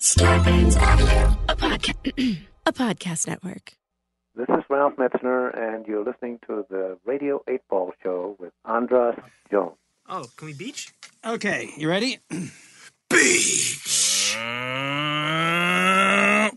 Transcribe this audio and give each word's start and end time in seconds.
Starburns 0.00 0.76
Audio, 0.78 1.38
a, 1.48 1.56
podca- 1.56 2.38
a 2.66 2.72
podcast 2.72 3.26
network. 3.26 3.72
This 4.34 4.46
is 4.50 4.62
Ralph 4.68 4.92
Metzner, 4.96 5.56
and 5.56 5.86
you're 5.86 6.04
listening 6.04 6.38
to 6.46 6.66
the 6.68 6.98
Radio 7.06 7.42
8 7.48 7.60
Ball 7.70 7.92
Show 8.02 8.36
with 8.38 8.52
Andras 8.66 9.16
Jones. 9.50 9.76
Oh, 10.06 10.26
can 10.36 10.48
we 10.48 10.52
beach? 10.54 10.92
Okay, 11.24 11.70
you 11.78 11.88
ready? 11.88 12.18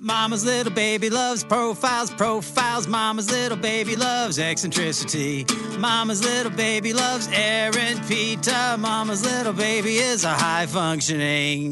Mama's 0.02 0.46
little 0.46 0.72
baby 0.72 1.10
loves 1.10 1.44
profiles, 1.44 2.10
profiles. 2.10 2.88
Mama's 2.88 3.30
little 3.30 3.58
baby 3.58 3.98
loves 3.98 4.40
eccentricity. 4.40 5.46
Mama's 5.78 6.24
little 6.24 6.52
baby 6.52 6.94
loves 6.94 7.28
Aaron 7.34 8.00
Pita. 8.08 8.78
Mama's 8.80 9.26
little 9.26 9.52
baby 9.52 9.98
is 9.98 10.24
a 10.24 10.30
high 10.30 10.68
functioning 10.68 11.72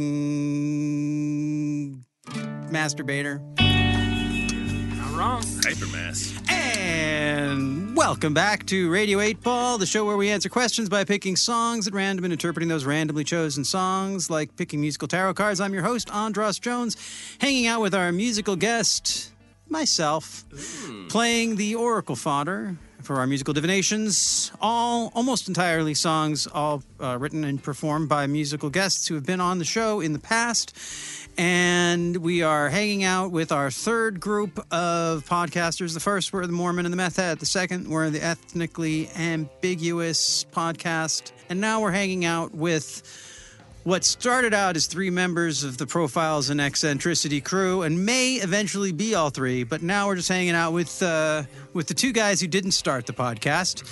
masturbator. 2.69 3.66
Wrong. 5.17 5.41
Hypermass. 5.41 6.51
And 6.51 7.97
welcome 7.97 8.35
back 8.35 8.67
to 8.67 8.91
Radio 8.91 9.19
8 9.19 9.41
Ball, 9.41 9.79
the 9.79 9.87
show 9.87 10.05
where 10.05 10.15
we 10.15 10.29
answer 10.29 10.47
questions 10.47 10.89
by 10.89 11.05
picking 11.05 11.35
songs 11.35 11.87
at 11.87 11.93
random 11.95 12.25
and 12.25 12.31
interpreting 12.31 12.69
those 12.69 12.85
randomly 12.85 13.23
chosen 13.23 13.63
songs, 13.63 14.29
like 14.29 14.55
picking 14.55 14.79
musical 14.79 15.07
tarot 15.07 15.33
cards. 15.33 15.59
I'm 15.59 15.73
your 15.73 15.81
host, 15.81 16.13
Andras 16.13 16.59
Jones, 16.59 16.97
hanging 17.39 17.65
out 17.65 17.81
with 17.81 17.95
our 17.95 18.11
musical 18.11 18.55
guest, 18.55 19.31
myself, 19.67 20.45
playing 21.09 21.55
the 21.55 21.73
oracle 21.73 22.15
fodder 22.15 22.77
for 23.01 23.15
our 23.15 23.25
musical 23.25 23.55
divinations. 23.55 24.51
All 24.61 25.11
almost 25.15 25.47
entirely 25.47 25.95
songs, 25.95 26.45
all 26.45 26.83
uh, 27.01 27.17
written 27.17 27.43
and 27.43 27.63
performed 27.63 28.07
by 28.07 28.27
musical 28.27 28.69
guests 28.69 29.07
who 29.07 29.15
have 29.15 29.25
been 29.25 29.41
on 29.41 29.57
the 29.57 29.65
show 29.65 29.99
in 29.99 30.13
the 30.13 30.19
past. 30.19 30.77
And 31.37 32.17
we 32.17 32.41
are 32.41 32.67
hanging 32.69 33.03
out 33.03 33.31
with 33.31 33.51
our 33.51 33.69
third 33.69 34.19
group 34.19 34.57
of 34.73 35.23
podcasters. 35.27 35.93
The 35.93 35.99
first 35.99 36.33
were 36.33 36.47
the 36.47 36.53
Mormon 36.53 36.85
and 36.85 36.91
the 36.93 36.97
Meth 36.97 37.17
Head. 37.17 37.39
The 37.39 37.45
second 37.45 37.87
were 37.87 38.09
the 38.09 38.23
ethnically 38.23 39.07
ambiguous 39.15 40.45
podcast. 40.51 41.31
And 41.49 41.61
now 41.61 41.79
we're 41.81 41.91
hanging 41.91 42.25
out 42.25 42.55
with 42.55 43.03
what 43.83 44.03
started 44.03 44.53
out 44.55 44.75
as 44.75 44.87
three 44.87 45.11
members 45.11 45.63
of 45.63 45.77
the 45.77 45.85
Profiles 45.85 46.49
and 46.49 46.59
Eccentricity 46.59 47.39
crew, 47.39 47.83
and 47.83 48.03
may 48.05 48.33
eventually 48.35 48.91
be 48.91 49.13
all 49.13 49.29
three. 49.29 49.63
But 49.63 49.83
now 49.83 50.07
we're 50.07 50.15
just 50.15 50.29
hanging 50.29 50.55
out 50.55 50.73
with 50.73 51.01
uh, 51.03 51.43
with 51.73 51.87
the 51.87 51.93
two 51.93 52.13
guys 52.13 52.41
who 52.41 52.47
didn't 52.47 52.71
start 52.71 53.05
the 53.05 53.13
podcast, 53.13 53.83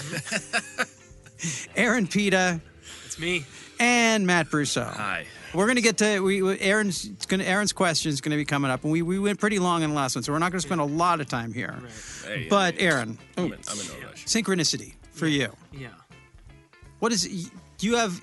Aaron 1.78 2.08
Pita 2.08 2.60
It's 3.06 3.20
me. 3.20 3.46
and 3.80 4.26
Matt 4.26 4.48
Brousseau. 4.48 4.92
Hi. 4.92 5.28
We're 5.56 5.68
gonna 5.68 5.82
get 5.82 5.98
to 5.98 6.20
we 6.20 6.42
we- 6.42 6.60
Aaron's 6.60 7.06
gonna 7.28 7.44
Aaron's 7.46 7.74
question 7.74 8.10
is 8.12 8.22
gonna 8.22 8.36
be 8.36 8.46
coming 8.46 8.70
up, 8.70 8.84
and 8.84 8.92
we, 8.92 9.02
we 9.02 9.18
went 9.20 9.40
pretty 9.40 9.60
long 9.60 9.84
in 9.84 9.90
the 9.92 9.96
last 9.96 10.16
one, 10.16 10.24
so 10.24 10.32
we're 10.34 10.40
not 10.40 10.52
gonna 10.52 10.62
spend 10.62 10.82
a 10.82 10.86
lot 10.86 11.22
of 11.22 11.28
time 11.28 11.54
here. 11.54 11.76
Hey, 12.26 12.48
But 12.50 12.76
hey, 12.76 12.88
Aaron, 12.88 13.18
I'm 13.38 13.46
in, 13.46 13.54
I'm 13.54 13.80
in 13.80 13.88
no 13.88 14.08
rush. 14.08 14.26
synchronicity 14.26 14.94
for 15.12 15.28
you. 15.28 15.50
Yeah. 15.72 15.88
What 17.00 17.12
is 17.14 17.24
do 17.78 17.88
you 17.88 17.96
have? 17.96 18.20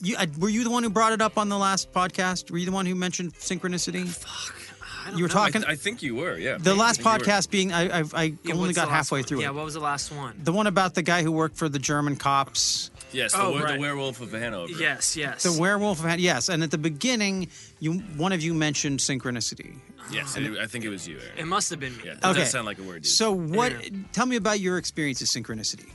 You 0.00 0.16
were 0.38 0.48
you 0.48 0.64
the 0.64 0.70
one 0.70 0.82
who 0.82 0.90
brought 0.90 1.12
it 1.12 1.20
up 1.22 1.38
on 1.38 1.48
the 1.48 1.58
last 1.58 1.92
podcast? 1.92 2.50
Were 2.50 2.58
you 2.58 2.66
the 2.66 2.72
one 2.72 2.86
who 2.86 2.94
mentioned 2.94 3.34
synchronicity? 3.34 4.08
Fuck. 4.08 4.56
I 5.04 5.10
don't 5.10 5.18
You 5.18 5.24
were 5.24 5.28
know. 5.28 5.34
talking 5.34 5.64
I, 5.64 5.72
I 5.72 5.74
think 5.76 6.00
you 6.02 6.14
were, 6.14 6.38
yeah. 6.38 6.58
the 6.58 6.74
last 6.76 7.02
think 7.02 7.06
you 7.06 7.12
were. 7.12 7.18
podcast 7.18 7.50
being 7.50 7.72
I 7.72 8.00
I, 8.00 8.04
I 8.14 8.22
Yeah, 8.44 8.54
only 8.54 8.72
got 8.72 8.88
halfway 8.88 9.18
one? 9.20 9.26
through 9.26 9.40
Yeah, 9.40 9.48
it. 9.48 9.54
what 9.54 9.64
was 9.64 9.74
the 9.74 9.80
last 9.80 10.12
one? 10.12 10.38
The 10.44 10.52
one 10.52 10.68
about 10.68 10.94
the 10.94 11.02
guy 11.02 11.24
who 11.24 11.32
worked 11.32 11.56
for 11.56 11.68
the 11.68 11.80
German 11.80 12.14
cops. 12.14 12.91
Yes, 13.12 13.32
the, 13.32 13.40
Oh, 13.42 13.52
were- 13.52 13.60
right. 13.62 13.74
the 13.74 13.80
werewolf 13.80 14.20
of 14.20 14.32
Hanover. 14.32 14.72
Yes, 14.72 15.16
yes. 15.16 15.42
The 15.42 15.52
werewolf 15.60 15.98
of 15.98 16.04
Hanover. 16.04 16.20
yes, 16.22 16.48
and 16.48 16.62
at 16.62 16.70
the 16.70 16.78
beginning, 16.78 17.48
you 17.80 17.94
one 18.16 18.32
of 18.32 18.42
you 18.42 18.54
mentioned 18.54 19.00
synchronicity. 19.00 19.76
Yes, 20.10 20.36
and 20.36 20.46
it- 20.46 20.58
I 20.58 20.66
think 20.66 20.84
it 20.84 20.88
was 20.88 21.06
you, 21.06 21.18
Aaron. 21.18 21.38
it 21.38 21.46
must 21.46 21.70
have 21.70 21.78
been 21.80 21.96
me. 21.96 22.02
Yeah, 22.06 22.14
that 22.14 22.24
Okay. 22.30 22.40
does 22.40 22.50
sound 22.50 22.66
like 22.66 22.78
a 22.78 22.82
word. 22.82 23.02
Dude. 23.02 23.12
So 23.12 23.32
what? 23.32 23.72
Yeah. 23.92 23.98
Tell 24.12 24.26
me 24.26 24.36
about 24.36 24.60
your 24.60 24.78
experience 24.78 25.20
of 25.22 25.28
synchronicity. 25.28 25.88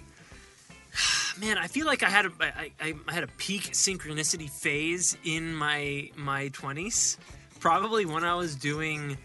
Man, 1.40 1.58
I 1.58 1.68
feel 1.68 1.86
like 1.86 2.04
I 2.04 2.10
had 2.10 2.26
a 2.26 2.32
I, 2.40 2.72
I, 2.82 2.94
I 3.08 3.14
had 3.14 3.24
a 3.24 3.28
peak 3.38 3.64
synchronicity 3.74 4.50
phase 4.50 5.18
in 5.24 5.54
my 5.54 6.10
my 6.16 6.48
twenties. 6.50 7.18
Probably 7.60 8.06
when 8.06 8.24
I 8.24 8.36
was 8.36 8.56
doing 8.56 9.18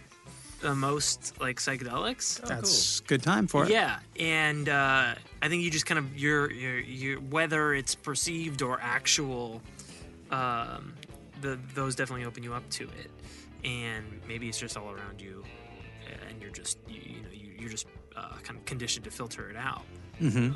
the 0.60 0.74
most 0.74 1.34
like 1.40 1.58
psychedelics. 1.58 2.40
That's 2.46 3.00
good 3.00 3.22
time 3.22 3.46
for 3.46 3.64
it. 3.64 3.70
Yeah, 3.70 3.98
and 4.18 4.68
uh, 4.68 5.14
I 5.42 5.48
think 5.48 5.62
you 5.64 5.70
just 5.70 5.86
kind 5.86 5.98
of 5.98 6.16
your 6.16 6.50
your 6.52 6.78
your 6.78 7.20
whether 7.20 7.74
it's 7.74 7.94
perceived 7.96 8.62
or 8.62 8.78
actual, 8.80 9.60
um, 10.30 10.94
the 11.40 11.58
those 11.74 11.96
definitely 11.96 12.24
open 12.24 12.42
you 12.42 12.54
up 12.54 12.68
to 12.70 12.84
it, 12.84 13.10
and 13.64 14.04
maybe 14.28 14.48
it's 14.48 14.58
just 14.58 14.76
all 14.76 14.90
around 14.90 15.20
you, 15.20 15.42
and 16.28 16.40
you're 16.40 16.52
just 16.52 16.78
you, 16.88 17.00
you 17.04 17.22
know 17.22 17.28
you, 17.32 17.48
you're 17.58 17.68
just 17.70 17.86
uh, 18.16 18.28
kind 18.44 18.58
of 18.58 18.64
conditioned 18.64 19.04
to 19.04 19.10
filter 19.10 19.50
it 19.50 19.56
out. 19.56 19.82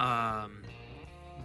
Um, 0.00 0.62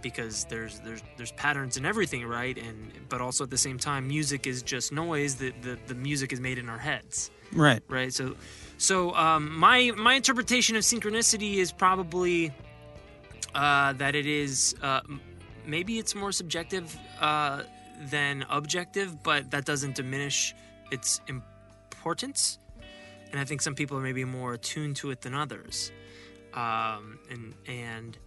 because 0.00 0.44
there's 0.44 0.78
there's 0.80 1.02
there's 1.16 1.32
patterns 1.32 1.76
in 1.76 1.84
everything, 1.84 2.24
right? 2.24 2.56
And 2.56 2.92
but 3.08 3.20
also 3.20 3.42
at 3.44 3.50
the 3.50 3.58
same 3.58 3.78
time, 3.78 4.06
music 4.06 4.46
is 4.46 4.62
just 4.62 4.92
noise. 4.92 5.34
The 5.34 5.52
the, 5.62 5.78
the 5.88 5.94
music 5.96 6.32
is 6.32 6.40
made 6.40 6.58
in 6.58 6.68
our 6.68 6.78
heads 6.78 7.30
Right. 7.54 7.82
right 7.88 8.12
so 8.12 8.34
so 8.78 9.14
um, 9.14 9.54
my 9.56 9.90
my 9.96 10.14
interpretation 10.14 10.74
of 10.76 10.82
synchronicity 10.82 11.56
is 11.56 11.70
probably 11.70 12.50
uh, 13.54 13.92
that 13.94 14.14
it 14.14 14.26
is 14.26 14.74
uh, 14.82 15.00
maybe 15.66 15.98
it's 15.98 16.14
more 16.14 16.32
subjective 16.32 16.96
uh, 17.20 17.62
than 18.10 18.44
objective 18.50 19.22
but 19.22 19.50
that 19.50 19.64
doesn't 19.64 19.94
diminish 19.94 20.54
its 20.90 21.20
importance. 21.28 22.58
And 23.30 23.40
i 23.40 23.44
think 23.44 23.62
some 23.62 23.74
people 23.74 23.96
are 23.96 24.02
maybe 24.02 24.24
more 24.24 24.54
attuned 24.54 24.96
to 24.96 25.10
it 25.10 25.20
than 25.22 25.34
others. 25.34 25.92
Um, 26.54 27.18
and 27.30 27.54
and 27.66 28.18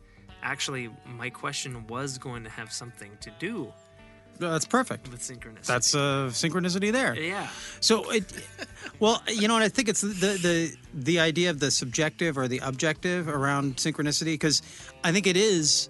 actually 0.41 0.89
my 1.05 1.29
question 1.29 1.87
was 1.87 2.17
going 2.17 2.43
to 2.43 2.49
have 2.49 2.71
something 2.71 3.11
to 3.21 3.31
do 3.39 3.71
That's 4.39 4.65
perfect. 4.65 5.09
with 5.11 5.21
synchronicity 5.21 5.65
That's 5.65 5.95
uh, 5.95 6.29
synchronicity 6.31 6.91
there. 6.91 7.15
yeah 7.15 7.47
So 7.79 8.09
it, 8.11 8.25
well, 8.99 9.21
you 9.27 9.47
know, 9.47 9.55
and 9.55 9.63
I 9.63 9.69
think 9.69 9.89
it's 9.89 10.01
the 10.01 10.37
the 10.47 10.75
the 10.93 11.19
idea 11.19 11.49
of 11.49 11.59
the 11.59 11.71
subjective 11.71 12.37
or 12.37 12.47
the 12.47 12.59
objective 12.59 13.27
around 13.27 13.77
synchronicity 13.77 14.33
because 14.33 14.61
I 15.03 15.11
think 15.11 15.27
it 15.27 15.37
is 15.37 15.89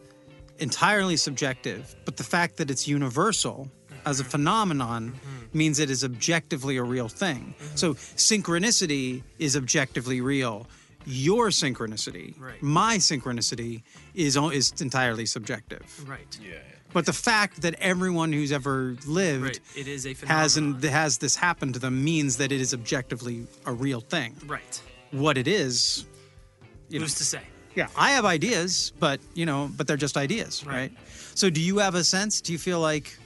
entirely 0.59 1.17
subjective, 1.17 1.95
but 2.05 2.17
the 2.17 2.23
fact 2.23 2.57
that 2.57 2.71
it's 2.71 2.87
universal 2.87 3.69
as 4.05 4.19
a 4.19 4.23
mm-hmm. 4.23 4.31
phenomenon 4.31 5.11
mm-hmm. 5.11 5.57
means 5.57 5.79
it 5.79 5.89
is 5.89 6.03
objectively 6.03 6.77
a 6.77 6.83
real 6.83 7.09
thing. 7.09 7.55
Mm-hmm. 7.57 7.75
So 7.75 7.93
synchronicity 7.93 9.23
is 9.39 9.55
objectively 9.57 10.21
real. 10.21 10.67
Your 11.05 11.49
synchronicity, 11.49 12.39
Right. 12.39 12.61
my 12.61 12.97
synchronicity, 12.97 13.83
is 14.13 14.35
is 14.37 14.73
entirely 14.81 15.25
subjective. 15.25 15.83
right 16.07 16.37
yeah, 16.41 16.49
yeah. 16.53 16.59
But 16.93 17.05
the 17.05 17.13
fact 17.13 17.61
that 17.63 17.73
everyone 17.75 18.31
who's 18.31 18.51
ever 18.53 18.95
lived 19.05 19.43
right 19.43 19.59
it 19.75 19.87
is 19.87 20.05
a 20.07 20.13
has 20.27 20.55
and 20.57 20.81
has 20.83 21.17
this 21.17 21.35
happen 21.35 21.73
to 21.73 21.79
them 21.79 22.03
means 22.03 22.37
that 22.37 22.51
it 22.51 22.61
is 22.61 22.73
objectively 22.73 23.45
a 23.65 23.73
real 23.73 23.99
thing. 24.01 24.35
right 24.47 24.81
What 25.11 25.37
it 25.37 25.47
is, 25.47 26.05
you 26.89 26.99
know, 26.99 27.05
who's 27.05 27.15
to 27.15 27.25
say 27.25 27.41
yeah, 27.75 27.89
I 27.97 28.11
have 28.11 28.23
ideas, 28.23 28.93
but 28.99 29.19
you 29.33 29.45
know, 29.45 29.69
but 29.75 29.85
they're 29.87 29.97
just 29.97 30.15
ideas, 30.15 30.65
right? 30.65 30.73
Right. 30.75 30.91
So, 31.33 31.49
do 31.49 31.59
you 31.59 31.79
have 31.79 31.93
a 31.95 32.05
sense? 32.05 32.39
Do 32.39 32.53
you 32.53 32.57
feel 32.57 32.79
like 32.79 33.17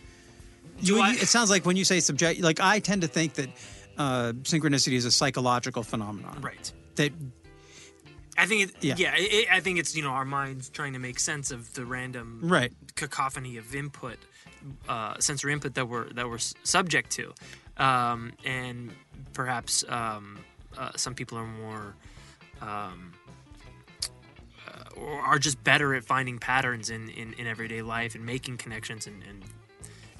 you? 0.79 0.99
I- 0.99 1.11
you- 1.11 1.19
it 1.19 1.27
sounds 1.27 1.51
like 1.51 1.67
when 1.67 1.77
you 1.77 1.85
say 1.85 1.99
subject, 1.99 2.41
like 2.41 2.59
I 2.59 2.79
tend 2.79 3.03
to 3.03 3.07
think 3.07 3.35
that 3.35 3.49
uh, 3.99 4.31
synchronicity 4.41 4.93
is 4.93 5.05
a 5.05 5.11
psychological 5.11 5.83
phenomenon, 5.83 6.41
right 6.41 6.71
That 6.95 7.11
I 8.39 8.45
think 8.45 8.69
it, 8.69 8.83
Yeah. 8.83 8.95
yeah, 8.97 9.13
it, 9.17 9.47
I 9.51 9.59
think 9.59 9.79
it's 9.79 9.95
you 9.95 10.01
know 10.03 10.11
our 10.11 10.25
minds 10.25 10.69
trying 10.69 10.93
to 10.93 10.99
make 10.99 11.19
sense 11.19 11.51
of 11.51 11.73
the 11.73 11.85
random 11.85 12.39
right, 12.43 12.71
cacophony 12.95 13.57
of 13.57 13.75
input, 13.75 14.17
uh, 14.87 15.19
sensory 15.19 15.53
input 15.53 15.73
that 15.75 15.87
we're 15.87 16.09
that 16.13 16.29
we're 16.29 16.37
subject 16.63 17.11
to, 17.11 17.33
um, 17.77 18.31
and 18.45 18.91
perhaps 19.33 19.83
um, 19.89 20.39
uh, 20.77 20.91
some 20.95 21.13
people 21.13 21.37
are 21.37 21.45
more, 21.45 21.95
um, 22.61 23.11
uh, 24.67 24.83
or 24.95 25.19
are 25.19 25.39
just 25.39 25.61
better 25.63 25.93
at 25.95 26.03
finding 26.03 26.39
patterns 26.39 26.89
in, 26.89 27.09
in, 27.09 27.33
in 27.33 27.47
everyday 27.47 27.81
life 27.81 28.15
and 28.15 28.25
making 28.25 28.57
connections, 28.57 29.07
and, 29.07 29.21
and 29.27 29.43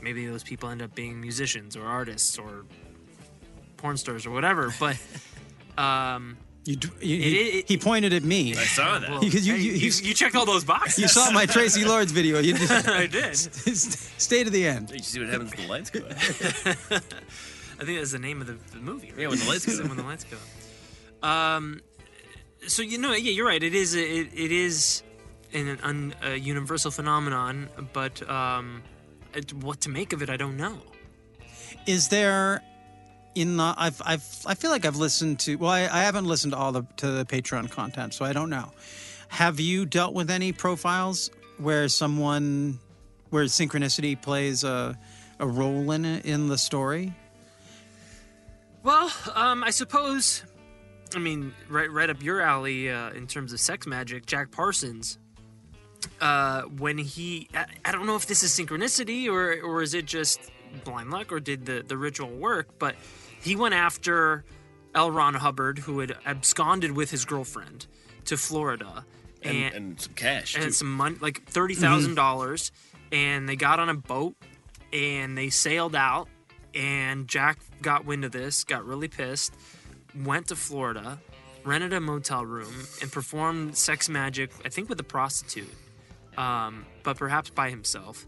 maybe 0.02 0.26
those 0.28 0.44
people 0.44 0.70
end 0.70 0.82
up 0.82 0.94
being 0.96 1.20
musicians 1.22 1.76
or 1.76 1.86
artists 1.86 2.38
or 2.38 2.66
porn 3.78 3.96
stars 3.98 4.26
or 4.26 4.32
whatever. 4.32 4.74
But 4.80 4.98
um, 5.78 6.38
you, 6.66 6.78
you 7.02 7.16
It- 7.16 7.24
he, 7.24 7.40
it- 7.60 7.68
he 7.70 7.78
pointed 7.78 8.14
at 8.14 8.24
me. 8.24 8.52
I 8.56 8.64
saw 8.64 9.00
that. 9.00 9.10
well, 9.10 9.20
Because 9.22 9.48
you- 9.48 9.54
hey, 9.56 9.62
you- 9.62 9.72
you, 9.74 9.88
you- 9.90 10.08
you 10.10 10.14
checked 10.14 10.36
all 10.36 10.46
those 10.46 10.64
boxes. 10.64 11.00
You 11.00 11.08
saw 11.08 11.32
my 11.32 11.46
Traci 11.46 11.86
Lords 11.86 12.12
video. 12.12 12.40
You 12.40 12.54
just, 12.58 12.88
I 12.88 13.08
did. 13.08 13.36
stay 13.36 14.44
to 14.44 14.50
the 14.50 14.68
end. 14.68 14.92
You 14.92 15.00
see 15.00 15.20
what 15.20 15.30
happens 15.30 15.52
when 15.56 15.64
the 15.68 15.70
lights 15.74 15.90
go 15.90 16.00
out? 16.00 16.12
I 17.82 17.86
think 17.86 17.98
that's 18.00 18.12
the 18.12 18.20
name 18.20 18.42
of 18.42 18.48
the, 18.48 18.58
the 18.74 18.80
movie. 18.80 19.10
Right? 19.12 19.20
Yeah, 19.22 19.28
when 19.30 19.40
the 19.40 19.46
lights 19.48 19.66
go 19.66 19.84
when 19.88 19.98
the 19.98 20.04
lights 20.04 20.26
go. 20.26 21.28
Um, 21.28 21.82
so 22.68 22.82
you 22.82 22.98
know, 22.98 23.14
yeah, 23.14 23.32
you're 23.32 23.46
right. 23.48 23.64
It 23.64 23.74
is. 23.74 23.96
It, 23.96 24.30
it 24.34 24.52
is 24.52 25.02
an, 25.54 25.80
un, 25.82 26.14
a 26.22 26.36
universal 26.36 26.92
phenomenon, 26.92 27.70
but 27.94 28.28
um, 28.30 28.84
it, 29.34 29.54
what 29.54 29.82
to 29.82 29.90
make 29.90 30.12
of 30.14 30.22
it, 30.22 30.30
I 30.30 30.36
don't 30.38 30.58
know. 30.58 30.78
Is 31.88 32.10
there 32.10 32.62
in 33.36 33.58
the 33.58 33.74
I've 33.78 34.02
I've 34.06 34.26
I 34.46 34.56
feel 34.56 34.72
like 34.72 34.86
I've 34.86 34.98
listened 34.98 35.40
to 35.42 35.56
well 35.56 35.72
I, 35.72 35.82
I 35.82 36.04
haven't 36.04 36.26
listened 36.26 36.54
to 36.54 36.58
all 36.58 36.72
the 36.72 36.84
to 36.98 37.12
the 37.12 37.26
Patreon 37.26 37.70
content, 37.72 38.14
so 38.14 38.26
I 38.26 38.34
don't 38.34 38.50
know. 38.50 38.72
Have 39.30 39.60
you 39.60 39.86
dealt 39.86 40.14
with 40.14 40.30
any 40.30 40.52
profiles 40.52 41.30
where 41.58 41.88
someone 41.88 42.80
where 43.30 43.46
synchronicity 43.46 44.20
plays 44.20 44.64
a 44.64 44.98
a 45.40 45.48
role 45.48 45.92
in 45.92 46.06
it 46.06 46.26
in 46.26 46.48
the 46.48 46.58
story? 46.58 47.14
Well, 48.84 49.12
um, 49.36 49.64
I 49.64 49.72
suppose. 49.72 50.44
I 51.16 51.18
mean, 51.18 51.54
right, 51.70 51.92
right 51.92 52.10
up 52.10 52.22
your 52.22 52.40
alley 52.40 52.90
uh, 52.90 53.10
in 53.12 53.26
terms 53.26 53.52
of 53.52 53.60
sex 53.60 53.88
magic. 53.88 54.28
Jack 54.28 54.52
Parsons, 54.52 55.18
uh, 56.22 56.62
when 56.64 57.00
he, 57.00 57.50
I, 57.54 57.66
I 57.84 57.92
don't 57.92 58.06
know 58.06 58.16
if 58.16 58.28
this 58.28 58.44
is 58.44 58.52
synchronicity 58.52 59.28
or 59.28 59.60
or 59.62 59.82
is 59.82 59.94
it 59.94 60.06
just 60.06 60.40
blind 60.84 61.10
luck 61.10 61.32
or 61.32 61.40
did 61.40 61.66
the 61.66 61.84
the 61.86 61.98
ritual 61.98 62.30
work, 62.30 62.78
but 62.78 62.96
he 63.42 63.56
went 63.56 63.74
after 63.74 64.44
L. 64.96 65.12
Ron 65.12 65.36
Hubbard, 65.36 65.80
who 65.80 66.00
had 66.00 66.18
absconded 66.26 66.92
with 66.92 67.12
his 67.12 67.26
girlfriend 67.26 67.88
to 68.26 68.38
Florida, 68.38 69.06
And, 69.44 69.74
and 69.74 70.02
some 70.02 70.14
cash. 70.14 70.56
and 70.56 70.66
too. 70.66 70.72
some 70.72 70.92
money, 70.92 71.16
like 71.22 71.44
thirty 71.46 71.76
dollars, 72.16 72.72
and 73.12 73.48
they 73.48 73.56
got 73.56 73.80
on 73.80 73.90
a 73.90 73.94
boat 73.96 74.36
and 74.92 75.38
they 75.38 75.50
sailed 75.50 75.96
out. 75.96 76.28
And 76.76 77.28
Jack 77.28 77.58
got 77.82 78.06
wind 78.06 78.24
of 78.26 78.32
this, 78.32 78.64
got 78.64 78.86
really 78.86 79.08
pissed, 79.08 79.56
went 80.24 80.48
to 80.50 80.56
Florida, 80.56 81.20
rented 81.66 81.94
a 81.94 82.00
motel 82.00 82.46
room, 82.46 82.74
and 83.02 83.12
performed 83.12 83.76
sex 83.76 84.08
magic. 84.08 84.52
I 84.64 84.70
think 84.70 84.88
with 84.88 85.00
a 85.00 85.04
prostitute, 85.04 85.74
um, 86.38 86.86
but 87.04 87.18
perhaps 87.18 87.50
by 87.50 87.70
himself. 87.72 88.28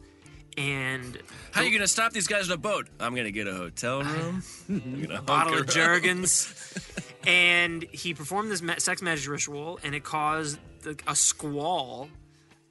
And 0.61 1.17
How 1.51 1.61
are 1.61 1.63
you 1.63 1.71
gonna 1.71 1.87
stop 1.87 2.13
these 2.13 2.27
guys 2.27 2.45
in 2.47 2.53
a 2.53 2.57
boat? 2.57 2.87
I'm 2.99 3.15
gonna 3.15 3.31
get 3.31 3.47
a 3.47 3.53
hotel 3.53 4.03
room. 4.03 4.43
I'm 4.69 5.05
gonna 5.07 5.21
bottle 5.21 5.57
of. 5.57 5.67
Jergens, 5.67 6.53
and 7.27 7.83
he 7.91 8.13
performed 8.13 8.51
this 8.51 8.61
sex 8.83 9.01
magic 9.01 9.27
ritual, 9.27 9.79
and 9.83 9.95
it 9.95 10.03
caused 10.03 10.59
a 11.07 11.15
squall 11.15 12.09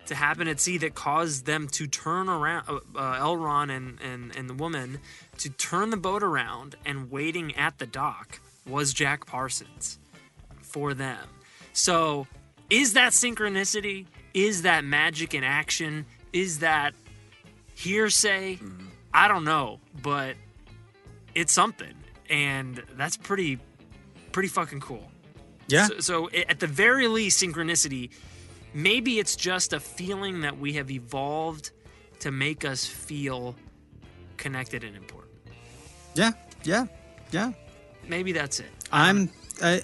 to 0.06 0.14
happen 0.14 0.46
at 0.46 0.60
sea 0.60 0.78
that 0.78 0.94
caused 0.94 1.46
them 1.46 1.66
to 1.68 1.88
turn 1.88 2.28
around. 2.28 2.68
Uh, 2.68 2.78
uh, 2.96 3.16
L. 3.18 3.36
Ron 3.36 3.70
and, 3.70 4.00
and 4.00 4.36
and 4.36 4.48
the 4.48 4.54
woman 4.54 5.00
to 5.38 5.50
turn 5.50 5.90
the 5.90 5.96
boat 5.96 6.22
around, 6.22 6.76
and 6.86 7.10
waiting 7.10 7.56
at 7.56 7.78
the 7.78 7.86
dock 7.86 8.38
was 8.66 8.92
Jack 8.92 9.26
Parsons 9.26 9.98
for 10.62 10.94
them. 10.94 11.26
So, 11.72 12.28
is 12.68 12.92
that 12.92 13.12
synchronicity? 13.12 14.06
Is 14.32 14.62
that 14.62 14.84
magic 14.84 15.34
in 15.34 15.42
action? 15.42 16.06
Is 16.32 16.60
that 16.60 16.94
hearsay? 17.80 18.58
I 19.12 19.28
don't 19.28 19.44
know, 19.44 19.80
but 20.02 20.36
it's 21.34 21.52
something, 21.52 21.94
and 22.28 22.82
that's 22.96 23.16
pretty, 23.16 23.58
pretty 24.32 24.48
fucking 24.48 24.80
cool. 24.80 25.10
Yeah. 25.66 25.86
So, 25.86 26.00
so 26.00 26.30
at 26.48 26.60
the 26.60 26.66
very 26.66 27.08
least, 27.08 27.42
synchronicity. 27.42 28.10
Maybe 28.72 29.18
it's 29.18 29.34
just 29.34 29.72
a 29.72 29.80
feeling 29.80 30.42
that 30.42 30.58
we 30.58 30.74
have 30.74 30.90
evolved 30.90 31.72
to 32.20 32.30
make 32.30 32.64
us 32.64 32.86
feel 32.86 33.56
connected 34.36 34.84
and 34.84 34.96
important. 34.96 35.32
Yeah. 36.14 36.32
Yeah. 36.64 36.86
Yeah. 37.32 37.52
Maybe 38.06 38.32
that's 38.32 38.60
it. 38.60 38.70
I'm 38.92 39.30
I 39.62 39.82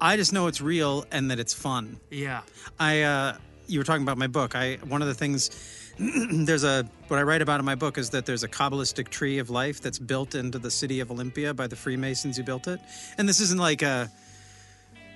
I 0.00 0.16
just 0.16 0.32
know 0.32 0.46
it's 0.46 0.60
real 0.60 1.04
and 1.10 1.30
that 1.30 1.38
it's 1.38 1.54
fun. 1.54 1.98
Yeah. 2.10 2.42
I 2.78 3.02
uh 3.02 3.36
you 3.66 3.78
were 3.78 3.84
talking 3.84 4.02
about 4.02 4.18
my 4.18 4.26
book. 4.26 4.54
I 4.54 4.76
one 4.86 5.02
of 5.02 5.08
the 5.08 5.14
things 5.14 5.50
there's 5.98 6.64
a 6.64 6.86
what 7.08 7.18
I 7.18 7.22
write 7.22 7.42
about 7.42 7.58
in 7.58 7.66
my 7.66 7.74
book 7.74 7.96
is 7.96 8.10
that 8.10 8.26
there's 8.26 8.42
a 8.42 8.48
kabbalistic 8.48 9.08
tree 9.08 9.38
of 9.38 9.48
life 9.48 9.80
that's 9.80 9.98
built 9.98 10.34
into 10.34 10.58
the 10.58 10.70
city 10.70 11.00
of 11.00 11.10
Olympia 11.10 11.54
by 11.54 11.66
the 11.66 11.76
Freemasons 11.76 12.36
who 12.36 12.42
built 12.42 12.66
it. 12.68 12.80
And 13.16 13.28
this 13.28 13.40
isn't 13.40 13.58
like 13.58 13.82
a 13.82 14.10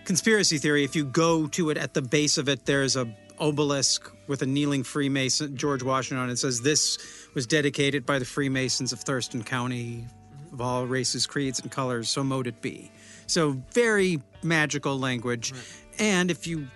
conspiracy 0.05 0.59
theory. 0.59 0.85
If 0.85 0.97
you 0.97 1.05
go 1.05 1.47
to 1.49 1.71
it 1.71 1.77
at 1.77 1.93
the 1.93 2.03
base 2.03 2.39
of 2.39 2.49
it, 2.49 2.65
there's 2.65 2.97
a 2.97 3.15
obelisk 3.39 4.11
with 4.27 4.43
a 4.43 4.47
kneeling 4.47 4.83
Freemason 4.83 5.57
George 5.57 5.83
Washington 5.83 6.23
on 6.23 6.31
it. 6.31 6.37
Says 6.37 6.63
this 6.63 6.99
was 7.35 7.47
dedicated 7.47 8.07
by 8.07 8.19
the 8.19 8.25
Freemasons 8.25 8.93
of 8.93 9.01
Thurston 9.01 9.43
County 9.43 10.07
of 10.53 10.61
all 10.61 10.87
races, 10.87 11.27
creeds, 11.27 11.61
and 11.61 11.71
colors, 11.71 12.09
so 12.09 12.25
mote 12.25 12.47
it 12.47 12.61
be. 12.61 12.91
So 13.27 13.61
very 13.73 14.21
magical 14.43 14.99
language. 14.99 15.53
And 15.99 16.31
if 16.31 16.47
you 16.47 16.69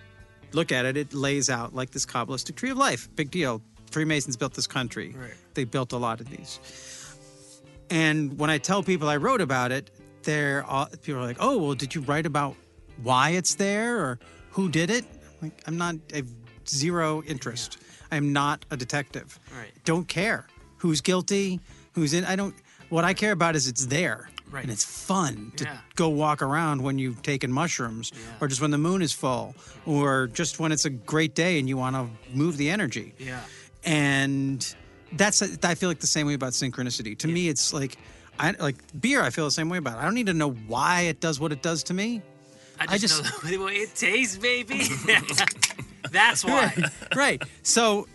look 0.53 0.71
at 0.71 0.85
it, 0.85 0.95
it 0.95 1.13
lays 1.13 1.49
out 1.49 1.73
like 1.73 1.91
this 1.91 2.05
Kabbalistic 2.05 2.55
tree 2.55 2.69
of 2.69 2.77
life. 2.77 3.09
Big 3.15 3.31
deal. 3.31 3.61
Freemasons 3.91 4.35
built 4.37 4.53
this 4.53 4.67
country. 4.67 5.13
Right. 5.17 5.33
They 5.53 5.63
built 5.63 5.93
a 5.93 5.97
lot 5.97 6.19
of 6.21 6.29
these. 6.29 6.59
And 7.89 8.37
when 8.39 8.49
I 8.49 8.57
tell 8.57 8.83
people 8.83 9.07
I 9.09 9.17
wrote 9.17 9.41
about 9.41 9.71
it, 9.71 9.91
they're 10.23 10.63
all, 10.65 10.87
people 10.87 11.21
are 11.21 11.25
like, 11.25 11.37
"Oh, 11.39 11.57
well, 11.57 11.75
did 11.75 11.93
you 11.93 12.01
write 12.01 12.25
about 12.25 12.55
why 13.03 13.31
it's 13.31 13.55
there 13.55 13.99
or 13.99 14.19
who 14.51 14.69
did 14.69 14.89
it?" 14.89 15.05
Like, 15.41 15.61
I'm 15.67 15.77
not. 15.77 15.95
I 16.13 16.17
have 16.17 16.29
zero 16.67 17.21
interest. 17.27 17.77
I'm 18.11 18.33
not 18.33 18.65
a 18.71 18.77
detective. 18.77 19.39
Right. 19.55 19.71
Don't 19.83 20.07
care 20.07 20.47
who's 20.77 21.01
guilty, 21.01 21.59
who's 21.93 22.13
in. 22.13 22.25
I 22.25 22.35
don't. 22.35 22.55
What 22.89 23.03
I 23.03 23.13
care 23.13 23.31
about 23.31 23.55
is 23.55 23.67
it's 23.67 23.85
there. 23.85 24.29
Right. 24.49 24.63
And 24.63 24.71
it's 24.71 24.85
fun 24.85 25.51
to 25.57 25.63
Yeah. 25.65 25.77
go 25.95 26.07
walk 26.09 26.41
around 26.41 26.81
when 26.81 26.97
you've 26.99 27.21
taken 27.23 27.51
mushrooms, 27.51 28.11
or 28.39 28.47
just 28.47 28.61
when 28.61 28.71
the 28.71 28.77
moon 28.77 29.01
is 29.01 29.11
full, 29.11 29.55
or 29.85 30.27
just 30.27 30.59
when 30.59 30.71
it's 30.71 30.85
a 30.85 30.89
great 30.91 31.35
day 31.35 31.59
and 31.59 31.67
you 31.67 31.77
want 31.77 31.95
to 31.95 32.07
move 32.33 32.57
the 32.57 32.69
energy 32.69 33.13
Yeah. 33.19 33.41
And 33.85 34.75
that's 35.13 35.41
I 35.63 35.75
feel 35.75 35.89
like 35.89 35.99
the 35.99 36.07
same 36.07 36.27
way 36.27 36.33
about 36.33 36.53
synchronicity. 36.53 37.17
To 37.19 37.27
me, 37.27 37.47
it's 37.47 37.73
like 37.73 37.97
I 38.39 38.51
like 38.51 38.75
beer. 38.99 39.21
I 39.21 39.29
feel 39.29 39.45
the 39.45 39.51
same 39.51 39.69
way 39.69 39.77
about. 39.77 39.97
It. 39.97 40.01
I 40.01 40.05
don't 40.05 40.15
need 40.15 40.25
to 40.27 40.33
know 40.33 40.51
why 40.51 41.01
it 41.01 41.21
does 41.21 41.39
what 41.39 41.51
it 41.51 41.61
does 41.61 41.83
to 41.83 41.93
me. 41.93 42.21
I 42.79 42.97
just, 42.97 43.23
just- 43.23 43.43
know 43.43 43.49
the 43.49 43.57
way 43.57 43.73
it 43.75 43.95
tastes, 43.95 44.37
baby. 44.37 44.83
That's 46.11 46.43
why. 46.43 46.73
right. 47.15 47.41
So, 47.63 48.07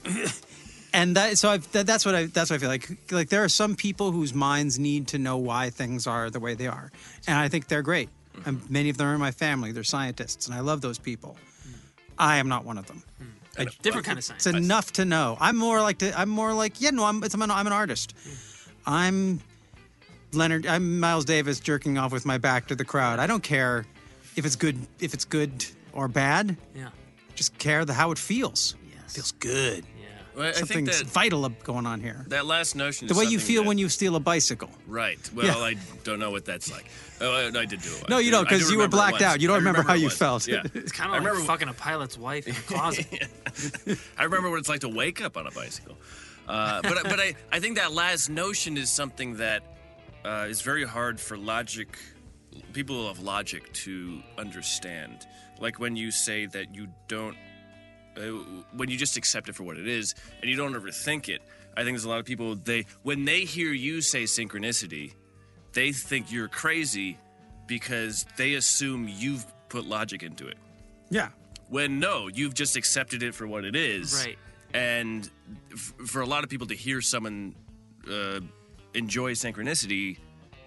and 0.93 1.17
that 1.17 1.39
so 1.39 1.49
I've, 1.51 1.71
that, 1.73 1.87
that's 1.87 2.05
what 2.05 2.15
I 2.15 2.27
that's 2.27 2.51
what 2.51 2.57
I 2.57 2.59
feel 2.59 2.69
like. 2.69 2.91
Like 3.11 3.29
there 3.31 3.43
are 3.43 3.49
some 3.49 3.75
people 3.75 4.13
whose 4.13 4.35
minds 4.35 4.79
need 4.79 5.09
to 5.09 5.19
know 5.19 5.39
why 5.39 5.71
things 5.71 6.07
are 6.07 6.31
the 6.31 6.41
way 6.41 6.55
they 6.55 6.67
are, 6.67 6.93
and 7.27 7.39
I 7.39 7.49
think 7.49 7.69
they're 7.69 7.83
great. 7.83 8.09
And 8.47 8.69
many 8.71 8.91
of 8.91 8.97
them 8.97 9.09
are 9.09 9.15
in 9.15 9.21
my 9.21 9.33
family. 9.33 9.73
They're 9.73 9.83
scientists, 9.83 10.47
and 10.47 10.55
I 10.55 10.61
love 10.61 10.81
those 10.83 10.99
people. 10.99 11.37
Hmm. 11.65 11.71
I 12.19 12.37
am 12.37 12.49
not 12.49 12.65
one 12.65 12.79
of 12.79 12.87
them. 12.87 13.03
Hmm. 13.19 13.25
Different 13.83 14.07
kind 14.07 14.19
of 14.19 14.25
science. 14.25 14.47
It's 14.47 14.57
enough 14.57 14.93
to 14.95 15.05
know. 15.05 15.37
I'm 15.41 15.57
more 15.57 15.81
like 15.81 15.99
to, 15.99 16.19
I'm 16.19 16.29
more 16.29 16.55
like 16.55 16.81
yeah 16.81 16.91
no 16.91 17.05
I'm 17.05 17.23
it's, 17.23 17.35
I'm, 17.35 17.43
an, 17.43 17.51
I'm 17.51 17.67
an 17.67 17.73
artist. 17.73 18.15
Hmm. 18.23 18.31
I'm 18.87 19.41
Leonard. 20.33 20.67
I'm 20.67 21.01
Miles 21.01 21.25
Davis 21.25 21.61
jerking 21.61 21.99
off 21.99 22.13
with 22.13 22.25
my 22.25 22.39
back 22.39 22.69
to 22.69 22.75
the 22.75 22.85
crowd. 22.85 23.19
I 23.19 23.27
don't 23.27 23.43
care 23.43 23.87
if 24.37 24.45
it's 24.45 24.57
good 24.57 24.79
if 25.01 25.15
it's 25.15 25.25
good 25.25 25.65
or 25.93 26.09
bad. 26.09 26.57
Yeah. 26.75 26.91
Just 27.35 27.57
care 27.59 27.85
the 27.85 27.95
how 27.95 28.11
it 28.11 28.19
feels. 28.19 28.77
Yes. 28.95 29.15
feels 29.15 29.33
good. 29.33 29.85
Well, 30.41 30.49
I 30.49 30.53
think 30.53 30.67
Something's 30.69 30.99
that 31.01 31.07
vital 31.09 31.47
going 31.65 31.85
on 31.87 32.01
here. 32.01 32.25
that 32.29 32.47
last 32.47 32.75
notion. 32.75 33.09
The 33.09 33.15
way 33.15 33.25
you 33.27 33.39
feel 33.39 33.63
that- 33.63 33.69
when 33.69 33.77
you 33.79 33.89
steal 33.91 34.17
a 34.17 34.21
bicycle. 34.21 34.71
Right. 34.87 35.19
Well, 35.35 35.47
Yeah. 35.47 35.57
I 35.59 35.77
don't 36.03 36.19
know 36.19 36.31
what 36.31 36.45
that's 36.47 36.71
like. 36.73 36.87
Oh, 37.21 37.31
I, 37.31 37.47
I 37.49 37.65
did 37.67 37.83
do 37.83 37.91
it. 37.95 38.09
No, 38.09 38.17
I 38.17 38.21
you 38.21 38.27
do- 38.27 38.39
don't, 38.39 38.53
I 38.53 38.59
do 38.59 38.73
you 38.73 38.79
were 38.79 38.89
blacked 38.89 39.21
out. 39.23 39.41
You 39.43 39.49
don't 39.49 39.57
I 39.57 39.59
remember 39.59 39.83
how 39.83 39.95
you 39.95 40.07
once. 40.07 40.17
felt. 40.17 40.49
Yeah. 40.49 40.63
It's 40.75 40.93
kind 40.93 41.09
of 41.11 41.13
like 41.13 41.21
remember- 41.21 41.47
fucking 41.47 41.69
a 41.69 41.75
pilot's 41.75 42.17
wife 42.17 42.47
in 42.49 42.55
a 42.57 42.61
closet. 42.61 43.07
I 44.19 44.25
remember 44.25 44.49
what 44.51 44.59
it's 44.61 44.69
like 44.71 44.81
to 44.81 44.89
wake 44.89 45.21
up 45.21 45.37
on 45.37 45.47
a 45.47 45.51
bicycle. 45.51 45.97
Uh, 46.49 46.81
but 46.83 47.05
but 47.05 47.21
I, 47.21 47.35
I 47.53 47.61
think 47.61 47.77
that 47.77 47.93
last 47.93 48.29
notion 48.31 48.77
is 48.79 48.91
something 48.91 49.37
that 49.37 49.63
uh, 50.25 50.47
is 50.49 50.63
very 50.63 50.85
hard 50.85 51.21
for 51.21 51.37
logic 51.37 51.99
people 52.73 53.09
of 53.09 53.21
logic 53.23 53.73
to 53.85 54.23
understand. 54.39 55.27
Like 55.61 55.79
when 55.79 55.95
you 55.97 56.11
say 56.11 56.47
that 56.47 56.75
you 56.75 56.89
don't 57.09 57.37
when 58.73 58.91
you 58.91 58.97
just 58.97 59.17
accept 59.17 59.49
it 59.49 59.55
for 59.55 59.63
what 59.63 59.77
it 59.77 59.89
is 59.89 60.15
and 60.41 60.51
you 60.51 60.57
don't 60.57 60.75
overthink 60.75 61.29
it. 61.29 61.43
I 61.77 61.85
think 61.85 61.95
there's 61.95 62.05
a 62.05 62.09
lot 62.09 62.19
of 62.19 62.27
people 62.27 62.57
they 62.57 62.87
when 63.03 63.25
they 63.25 63.41
hear 63.41 63.73
you 63.73 64.03
say 64.03 64.25
synchronicity, 64.25 65.13
they 65.73 65.93
think 65.93 66.33
you're 66.33 66.49
crazy 66.49 67.19
because 67.67 68.27
they 68.37 68.55
assume 68.55 69.09
you've 69.09 69.47
put 69.69 69.85
logic 69.85 70.23
into 70.23 70.49
it. 70.49 70.59
Yeah. 71.09 71.29
When 71.69 72.01
no, 72.01 72.27
you've 72.27 72.55
just 72.55 72.77
accepted 72.77 73.23
it 73.23 73.35
for 73.35 73.47
what 73.47 73.65
it 73.65 73.77
is. 73.77 74.25
Right. 74.27 74.39
And 74.75 75.31
f- 75.73 75.95
for 76.07 76.21
a 76.21 76.27
lot 76.27 76.43
of 76.43 76.51
people 76.51 76.67
to 76.67 76.75
hear 76.75 77.01
someone 77.01 77.55
uh, 78.11 78.41
enjoy 78.95 79.33
synchronicity, 79.33 80.19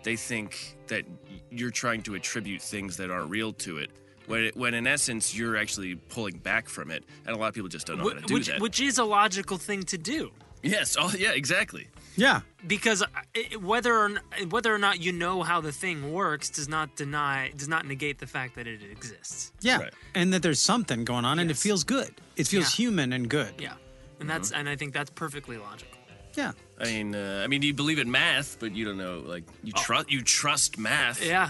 they 0.03 0.15
think 0.15 0.77
that 0.87 1.03
you're 1.49 1.71
trying 1.71 2.01
to 2.03 2.15
attribute 2.15 2.61
things 2.61 2.97
that 2.97 3.11
aren't 3.11 3.29
real 3.29 3.53
to 3.53 3.77
it. 3.77 3.91
When, 4.27 4.43
it, 4.45 4.55
when 4.55 4.73
in 4.73 4.87
essence 4.87 5.35
you're 5.35 5.57
actually 5.57 5.95
pulling 5.95 6.37
back 6.37 6.69
from 6.69 6.91
it, 6.91 7.03
and 7.25 7.35
a 7.35 7.39
lot 7.39 7.49
of 7.49 7.53
people 7.53 7.69
just 7.69 7.87
don't 7.87 7.97
know 7.97 8.05
how 8.09 8.15
to 8.15 8.21
do 8.21 8.33
which, 8.33 8.47
that. 8.47 8.61
which 8.61 8.79
is 8.81 8.97
a 8.97 9.03
logical 9.03 9.57
thing 9.57 9.83
to 9.83 9.97
do. 9.97 10.31
yes, 10.61 10.95
oh 10.99 11.11
yeah, 11.17 11.31
exactly. 11.31 11.87
Yeah. 12.15 12.41
because 12.67 13.01
uh, 13.01 13.07
it- 13.33 13.59
whether 13.61 13.97
or 13.97 14.09
not, 14.09 14.23
whether 14.49 14.73
or 14.73 14.77
not 14.77 15.01
you 15.01 15.11
know 15.11 15.41
how 15.43 15.59
the 15.61 15.71
thing 15.71 16.13
works 16.13 16.49
does 16.51 16.69
not 16.69 16.95
deny 16.95 17.51
does 17.57 17.67
not 17.67 17.87
negate 17.87 18.19
the 18.19 18.27
fact 18.27 18.55
that 18.55 18.67
it 18.67 18.81
exists. 18.83 19.51
Yeah. 19.61 19.79
Right. 19.79 19.93
And 20.13 20.31
that 20.33 20.41
there's 20.43 20.61
something 20.61 21.05
going 21.05 21.25
on 21.25 21.39
and 21.39 21.49
it 21.51 21.57
feels 21.57 21.83
good. 21.83 22.13
It 22.35 22.47
feels 22.47 22.65
Yeah. 22.65 22.83
human 22.85 23.13
and 23.13 23.27
good. 23.27 23.55
Yeah, 23.59 23.73
and 24.19 24.29
that's 24.29 24.51
and 24.51 24.69
I 24.69 24.75
think 24.75 24.93
that's 24.93 25.09
perfectly 25.09 25.57
logical. 25.57 25.97
Yeah. 26.35 26.51
I 26.79 26.85
mean, 26.85 27.13
uh, 27.15 27.41
I 27.43 27.47
mean, 27.47 27.61
you 27.61 27.73
believe 27.73 27.99
in 27.99 28.09
math, 28.09 28.57
but 28.59 28.75
you 28.75 28.85
don't 28.85 28.97
know, 28.97 29.23
like 29.25 29.43
you 29.63 29.73
trust 29.73 30.11
you 30.11 30.21
trust 30.21 30.77
math. 30.77 31.23
Yeah. 31.25 31.49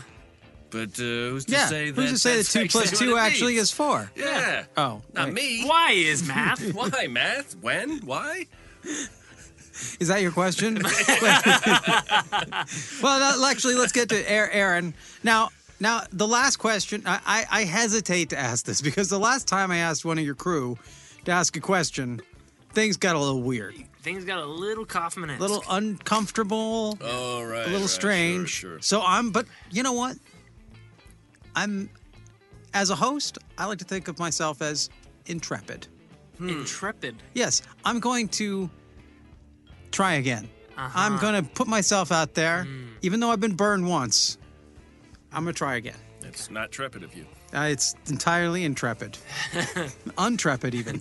But 0.74 1.00
uh, 1.00 1.30
who's 1.30 1.46
to 1.46 1.52
Yeah. 1.52 1.68
say 1.68 1.92
that? 1.92 2.02
Who's 2.02 2.12
to 2.14 2.18
say 2.18 2.38
that 2.38 2.48
two 2.48 2.68
two 2.98 3.16
actually 3.18 3.58
is 3.58 3.70
four? 3.72 4.10
Yeah. 4.16 4.66
Oh, 4.76 5.04
Not 5.14 5.26
wait. 5.28 5.34
me. 5.36 5.64
Why 5.68 5.92
is 5.92 6.28
math? 6.28 6.74
Why 6.74 7.06
math? 7.08 7.56
When? 7.62 8.00
Why? 8.00 8.48
Is 10.00 10.08
that 10.08 10.22
your 10.24 10.32
question? 10.32 10.76
well, 13.02 13.38
no, 13.40 13.48
actually, 13.48 13.76
let's 13.76 13.92
get 13.92 14.10
to 14.10 14.32
Aaron. 14.32 14.94
Now, 15.24 15.50
now 15.80 16.02
the 16.12 16.28
last 16.28 16.58
question. 16.58 17.04
I, 17.06 17.20
I, 17.26 17.62
I 17.62 17.64
hesitate 17.66 18.30
to 18.32 18.38
ask 18.38 18.66
this 18.66 18.82
because 18.82 19.10
the 19.10 19.20
last 19.20 19.48
time 19.48 19.72
I 19.72 19.78
asked 19.78 20.06
one 20.06 20.18
of 20.18 20.26
your 20.26 20.36
crew 20.36 20.78
to 21.26 21.32
ask 21.32 21.56
a 21.56 21.60
question, 21.60 22.22
things 22.74 22.98
got 22.98 23.16
a 23.16 23.20
little 23.20 23.42
weird, 23.42 23.76
Things 24.02 24.26
got 24.26 24.40
a 24.40 24.46
little 24.46 24.86
Kaufman 24.86 25.30
a 25.30 25.38
little 25.38 25.64
uncomfortable, 25.70 26.98
Oh 27.00 27.42
right. 27.44 27.62
a 27.62 27.66
little 27.68 27.82
right, 27.82 27.90
strange. 27.90 28.50
Sure, 28.50 28.72
sure. 28.72 28.82
So 28.82 29.02
I'm, 29.02 29.32
but 29.32 29.46
you 29.72 29.82
know 29.82 29.94
what? 29.94 30.18
I'm, 31.56 31.90
as 32.74 32.90
a 32.90 32.96
host, 32.96 33.38
I 33.58 33.66
like 33.66 33.80
to 33.80 33.86
think 33.86 34.08
of 34.08 34.20
myself 34.20 34.62
as 34.62 34.90
intrepid. 35.26 35.88
intrepid. 36.40 37.22
Yes, 37.34 37.62
I'm 37.86 38.00
going 38.00 38.28
to 38.30 38.70
try 39.92 40.14
again. 40.16 40.50
Uh-huh. 40.78 40.90
I'm 40.96 41.20
going 41.20 41.36
to 41.44 41.50
put 41.52 41.68
myself 41.68 42.12
out 42.12 42.34
there, 42.34 42.68
even 43.04 43.20
though 43.20 43.30
I've 43.30 43.40
been 43.40 43.56
burned 43.56 43.88
once. 43.88 44.38
I'm 45.32 45.44
going 45.44 45.54
to 45.54 45.58
try 45.58 45.76
again. 45.76 45.98
It's 46.24 46.50
not 46.50 46.72
trepid 46.72 47.04
of 47.04 47.16
you. 47.16 47.26
Uh, 47.54 47.66
it's 47.70 47.94
entirely 48.10 48.64
intrepid, 48.64 49.18
untrepid, 50.18 50.74
even 50.74 51.00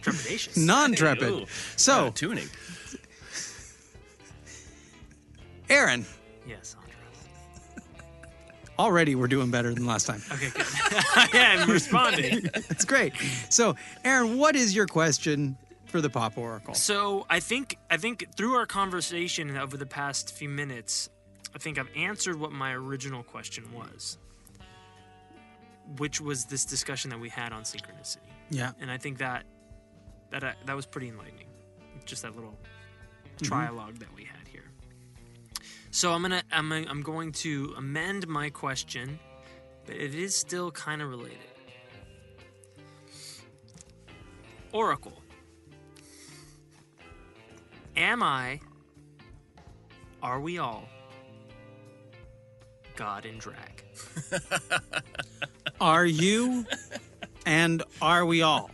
Trepidatious. 0.00 0.56
non-trepid. 0.66 1.22
Ooh, 1.42 1.46
So, 1.76 2.10
tuning. 2.14 2.48
Aaron, 5.68 6.04
Yes, 6.46 6.73
Andras. 6.73 6.73
Already 8.78 9.14
we're 9.14 9.28
doing 9.28 9.50
better 9.50 9.72
than 9.74 9.86
last 9.86 10.06
time. 10.06 10.22
Okay, 10.32 10.50
good. 10.50 10.66
yeah, 11.34 11.56
I'm 11.60 11.70
responding. 11.70 12.48
It's 12.70 12.84
great. 12.84 13.12
So, 13.50 13.76
Aaron, 14.04 14.38
what 14.38 14.56
is 14.56 14.74
your 14.74 14.86
question 14.86 15.56
for 15.86 16.00
the 16.00 16.10
Pop 16.10 16.36
Oracle? 16.38 16.74
So 16.74 17.26
I 17.30 17.40
think 17.40 17.76
I 17.90 17.96
think 17.96 18.34
through 18.36 18.54
our 18.54 18.66
conversation 18.66 19.56
over 19.56 19.76
the 19.76 19.86
past 19.86 20.34
few 20.34 20.48
minutes, 20.48 21.08
I 21.54 21.58
think 21.58 21.78
I've 21.78 21.90
answered 21.96 22.38
what 22.38 22.52
my 22.52 22.72
original 22.72 23.22
question 23.22 23.64
was, 23.72 24.18
which 25.98 26.20
was 26.20 26.44
this 26.46 26.64
discussion 26.64 27.10
that 27.10 27.20
we 27.20 27.28
had 27.28 27.52
on 27.52 27.62
synchronicity, 27.62 28.18
Yeah. 28.50 28.72
and 28.80 28.90
I 28.90 28.98
think 28.98 29.18
that 29.18 29.44
that 30.30 30.42
uh, 30.42 30.52
that 30.66 30.74
was 30.74 30.86
pretty 30.86 31.08
enlightening, 31.08 31.46
just 32.04 32.22
that 32.22 32.34
little 32.34 32.58
trialogue 33.38 33.98
that 33.98 34.12
we 34.14 34.24
had. 34.24 34.33
So 35.94 36.12
I'm 36.12 36.22
gonna 36.22 36.42
I'm 36.50 36.72
I'm 36.72 37.02
going 37.02 37.30
to 37.44 37.72
amend 37.78 38.26
my 38.26 38.50
question, 38.50 39.16
but 39.86 39.94
it 39.94 40.12
is 40.12 40.34
still 40.34 40.72
kind 40.72 41.00
of 41.00 41.08
related. 41.08 41.38
Oracle. 44.72 45.22
Am 47.96 48.24
I, 48.24 48.58
are 50.20 50.40
we 50.40 50.58
all, 50.58 50.88
God 52.96 53.24
in 53.24 53.38
drag? 53.38 53.84
Are 55.80 56.06
you 56.06 56.66
and 57.46 57.84
are 58.02 58.26
we 58.26 58.42
all 58.42 58.68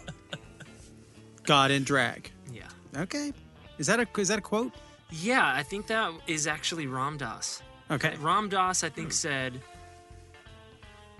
God 1.42 1.70
in 1.70 1.84
drag? 1.84 2.30
Yeah. 2.50 2.62
Okay. 2.96 3.34
Is 3.76 3.88
that 3.88 4.00
a 4.00 4.06
is 4.18 4.28
that 4.28 4.38
a 4.38 4.42
quote? 4.42 4.72
Yeah, 5.10 5.52
I 5.54 5.62
think 5.62 5.86
that 5.88 6.12
is 6.26 6.46
actually 6.46 6.86
Ram 6.86 7.16
Dass. 7.16 7.62
Okay. 7.90 8.14
Ram 8.20 8.48
Dass, 8.48 8.84
I 8.84 8.88
think, 8.88 9.12
said, 9.12 9.60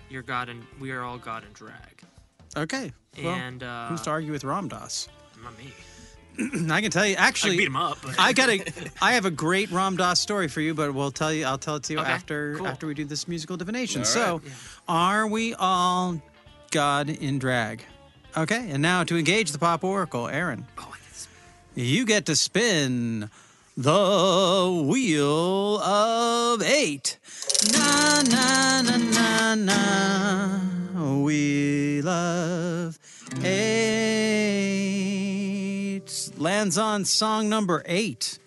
"You're 0.09 0.21
God 0.21 0.49
and 0.49 0.63
we 0.79 0.91
are 0.91 1.01
all 1.03 1.17
God 1.17 1.43
in 1.43 1.51
drag." 1.53 2.03
Okay. 2.55 2.91
Well, 3.21 3.33
and 3.33 3.63
uh, 3.63 3.87
who's 3.87 4.01
to 4.01 4.09
argue 4.09 4.31
with 4.31 4.43
Ram 4.43 4.67
Dass? 4.67 5.09
not 5.43 5.57
me. 5.57 5.73
I 6.71 6.81
can 6.81 6.91
tell 6.91 7.05
you. 7.05 7.15
I 7.17 7.27
Actually, 7.27 7.57
beat 7.57 7.67
him 7.67 7.75
up. 7.75 7.97
But 8.01 8.17
I 8.19 8.31
got 8.33 8.49
a. 8.49 8.63
I 9.01 9.13
have 9.13 9.25
a 9.25 9.31
great 9.31 9.69
Ram 9.71 9.97
Dass 9.97 10.19
story 10.19 10.47
for 10.47 10.61
you, 10.61 10.73
but 10.73 10.93
we'll 10.93 11.11
tell 11.11 11.33
you. 11.33 11.45
I'll 11.45 11.57
tell 11.57 11.75
it 11.75 11.83
to 11.83 11.93
you 11.93 11.99
Okay, 11.99 12.09
after 12.11 12.55
cool. 12.55 12.67
after 12.67 12.87
we 12.87 12.93
do 12.93 13.05
this 13.05 13.27
musical 13.27 13.57
divination. 13.57 14.01
All 14.01 14.05
so, 14.05 14.37
right. 14.37 14.53
are 14.87 15.27
we 15.27 15.53
all 15.55 16.21
God 16.71 17.09
in 17.09 17.39
drag? 17.39 17.83
Okay, 18.37 18.69
and 18.71 18.81
now 18.81 19.03
to 19.03 19.17
engage 19.17 19.51
the 19.51 19.59
pop 19.59 19.83
oracle, 19.83 20.29
Aaron, 20.29 20.65
oh, 20.77 20.89
I 20.93 20.97
guess- 20.99 21.27
you 21.75 22.05
get 22.05 22.25
to 22.27 22.35
spin 22.37 23.29
the 23.77 24.83
wheel 24.87 25.79
of 25.79 26.61
eight. 26.61 27.17
Na 27.71 28.21
na 28.21 28.81
na 28.81 28.97
na 28.97 29.55
na. 29.55 30.59
Wheel 31.23 32.07
of 32.07 32.99
eight 34.81 36.31
lands 36.37 36.77
on 36.77 37.05
song 37.05 37.49
number 37.49 37.83
eight. 37.85 38.37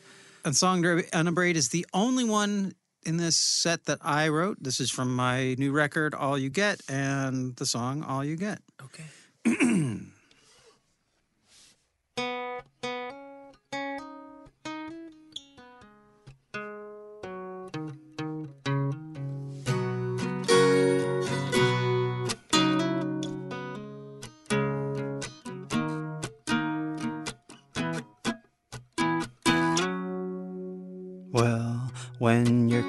And 0.45 0.55
song 0.57 0.83
number- 0.83 1.05
uh, 1.13 1.23
number 1.23 1.43
eight 1.43 1.57
is 1.57 1.71
the 1.71 1.87
only 1.95 2.25
one 2.25 2.75
in 3.07 3.17
this 3.17 3.37
set 3.37 3.85
that 3.87 3.99
I 4.03 4.29
wrote. 4.29 4.59
This 4.63 4.81
is 4.81 4.91
from 4.91 5.15
my 5.15 5.55
new 5.59 5.73
record, 5.73 6.15
All 6.15 6.37
You 6.39 6.51
Get, 6.51 6.81
and 6.89 7.57
the 7.57 7.67
song 7.67 8.03
All 8.03 8.25
You 8.25 8.37
Get. 8.37 8.61
okay. 8.83 9.05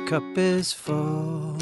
cup 0.06 0.38
is 0.38 0.72
full, 0.72 1.58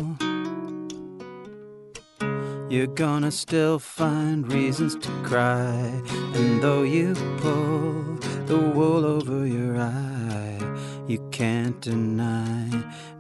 you're 2.70 2.94
gonna 2.94 3.32
still 3.32 3.80
find 3.80 4.52
reasons 4.52 4.96
to 4.98 5.10
cry. 5.24 6.02
And 6.36 6.62
though 6.62 6.84
you 6.84 7.14
pull 7.38 8.18
the 8.46 8.58
wool 8.58 9.06
over 9.06 9.48
your 9.48 9.78
eye, 9.78 10.60
you 11.08 11.26
can't 11.32 11.80
deny 11.80 12.68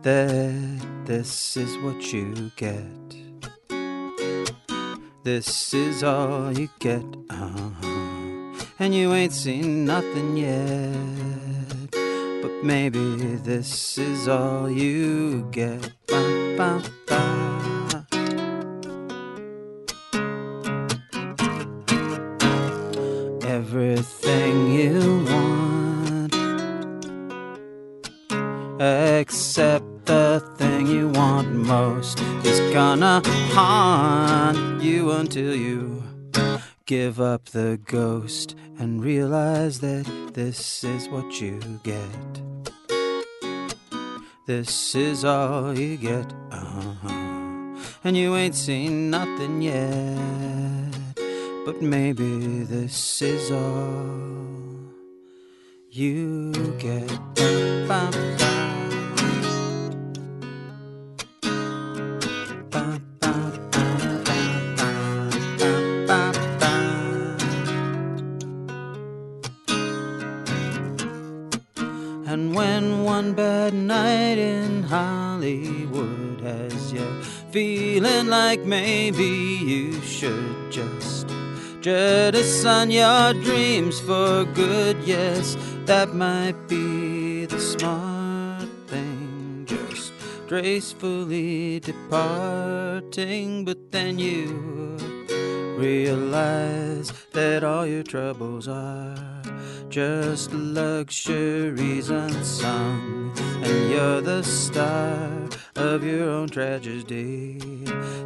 that 0.02 1.06
this 1.06 1.56
is 1.56 1.78
what 1.78 2.12
you 2.12 2.52
get. 2.58 2.84
This 5.24 5.74
is 5.74 6.04
all 6.04 6.52
you 6.52 6.70
get, 6.80 7.06
uh-huh. 7.30 7.70
and 8.78 8.94
you 8.94 9.14
ain't 9.14 9.32
seen 9.32 9.86
nothing 9.86 10.36
yet. 10.36 11.53
Maybe 12.64 13.16
this 13.44 13.98
is 13.98 14.30
all 14.30 14.70
you 14.70 15.46
get. 15.52 15.92
Ba, 16.08 16.56
ba, 16.58 16.82
ba. 17.06 18.08
Everything 23.46 24.72
you 24.72 25.26
want, 25.28 26.34
except 28.82 30.06
the 30.06 30.42
thing 30.58 30.88
you 30.88 31.10
want 31.10 31.52
most, 31.52 32.22
is 32.46 32.62
gonna 32.74 33.22
haunt 33.52 34.82
you 34.82 35.12
until 35.12 35.54
you 35.54 36.02
give 36.86 37.22
up 37.22 37.46
the 37.46 37.80
ghost 37.86 38.56
and 38.78 39.04
realize 39.04 39.80
that 39.80 40.06
this 40.34 40.84
is 40.84 41.08
what 41.08 41.40
you 41.40 41.60
get. 41.84 42.42
This 44.46 44.94
is 44.94 45.24
all 45.24 45.78
you 45.78 45.96
get, 45.96 46.34
uh-huh. 46.52 47.80
And 48.04 48.18
you 48.18 48.36
ain't 48.36 48.56
seen 48.56 49.10
nothing 49.10 49.62
yet. 49.62 51.16
But 51.66 51.82
maybe 51.82 52.64
this 52.64 53.22
is 53.22 53.50
all 53.52 54.92
you 55.90 56.52
get. 56.80 57.08
Ba, 57.88 58.10
ba. 58.12 58.38
Ba, 58.38 58.63
when 72.54 73.04
one 73.04 73.34
bad 73.34 73.74
night 73.74 74.38
in 74.38 74.84
Hollywood 74.84 76.42
has 76.42 76.94
you 76.94 77.24
feeling 77.52 78.28
like 78.28 78.62
maybe 78.62 79.24
you 79.24 80.02
should 80.02 80.72
just 80.72 81.28
jettison 81.82 82.92
your 82.92 83.34
dreams 83.34 84.00
for 84.00 84.46
good, 84.54 84.98
yes, 85.04 85.58
that 85.86 86.14
might 86.14 86.56
be 86.68 87.14
be 87.44 87.46
the 87.46 87.60
smart 87.60 88.70
thing, 88.88 89.66
just 89.68 90.14
gracefully 90.48 91.80
departing. 91.82 93.66
But 93.66 93.92
then 93.92 94.18
you 94.18 94.98
realize 95.78 97.12
that 97.32 97.64
all 97.64 97.86
your 97.86 98.04
troubles 98.04 98.68
are 98.68 99.16
just 99.90 100.52
luxuries 100.54 102.10
unsung, 102.10 103.32
and 103.64 103.92
you're 103.92 104.22
the 104.22 104.44
star 104.44 105.30
of 105.76 106.04
your 106.04 106.30
own 106.30 106.50
tragedy. 106.50 107.60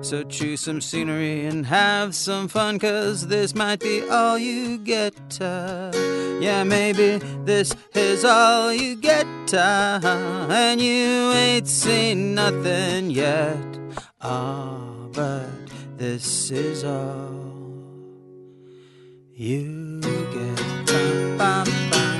So 0.01 0.24
choose 0.24 0.62
some 0.62 0.80
scenery 0.80 1.46
and 1.46 1.66
have 1.66 2.16
some 2.16 2.48
fun, 2.48 2.80
cause 2.80 3.27
this 3.27 3.54
might 3.54 3.80
be 3.80 4.08
all 4.10 4.38
you 4.38 4.77
get. 4.77 5.42
Uh, 5.42 5.92
yeah, 6.39 6.63
maybe 6.63 7.18
this 7.44 7.74
is 7.94 8.24
all 8.24 8.72
you 8.72 8.96
get, 8.96 9.25
uh, 9.54 10.00
and 10.50 10.80
you 10.80 11.32
ain't 11.34 11.68
seen 11.68 12.36
nothing 12.36 13.10
yet. 13.10 13.58
Ah, 14.22 14.77
but 15.12 15.67
this 15.98 16.51
is 16.51 16.84
all 16.84 17.34
you 19.34 20.00
get. 20.01 21.38
Bum, 21.38 21.68
bum. 21.89 22.18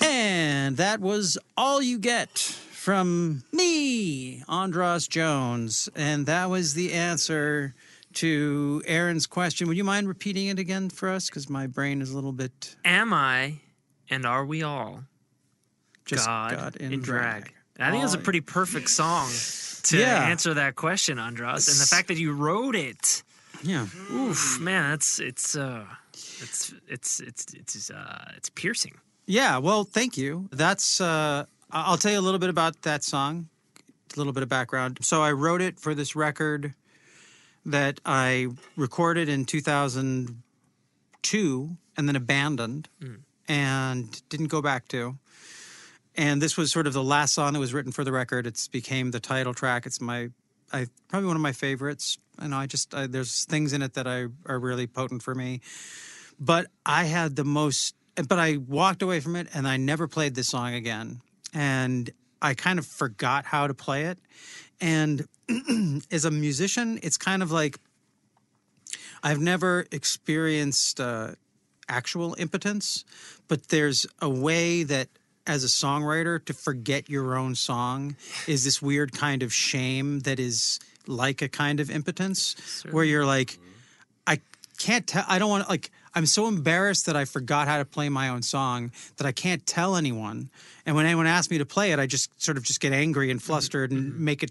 And 0.00 0.78
that 0.78 1.00
was 1.00 1.36
all 1.56 1.82
you 1.82 1.98
get 1.98 2.38
from 2.38 3.42
me, 3.52 4.42
Andras 4.48 5.06
Jones. 5.06 5.90
And 5.94 6.24
that 6.24 6.48
was 6.48 6.72
the 6.72 6.94
answer 6.94 7.74
to 8.16 8.82
Aaron's 8.86 9.26
question. 9.26 9.68
Would 9.68 9.76
you 9.76 9.84
mind 9.84 10.08
repeating 10.08 10.48
it 10.48 10.58
again 10.58 10.90
for 10.90 11.08
us? 11.08 11.28
Because 11.28 11.48
my 11.48 11.66
brain 11.66 12.02
is 12.02 12.10
a 12.10 12.14
little 12.14 12.32
bit 12.32 12.76
Am 12.84 13.12
I 13.12 13.60
and 14.10 14.26
are 14.26 14.44
we 14.44 14.62
all 14.62 15.04
just 16.04 16.26
God, 16.26 16.50
got 16.56 16.76
in, 16.76 17.00
drag? 17.00 17.52
I 17.78 17.90
think 17.90 18.04
it's 18.04 18.14
a 18.14 18.18
pretty 18.18 18.40
perfect 18.40 18.88
song 18.90 19.28
to 19.84 19.98
Yeah. 19.98 20.24
answer 20.28 20.54
that 20.54 20.76
question, 20.76 21.18
Andras. 21.18 21.68
And 21.68 21.76
the 21.78 21.86
fact 21.86 22.08
that 22.08 22.16
you 22.16 22.32
wrote 22.32 22.74
it, 22.74 23.22
Yeah. 23.62 23.86
oof, 24.10 24.58
man, 24.60 24.90
that's 24.90 25.18
it's 25.18 25.54
uh, 25.56 25.84
it's 26.12 26.72
it's 26.88 27.20
it's 27.20 27.52
it's 27.54 27.90
uh, 27.90 28.32
it's 28.36 28.48
piercing. 28.50 28.94
Yeah, 29.26 29.58
well, 29.58 29.84
thank 29.84 30.16
you. 30.16 30.48
That's 30.52 31.00
uh 31.00 31.44
I'll 31.70 31.98
tell 31.98 32.12
you 32.12 32.18
a 32.18 32.22
little 32.22 32.38
bit 32.38 32.48
about 32.48 32.80
that 32.82 33.02
song, 33.04 33.48
a 34.14 34.18
little 34.18 34.32
bit 34.32 34.42
of 34.44 34.48
background. 34.48 34.98
So 35.02 35.20
I 35.22 35.32
wrote 35.32 35.60
it 35.60 35.78
for 35.80 35.94
this 35.94 36.14
record 36.16 36.74
that 37.66 38.00
I 38.04 38.48
recorded 38.76 39.28
in 39.28 39.44
2002 39.44 41.76
and 41.96 42.08
then 42.08 42.16
abandoned 42.16 42.88
mm. 43.00 43.20
and 43.48 44.28
didn't 44.28 44.48
go 44.48 44.62
back 44.62 44.88
to. 44.88 45.18
And 46.16 46.40
this 46.40 46.56
was 46.56 46.72
sort 46.72 46.86
of 46.86 46.94
the 46.94 47.04
last 47.04 47.34
song 47.34 47.52
that 47.52 47.60
was 47.60 47.74
written 47.74 47.92
for 47.92 48.02
the 48.02 48.12
record. 48.12 48.46
It's 48.46 48.68
became 48.68 49.10
the 49.10 49.20
title 49.20 49.52
track. 49.52 49.84
It's 49.84 50.00
my 50.00 50.30
I 50.72 50.86
probably 51.08 51.26
one 51.26 51.36
of 51.36 51.42
my 51.42 51.52
favorites. 51.52 52.16
And 52.38 52.54
I 52.54 52.66
just 52.66 52.94
I, 52.94 53.06
there's 53.06 53.44
things 53.44 53.74
in 53.74 53.82
it 53.82 53.92
that 53.94 54.06
I 54.06 54.28
are 54.46 54.58
really 54.58 54.86
potent 54.86 55.22
for 55.22 55.34
me 55.34 55.60
but 56.38 56.66
I 56.84 57.04
had 57.04 57.36
the 57.36 57.44
most. 57.44 57.94
But 58.16 58.38
I 58.38 58.56
walked 58.56 59.02
away 59.02 59.20
from 59.20 59.36
it, 59.36 59.48
and 59.52 59.68
I 59.68 59.76
never 59.76 60.08
played 60.08 60.34
this 60.34 60.48
song 60.48 60.74
again. 60.74 61.20
And 61.52 62.10
I 62.40 62.54
kind 62.54 62.78
of 62.78 62.86
forgot 62.86 63.44
how 63.44 63.66
to 63.66 63.74
play 63.74 64.04
it. 64.04 64.18
And 64.80 65.26
as 66.10 66.24
a 66.24 66.30
musician, 66.30 66.98
it's 67.02 67.16
kind 67.16 67.42
of 67.42 67.50
like 67.50 67.78
I've 69.22 69.40
never 69.40 69.86
experienced 69.90 71.00
uh, 71.00 71.32
actual 71.88 72.36
impotence, 72.38 73.04
but 73.48 73.68
there's 73.68 74.06
a 74.20 74.28
way 74.28 74.82
that 74.82 75.08
as 75.46 75.62
a 75.64 75.68
songwriter 75.68 76.44
to 76.44 76.52
forget 76.52 77.08
your 77.08 77.36
own 77.36 77.54
song 77.54 78.16
is 78.46 78.64
this 78.64 78.82
weird 78.82 79.12
kind 79.12 79.42
of 79.42 79.52
shame 79.52 80.20
that 80.20 80.40
is 80.40 80.80
like 81.06 81.40
a 81.40 81.48
kind 81.48 81.78
of 81.78 81.88
impotence 81.88 82.84
where 82.90 83.04
you're 83.04 83.24
like 83.24 83.58
I 84.26 84.40
can't 84.76 85.06
tell 85.06 85.24
I 85.28 85.38
don't 85.38 85.48
want 85.48 85.64
to 85.64 85.70
like 85.70 85.92
I'm 86.16 86.26
so 86.26 86.48
embarrassed 86.48 87.06
that 87.06 87.14
I 87.14 87.26
forgot 87.26 87.68
how 87.68 87.78
to 87.78 87.84
play 87.84 88.08
my 88.08 88.30
own 88.30 88.42
song 88.42 88.90
that 89.18 89.26
I 89.26 89.32
can't 89.32 89.64
tell 89.64 89.94
anyone 89.94 90.50
and 90.84 90.96
when 90.96 91.06
anyone 91.06 91.28
asks 91.28 91.50
me 91.50 91.58
to 91.58 91.66
play 91.66 91.92
it 91.92 92.00
I 92.00 92.06
just 92.06 92.42
sort 92.42 92.56
of 92.56 92.64
just 92.64 92.80
get 92.80 92.92
angry 92.92 93.30
and 93.30 93.38
mm-hmm. 93.38 93.46
flustered 93.46 93.92
and 93.92 94.12
mm-hmm. 94.12 94.24
make 94.24 94.42
it 94.42 94.50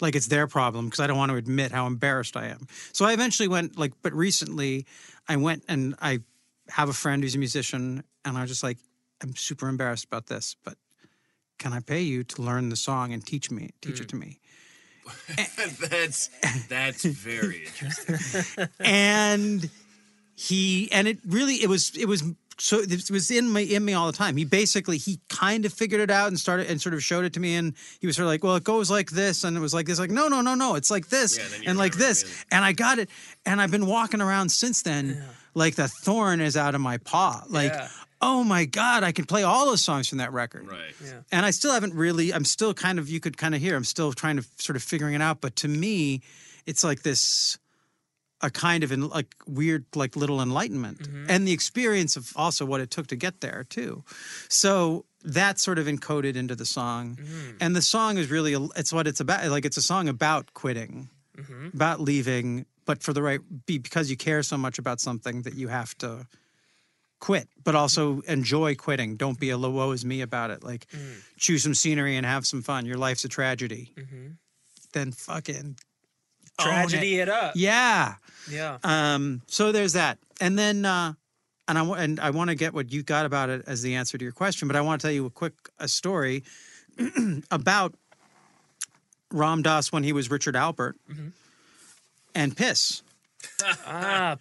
like 0.00 0.14
it's 0.14 0.26
their 0.26 0.46
problem 0.46 0.86
because 0.86 1.00
I 1.00 1.06
don't 1.06 1.16
want 1.16 1.30
to 1.30 1.36
admit 1.36 1.72
how 1.72 1.86
embarrassed 1.86 2.36
I 2.36 2.46
am. 2.46 2.66
So 2.92 3.04
I 3.04 3.12
eventually 3.12 3.48
went 3.48 3.78
like, 3.78 3.92
but 4.02 4.12
recently 4.12 4.86
I 5.28 5.36
went 5.36 5.64
and 5.68 5.94
I 6.00 6.20
have 6.70 6.88
a 6.88 6.92
friend 6.92 7.22
who's 7.22 7.34
a 7.34 7.38
musician, 7.38 8.02
and 8.24 8.36
I 8.36 8.42
was 8.42 8.50
just 8.50 8.62
like, 8.62 8.78
I'm 9.22 9.34
super 9.36 9.68
embarrassed 9.68 10.04
about 10.04 10.26
this, 10.26 10.56
but 10.64 10.76
can 11.58 11.72
I 11.72 11.80
pay 11.80 12.00
you 12.00 12.24
to 12.24 12.42
learn 12.42 12.68
the 12.68 12.76
song 12.76 13.12
and 13.12 13.24
teach 13.24 13.50
me, 13.50 13.70
teach 13.82 14.00
it 14.00 14.08
to 14.10 14.16
mm. 14.16 14.20
me? 14.20 14.38
that's 15.88 16.30
that's 16.68 17.04
very 17.04 17.66
interesting. 17.66 18.68
and 18.80 19.68
he 20.40 20.88
and 20.90 21.06
it 21.06 21.18
really 21.26 21.56
it 21.62 21.68
was 21.68 21.94
it 21.96 22.06
was 22.06 22.22
so 22.58 22.78
it 22.80 23.10
was 23.10 23.30
in 23.30 23.52
me 23.52 23.74
in 23.74 23.84
me 23.84 23.92
all 23.94 24.06
the 24.06 24.16
time. 24.16 24.36
He 24.36 24.44
basically 24.44 24.96
he 24.98 25.20
kind 25.28 25.64
of 25.66 25.72
figured 25.72 26.00
it 26.00 26.10
out 26.10 26.28
and 26.28 26.38
started 26.38 26.66
and 26.70 26.80
sort 26.80 26.94
of 26.94 27.02
showed 27.02 27.24
it 27.24 27.32
to 27.34 27.40
me 27.40 27.56
and 27.56 27.74
he 28.00 28.06
was 28.06 28.16
sort 28.16 28.24
of 28.24 28.30
like, 28.30 28.42
well, 28.44 28.56
it 28.56 28.64
goes 28.64 28.90
like 28.90 29.10
this 29.10 29.44
and 29.44 29.56
it 29.56 29.60
was 29.60 29.74
like 29.74 29.86
this, 29.86 29.98
like 29.98 30.10
no 30.10 30.28
no 30.28 30.40
no 30.40 30.54
no, 30.54 30.74
it's 30.76 30.90
like 30.90 31.08
this 31.08 31.36
Yeah, 31.38 31.44
and 31.58 31.68
and 31.68 31.78
like 31.78 31.94
this 31.94 32.22
it. 32.22 32.44
and 32.50 32.64
I 32.64 32.72
got 32.72 32.98
it 32.98 33.08
and 33.46 33.60
I've 33.60 33.70
been 33.70 33.86
walking 33.86 34.20
around 34.22 34.50
since 34.50 34.82
then 34.82 35.22
like 35.54 35.74
the 35.74 35.88
thorn 35.88 36.40
is 36.40 36.56
out 36.56 36.74
of 36.74 36.80
my 36.80 36.96
paw, 36.98 37.42
like. 37.48 37.72
Yeah. 37.72 37.88
Oh 38.22 38.44
my 38.44 38.66
God! 38.66 39.02
I 39.02 39.12
can 39.12 39.24
play 39.24 39.44
all 39.44 39.64
those 39.64 39.82
songs 39.82 40.06
from 40.10 40.18
that 40.18 40.30
record, 40.30 40.68
Right. 40.68 40.92
Yeah. 41.02 41.20
and 41.32 41.46
I 41.46 41.52
still 41.52 41.72
haven't 41.72 41.94
really. 41.94 42.34
I'm 42.34 42.44
still 42.44 42.74
kind 42.74 42.98
of. 42.98 43.08
You 43.08 43.18
could 43.18 43.38
kind 43.38 43.54
of 43.54 43.62
hear. 43.62 43.74
I'm 43.74 43.82
still 43.82 44.12
trying 44.12 44.36
to 44.36 44.44
sort 44.58 44.76
of 44.76 44.82
figuring 44.82 45.14
it 45.14 45.22
out. 45.22 45.40
But 45.40 45.56
to 45.56 45.68
me, 45.68 46.20
it's 46.66 46.84
like 46.84 47.00
this, 47.00 47.56
a 48.42 48.50
kind 48.50 48.82
of 48.82 48.92
in, 48.92 49.08
like 49.08 49.34
weird, 49.46 49.84
like 49.94 50.16
little 50.16 50.40
enlightenment, 50.40 51.02
mm-hmm. 51.02 51.26
and 51.28 51.46
the 51.46 51.52
experience 51.52 52.16
of 52.16 52.32
also 52.36 52.64
what 52.64 52.80
it 52.80 52.90
took 52.90 53.06
to 53.08 53.16
get 53.16 53.40
there 53.40 53.66
too. 53.68 54.02
So 54.48 55.04
that's 55.22 55.62
sort 55.62 55.78
of 55.78 55.86
encoded 55.86 56.36
into 56.36 56.54
the 56.54 56.66
song, 56.66 57.16
mm-hmm. 57.16 57.56
and 57.60 57.76
the 57.76 57.82
song 57.82 58.18
is 58.18 58.30
really. 58.30 58.54
It's 58.76 58.92
what 58.92 59.06
it's 59.06 59.20
about. 59.20 59.46
Like 59.50 59.64
it's 59.64 59.76
a 59.76 59.82
song 59.82 60.08
about 60.08 60.54
quitting, 60.54 61.10
mm-hmm. 61.36 61.68
about 61.74 62.00
leaving, 62.00 62.66
but 62.86 63.02
for 63.02 63.12
the 63.12 63.22
right 63.22 63.40
be 63.66 63.78
because 63.78 64.10
you 64.10 64.16
care 64.16 64.42
so 64.42 64.56
much 64.56 64.78
about 64.78 65.00
something 65.00 65.42
that 65.42 65.54
you 65.54 65.68
have 65.68 65.96
to 65.98 66.26
quit, 67.20 67.48
but 67.62 67.74
also 67.74 68.20
enjoy 68.22 68.74
quitting. 68.74 69.16
Don't 69.16 69.38
be 69.38 69.50
a 69.50 69.58
woe 69.58 69.92
is 69.92 70.04
me 70.04 70.22
about 70.22 70.50
it. 70.50 70.64
Like 70.64 70.86
mm. 70.88 71.22
choose 71.36 71.62
some 71.62 71.74
scenery 71.74 72.16
and 72.16 72.26
have 72.26 72.46
some 72.46 72.62
fun. 72.62 72.86
Your 72.86 72.96
life's 72.96 73.24
a 73.24 73.28
tragedy. 73.28 73.92
Then 74.92 75.12
fucking. 75.12 75.76
Tragedy 76.60 77.20
it 77.20 77.28
up. 77.28 77.52
Yeah. 77.56 78.14
Yeah. 78.50 78.78
Um, 78.82 79.42
so 79.46 79.70
there's 79.72 79.92
that, 79.92 80.18
and 80.40 80.58
then 80.58 80.84
uh, 80.84 81.12
and 81.68 81.78
I 81.78 81.84
and 82.02 82.18
I 82.20 82.30
want 82.30 82.50
to 82.50 82.56
get 82.56 82.74
what 82.74 82.92
you 82.92 83.02
got 83.02 83.26
about 83.26 83.48
it 83.50 83.62
as 83.66 83.82
the 83.82 83.94
answer 83.94 84.18
to 84.18 84.24
your 84.24 84.32
question, 84.32 84.66
but 84.68 84.76
I 84.76 84.80
want 84.80 85.00
to 85.00 85.06
tell 85.06 85.14
you 85.14 85.26
a 85.26 85.30
quick 85.30 85.52
a 85.78 85.86
story 85.88 86.42
about 87.50 87.94
Ram 89.30 89.62
Dass 89.62 89.92
when 89.92 90.02
he 90.02 90.12
was 90.12 90.30
Richard 90.30 90.54
Alpert 90.54 90.94
and 92.34 92.56
Piss. 92.56 93.02
Ah, 93.86 94.36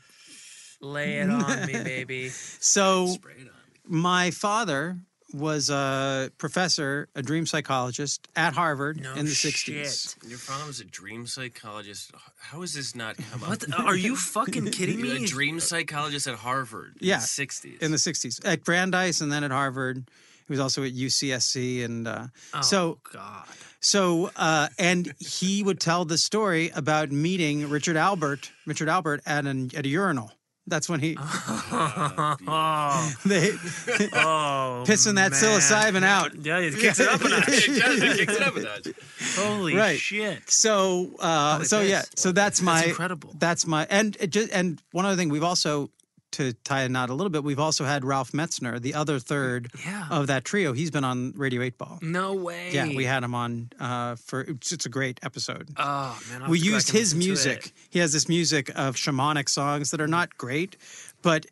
lay 0.81 1.19
it 1.19 1.29
on 1.29 1.65
me, 1.65 1.73
baby. 1.83 2.29
So 2.59 3.07
Spray 3.07 3.33
it 3.33 3.39
on 3.41 3.45
me. 3.45 3.51
my 3.85 4.31
father 4.31 4.97
was 5.33 5.69
a 5.69 6.31
professor, 6.37 7.07
a 7.15 7.21
dream 7.21 7.45
psychologist 7.45 8.27
at 8.35 8.53
Harvard 8.53 9.01
No 9.01 9.13
in 9.13 9.25
the 9.25 9.31
shit. 9.31 9.53
60s. 9.53 10.15
Your 10.29 10.37
father 10.39 10.65
was 10.65 10.79
a 10.79 10.85
dream 10.85 11.27
psychologist. 11.27 12.11
How 12.39 12.61
has 12.61 12.73
this 12.73 12.95
not 12.95 13.17
come 13.17 13.41
What? 13.41 13.63
up? 13.63 13.69
the- 13.69 13.75
are 13.83 13.95
you 13.95 14.15
fucking 14.15 14.65
kidding 14.71 15.01
me? 15.01 15.23
A 15.23 15.27
dream 15.27 15.59
psychologist 15.59 16.27
at 16.27 16.35
Harvard. 16.35 16.95
Yeah. 16.99 17.15
In 17.15 17.19
the 17.21 17.25
60s. 17.25 17.81
In 17.81 17.91
the 17.91 17.97
60s 17.97 18.45
at 18.45 18.63
Brandeis 18.63 19.21
and 19.21 19.31
then 19.31 19.43
at 19.43 19.51
Harvard. 19.51 20.09
He 20.47 20.51
was 20.53 20.59
also 20.59 20.83
at 20.83 20.93
UCSC 20.93 21.85
and 21.85 22.07
uh, 22.07 22.27
Oh, 22.55 22.61
so 22.61 22.97
God. 23.13 23.45
so 23.81 24.31
uh, 24.35 24.69
and 24.79 25.13
he 25.19 25.61
would 25.61 25.79
tell 25.79 26.05
the 26.05 26.17
story 26.17 26.71
about 26.75 27.11
meeting 27.11 27.69
Richard 27.69 27.95
Alpert, 27.95 28.49
Richard 28.65 28.87
Alpert 28.87 29.19
at 29.27 29.45
an 29.45 29.69
at 29.75 29.85
a 29.85 29.89
urinal. 29.89 30.31
That's 30.69 30.87
when 30.89 30.99
he 30.99 31.17
Oh, 31.19 33.15
they 33.25 33.51
oh, 33.51 34.83
pissing 34.87 35.15
that 35.15 35.31
man. 35.31 35.41
psilocybin 35.41 36.03
out. 36.03 36.35
Yeah, 36.35 36.59
it 36.59 36.75
kicks 36.77 36.99
it 36.99 37.07
up 37.07 37.21
a 37.21 37.29
notch. 37.29 37.47
it 37.49 38.17
kicks 38.17 38.33
it 38.35 38.41
up 38.41 38.55
a 38.55 38.61
notch. 38.61 38.87
Holy 39.35 39.75
Right. 39.75 39.99
shit. 39.99 40.49
So, 40.49 41.11
uh, 41.19 41.63
so 41.63 41.81
yeah, 41.81 42.03
so 42.15 42.31
that's 42.31 42.61
my 42.61 42.85
incredible. 42.85 43.33
That's 43.37 43.65
my 43.67 43.87
and 43.89 44.15
just 44.31 44.51
and 44.51 44.81
one 44.91 45.05
other 45.05 45.15
thing 45.15 45.29
we've 45.29 45.43
also 45.43 45.89
to 46.31 46.53
tie 46.63 46.81
a 46.83 46.89
knot 46.89 47.09
a 47.09 47.13
little 47.13 47.29
bit, 47.29 47.43
we've 47.43 47.59
also 47.59 47.85
had 47.85 48.05
Ralph 48.05 48.31
Metzner, 48.31 48.79
the 48.81 48.93
other 48.93 49.19
third 49.19 49.71
Yeah. 49.85 50.07
of 50.09 50.27
that 50.27 50.45
trio. 50.45 50.73
He's 50.73 50.91
been 50.91 51.03
on 51.03 51.33
Radio 51.35 51.61
8 51.61 51.77
Ball. 51.77 51.99
No 52.01 52.33
way. 52.35 52.71
Yeah, 52.71 52.87
we 52.87 53.05
had 53.05 53.23
him 53.23 53.33
on 53.35 53.69
uh, 53.79 54.15
for 54.15 54.41
it's, 54.41 54.71
it's 54.71 54.85
a 54.85 54.89
great 54.89 55.19
episode. 55.23 55.69
Oh 55.77 56.19
man, 56.29 56.43
I'll 56.43 56.49
we 56.49 56.57
have 56.59 56.63
to 56.65 56.69
go 56.69 56.75
used 56.75 56.89
his 56.91 57.15
music. 57.15 57.73
He 57.89 57.99
has 57.99 58.13
this 58.13 58.29
music 58.29 58.69
of 58.75 58.95
shamanic 58.95 59.49
songs 59.49 59.91
that 59.91 60.01
are 60.01 60.07
not 60.07 60.37
great, 60.37 60.77
but 61.21 61.45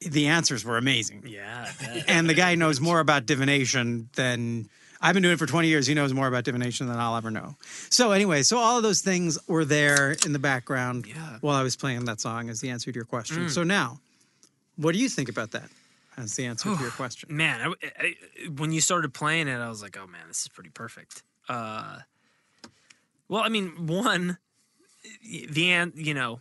the 0.00 0.26
answers 0.26 0.64
were 0.64 0.78
amazing. 0.78 1.24
Yeah. 1.26 1.70
And 2.08 2.28
the 2.28 2.34
guy 2.34 2.54
knows 2.56 2.80
more 2.80 2.98
about 3.00 3.24
divination 3.26 4.08
than 4.16 4.68
I've 5.04 5.14
been 5.14 5.22
doing 5.24 5.34
it 5.34 5.38
for 5.38 5.46
20 5.46 5.66
years. 5.68 5.86
He 5.86 5.94
knows 5.94 6.14
more 6.14 6.28
about 6.28 6.44
divination 6.44 6.86
than 6.86 6.96
I'll 6.98 7.16
ever 7.16 7.30
know. 7.30 7.56
So 7.90 8.12
anyway, 8.12 8.42
so 8.44 8.56
all 8.58 8.76
of 8.76 8.82
those 8.84 9.00
things 9.00 9.36
were 9.48 9.64
there 9.64 10.12
in 10.24 10.32
the 10.32 10.38
background 10.38 11.06
Yeah. 11.06 11.38
while 11.40 11.56
I 11.56 11.62
was 11.64 11.74
playing 11.76 12.04
that 12.04 12.20
song 12.20 12.48
as 12.48 12.60
the 12.60 12.70
answer 12.70 12.92
to 12.92 12.94
your 12.94 13.04
question. 13.04 13.48
So 13.50 13.64
now, 13.64 13.98
what 14.76 14.92
do 14.92 14.98
you 15.00 15.08
think 15.08 15.28
about 15.28 15.50
that 15.50 15.68
as 16.16 16.36
the 16.36 16.46
answer 16.46 16.74
to 16.74 16.80
your 16.80 16.90
question? 16.92 17.36
man, 17.36 17.60
I, 17.82 17.86
I- 17.98 18.14
when 18.56 18.70
you 18.72 18.80
started 18.80 19.12
playing 19.12 19.48
it, 19.48 19.56
I 19.58 19.68
was 19.68 19.82
like, 19.82 19.96
oh 19.98 20.06
man, 20.06 20.28
this 20.28 20.42
is 20.42 20.48
pretty 20.48 20.70
perfect. 20.70 21.22
Uh, 21.48 21.98
well, 23.28 23.42
I 23.42 23.48
mean, 23.48 23.86
one, 23.88 24.38
the 25.50 25.72
an 25.72 25.92
you 25.96 26.14
know, 26.14 26.40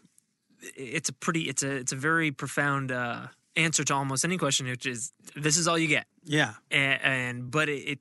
it's 0.75 1.09
a 1.09 1.13
pretty, 1.13 1.43
it's 1.49 1.63
a, 1.63 1.71
it's 1.71 1.91
a 1.91 1.95
very 1.95 2.31
profound 2.31 2.91
uh, 2.91 3.27
answer 3.55 3.83
to 3.85 3.93
almost 3.95 4.23
any 4.23 4.37
question, 4.37 4.67
which 4.67 4.85
is 4.85 5.11
this 5.35 5.57
is 5.57 5.67
all 5.67 5.77
you 5.79 5.87
get, 5.87 6.05
Yeah. 6.23 6.53
and, 6.69 7.01
and 7.01 7.51
but 7.51 7.69
it, 7.69 7.99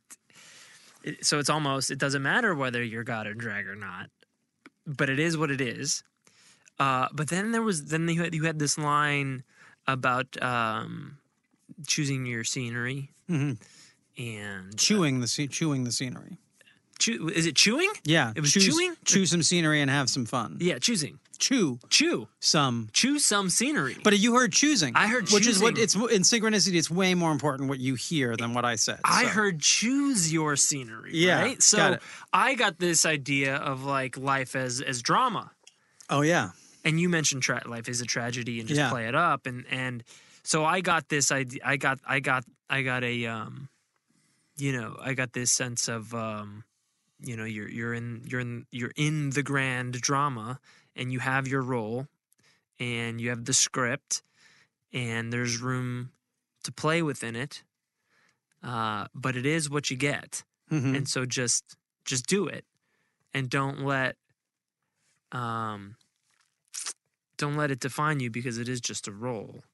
so 1.23 1.39
it's 1.39 1.51
almost 1.51 1.91
it 1.91 1.99
doesn't 1.99 2.23
matter 2.23 2.55
whether 2.55 2.83
you're 2.83 3.05
God 3.05 3.27
or 3.27 3.35
drag 3.35 3.67
or 3.67 3.77
not, 3.77 4.11
but 4.87 5.09
it 5.11 5.19
is 5.19 5.37
what 5.37 5.51
it 5.51 5.61
is. 5.61 6.03
Uh, 6.79 7.09
but 7.13 7.29
then 7.29 7.53
there 7.53 7.63
was 7.63 7.87
then 7.87 8.09
you 8.09 8.23
had, 8.23 8.35
you 8.35 8.45
had 8.45 8.59
this 8.59 8.79
line 8.79 9.43
about 9.87 10.41
um, 10.43 11.19
choosing 11.87 12.25
your 12.27 12.45
scenery 12.45 13.11
Mhm. 13.29 13.59
and 14.19 14.79
Chewing 14.79 15.21
the 15.21 15.27
sce- 15.27 15.51
chewing 15.51 15.85
the 15.85 15.93
scenery. 15.93 16.39
chew, 16.99 17.29
is 17.29 17.47
it 17.47 17.57
chewing? 17.57 17.91
Yeah. 18.05 18.33
It 18.37 18.41
was 18.41 18.53
choose, 18.53 18.67
chewing? 18.67 18.95
Chew 19.05 19.27
some 19.27 19.43
scenery 19.43 19.81
and 19.81 19.91
have 19.91 20.09
some 20.11 20.27
fun. 20.27 20.59
Yeah, 20.61 20.79
choosing. 20.79 21.19
Chew 21.41 21.79
Chew. 21.89 22.29
some 22.39 22.89
Chew 22.93 23.19
some 23.19 23.51
scenery. 23.51 23.97
But 24.05 24.19
you 24.19 24.35
heard 24.35 24.53
choosing. 24.53 24.95
I 24.95 25.09
heard 25.09 25.29
which 25.31 25.47
is 25.47 25.61
what 25.61 25.77
it's 25.79 25.95
in 25.95 26.23
synchronicity. 26.23 26.75
It's 26.77 26.91
way 26.91 27.15
more 27.15 27.33
important 27.33 27.69
what 27.69 27.81
you 27.81 27.95
hear 27.95 28.37
than 28.37 28.55
what 28.55 28.65
I 28.65 28.77
said. 28.77 29.01
I 29.05 29.25
so. 29.25 29.29
heard 29.31 29.61
choose 29.61 30.33
your 30.33 30.55
scenery. 30.57 31.11
Yeah, 31.15 31.41
Right? 31.41 31.63
So 31.63 31.77
got. 31.79 32.03
I 32.33 32.55
got 32.55 32.79
this 32.79 33.05
idea 33.05 33.57
of 33.57 33.85
like 33.85 34.17
life 34.17 34.55
as 34.55 34.81
as 34.81 35.03
drama. 35.03 35.51
Oh 36.09 36.21
yeah, 36.23 36.51
and 36.85 37.01
you 37.01 37.09
mentioned 37.09 37.43
tra- 37.43 37.63
life 37.67 37.89
is 37.89 38.01
a 38.01 38.07
tragedy 38.07 38.61
and 38.61 38.69
just 38.69 38.79
Yeah. 38.79 38.91
play 38.91 39.07
it 39.09 39.15
up 39.15 39.47
and 39.47 39.65
and 39.71 40.05
so 40.43 40.65
i 40.65 40.81
got 40.81 41.09
this 41.11 41.31
idea 41.31 41.61
i 41.65 41.77
got 41.77 42.01
i 42.07 42.19
got 42.21 42.45
i 42.71 42.81
got 42.83 43.05
a 43.05 43.27
um 43.27 43.69
you 44.57 44.73
know 44.73 44.97
i 45.01 45.13
got 45.15 45.33
this 45.35 45.53
sense 45.53 45.87
of 45.89 46.15
um 46.15 46.65
you 47.21 47.37
know 47.37 47.45
you're 47.45 47.69
you're 47.69 47.93
in 47.95 48.23
you're 48.27 48.41
in 48.41 48.67
you're 48.71 48.93
in 48.97 49.31
the 49.31 49.43
grand 49.43 50.01
drama 50.01 50.59
and 51.01 51.11
you 51.13 51.19
have 51.19 51.49
your 51.49 51.63
role 51.63 52.07
and 52.79 53.21
you 53.21 53.31
have 53.31 53.45
the 53.47 53.53
script 53.55 54.23
and 54.93 55.33
there's 55.33 55.61
room 55.61 56.11
to 56.63 56.71
play 56.71 57.01
within 57.03 57.35
it 57.35 57.63
uh 58.63 59.07
but 59.15 59.35
it 59.37 59.47
is 59.47 59.69
what 59.71 59.91
you 59.91 59.97
get 59.97 60.45
Mhm. 60.71 60.95
and 60.97 61.09
so 61.09 61.25
just 61.27 61.65
just 62.05 62.27
do 62.27 62.47
it 62.47 62.65
and 63.35 63.49
don't 63.51 63.81
let 63.81 64.15
um 65.33 65.97
don't 67.39 67.57
let 67.57 67.71
it 67.71 67.81
define 67.81 68.21
you 68.21 68.31
because 68.31 68.59
it 68.59 68.69
is 68.69 68.81
just 68.81 69.09
a 69.09 69.13
role 69.13 69.65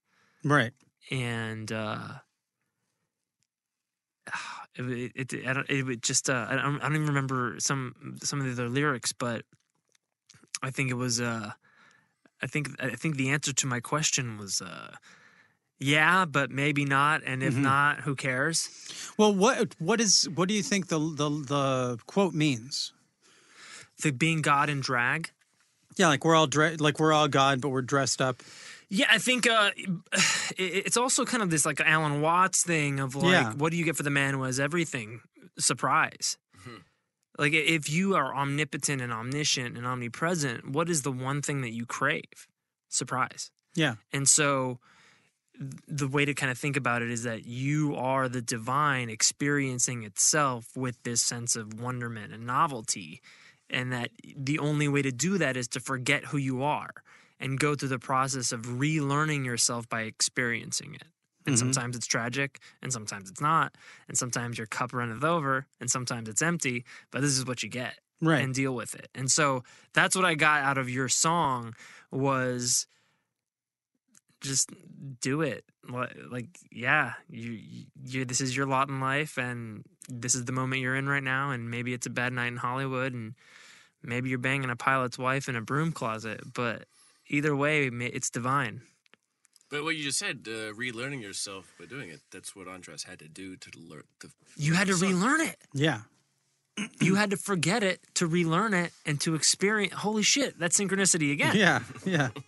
right. 0.44 0.72
and 1.10 1.72
uh 1.72 2.20
it, 4.76 5.12
it, 5.14 5.32
it 5.32 5.46
I 5.46 5.52
don't 5.52 5.68
it 5.70 5.82
would 5.84 6.02
just 6.02 6.28
uh 6.30 6.46
I 6.48 6.56
don't, 6.56 6.78
I 6.80 6.84
don't 6.84 6.94
even 6.96 7.08
remember 7.08 7.56
some 7.58 8.16
some 8.22 8.40
of 8.40 8.46
the 8.46 8.52
other 8.52 8.68
lyrics 8.68 9.12
but 9.12 9.44
I 10.62 10.70
think 10.70 10.90
it 10.90 10.94
was 10.94 11.20
uh 11.20 11.52
I 12.42 12.46
think 12.46 12.68
I 12.82 12.90
think 12.96 13.16
the 13.16 13.30
answer 13.30 13.52
to 13.52 13.66
my 13.66 13.80
question 13.80 14.38
was 14.38 14.60
uh 14.62 14.94
yeah 15.78 16.24
but 16.24 16.50
maybe 16.50 16.84
not 16.84 17.22
and 17.26 17.42
if 17.42 17.54
Mhm. 17.54 17.62
not 17.62 18.00
who 18.00 18.14
cares 18.14 18.68
Well, 19.18 19.34
what 19.34 19.74
what 19.78 20.00
is 20.00 20.28
what 20.34 20.48
do 20.48 20.54
you 20.54 20.62
think 20.62 20.88
the 20.88 20.98
the 20.98 21.28
the 21.30 21.98
quote 22.06 22.34
means? 22.34 22.92
the 24.02 24.10
being 24.12 24.42
god 24.42 24.68
in 24.68 24.80
drag 24.80 25.30
Yeah, 25.96 26.08
like 26.08 26.24
we're 26.24 26.34
all 26.36 26.46
dre- 26.46 26.76
like 26.76 27.00
we're 27.00 27.12
all 27.14 27.28
God, 27.28 27.60
but 27.62 27.70
we're 27.70 27.80
dressed 27.94 28.20
up. 28.20 28.42
Yeah, 28.90 29.06
I 29.10 29.18
think 29.18 29.46
uh, 29.48 29.70
it's 30.58 30.96
also 30.98 31.24
kind 31.24 31.42
of 31.42 31.48
this 31.50 31.64
like 31.64 31.80
Alan 31.80 32.20
Watts 32.20 32.62
thing 32.62 33.00
of 33.00 33.14
like, 33.14 33.32
Yeah. 33.32 33.52
what 33.54 33.70
do 33.72 33.78
you 33.78 33.84
get 33.84 33.96
for 33.96 34.02
the 34.02 34.10
man 34.10 34.34
who 34.34 34.42
has 34.44 34.60
everything? 34.60 35.20
Surprise. 35.58 36.36
Like, 37.38 37.52
if 37.52 37.90
you 37.90 38.14
are 38.14 38.34
omnipotent 38.34 39.02
and 39.02 39.12
omniscient 39.12 39.76
and 39.76 39.86
omnipresent, 39.86 40.70
what 40.70 40.88
is 40.88 41.02
the 41.02 41.12
one 41.12 41.42
thing 41.42 41.60
that 41.60 41.72
you 41.72 41.84
crave? 41.84 42.46
Surprise. 42.88 43.50
Yeah, 43.74 43.96
And 44.12 44.26
so, 44.26 44.78
the 45.86 46.08
way 46.08 46.24
to 46.24 46.34
kind 46.34 46.50
of 46.50 46.58
think 46.58 46.76
about 46.76 47.02
it 47.02 47.10
is 47.10 47.22
that 47.22 47.46
you 47.46 47.94
are 47.94 48.28
the 48.28 48.42
divine 48.42 49.08
experiencing 49.10 50.02
itself 50.02 50.68
with 50.76 51.02
this 51.02 51.22
sense 51.22 51.56
of 51.56 51.80
wonderment 51.80 52.32
and 52.32 52.46
novelty. 52.46 53.20
And 53.68 53.92
that 53.92 54.10
the 54.36 54.58
only 54.58 54.86
way 54.86 55.02
to 55.02 55.10
do 55.10 55.38
that 55.38 55.56
is 55.56 55.66
to 55.68 55.80
forget 55.80 56.26
who 56.26 56.38
you 56.38 56.62
are 56.62 56.90
and 57.40 57.58
go 57.58 57.74
through 57.74 57.88
the 57.88 57.98
process 57.98 58.52
of 58.52 58.62
relearning 58.62 59.44
yourself 59.44 59.88
by 59.88 60.02
experiencing 60.02 60.94
it. 60.94 61.04
And 61.46 61.54
Mhm. 61.54 61.58
sometimes 61.58 61.96
it's 61.96 62.06
tragic, 62.06 62.58
and 62.82 62.92
sometimes 62.92 63.30
it's 63.30 63.40
not. 63.40 63.76
And 64.08 64.18
sometimes 64.18 64.58
your 64.58 64.66
cup 64.66 64.92
runneth 64.92 65.22
over, 65.24 65.66
and 65.80 65.90
sometimes 65.90 66.28
it's 66.28 66.42
empty. 66.42 66.84
But 67.10 67.20
this 67.22 67.38
is 67.38 67.46
what 67.46 67.62
you 67.62 67.68
get 67.68 67.98
right. 68.20 68.42
and 68.42 68.52
deal 68.54 68.74
with 68.74 68.94
it. 68.94 69.08
And 69.14 69.30
so 69.30 69.62
that's 69.92 70.16
what 70.16 70.24
I 70.24 70.34
got 70.34 70.62
out 70.64 70.76
of 70.78 70.90
your 70.90 71.08
song 71.08 71.74
was 72.10 72.86
just 74.40 74.70
do 75.20 75.40
it. 75.40 75.64
Like, 75.88 76.48
yeah, 76.70 77.14
you, 77.28 77.60
you, 78.04 78.24
this 78.24 78.40
is 78.40 78.56
your 78.56 78.66
lot 78.66 78.88
in 78.88 79.00
life, 79.00 79.38
and 79.38 79.84
this 80.08 80.34
is 80.34 80.44
the 80.44 80.52
moment 80.52 80.82
you're 80.82 80.96
in 80.96 81.08
right 81.08 81.22
now. 81.22 81.50
And 81.50 81.70
maybe 81.70 81.94
it's 81.94 82.06
a 82.06 82.10
bad 82.10 82.32
night 82.32 82.48
in 82.48 82.56
Hollywood, 82.56 83.12
and 83.14 83.34
maybe 84.02 84.28
you're 84.28 84.38
banging 84.38 84.70
a 84.70 84.76
pilot's 84.76 85.18
wife 85.18 85.48
in 85.48 85.56
a 85.56 85.60
broom 85.60 85.92
closet. 85.92 86.40
But 86.54 86.86
either 87.28 87.54
way, 87.56 87.86
it's 87.86 88.30
divine. 88.30 88.82
But 89.68 89.82
what 89.82 89.96
you 89.96 90.04
just 90.04 90.18
said, 90.18 90.46
uh, 90.46 90.72
relearning 90.74 91.20
yourself 91.22 91.72
by 91.78 91.86
doing 91.86 92.08
it, 92.08 92.20
that's 92.30 92.54
what 92.54 92.68
Andras 92.68 93.02
had 93.04 93.18
to 93.18 93.28
do 93.28 93.56
to 93.56 93.70
learn. 93.78 94.04
To, 94.20 94.28
You 94.56 94.74
had 94.74 94.86
to 94.86 94.94
So- 94.94 95.06
relearn 95.08 95.40
it. 95.40 95.58
yeah, 95.72 96.02
You 97.00 97.14
had 97.14 97.30
to 97.30 97.36
forget 97.38 97.82
it 97.82 98.00
to 98.14 98.26
relearn 98.26 98.74
it 98.74 98.92
and 99.06 99.18
to 99.22 99.34
experience. 99.34 99.94
Holy 99.94 100.22
shit, 100.22 100.58
that's 100.58 100.78
synchronicity 100.78 101.32
again. 101.32 101.56
yeah, 101.56 101.80
yeah. 102.04 102.28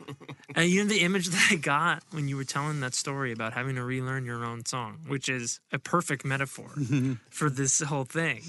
And 0.54 0.68
you 0.70 0.82
know 0.82 0.88
the 0.88 1.00
image 1.00 1.28
that 1.28 1.48
I 1.50 1.56
got 1.56 2.02
when 2.10 2.26
you 2.28 2.36
were 2.36 2.44
telling 2.44 2.80
that 2.80 2.94
story 2.94 3.32
about 3.32 3.52
having 3.52 3.76
to 3.76 3.82
relearn 3.84 4.24
your 4.24 4.44
own 4.44 4.64
song, 4.64 5.00
which 5.06 5.28
is 5.28 5.60
a 5.72 5.78
perfect 5.78 6.24
metaphor 6.24 6.70
for 7.30 7.48
this 7.50 7.80
whole 7.80 8.04
thing, 8.04 8.42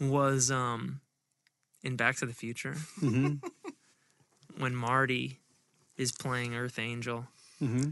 was 0.00 0.50
um 0.50 1.00
in 1.82 1.96
Back 1.96 2.16
to 2.16 2.26
the 2.26 2.32
Future 2.34 2.74
hmm 3.00 3.34
when 4.58 4.74
Marty 4.74 5.40
is 5.96 6.12
playing 6.12 6.54
Earth 6.54 6.78
Angel 6.78 7.26
hmm 7.60 7.90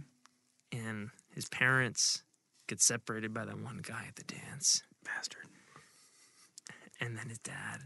and 0.72 1.11
his 1.35 1.48
parents 1.48 2.22
get 2.66 2.81
separated 2.81 3.33
by 3.33 3.44
that 3.44 3.59
one 3.59 3.81
guy 3.83 4.04
at 4.07 4.16
the 4.16 4.24
dance, 4.24 4.83
Bastard. 5.04 5.46
and 7.00 7.16
then 7.16 7.28
his 7.28 7.38
dad 7.38 7.81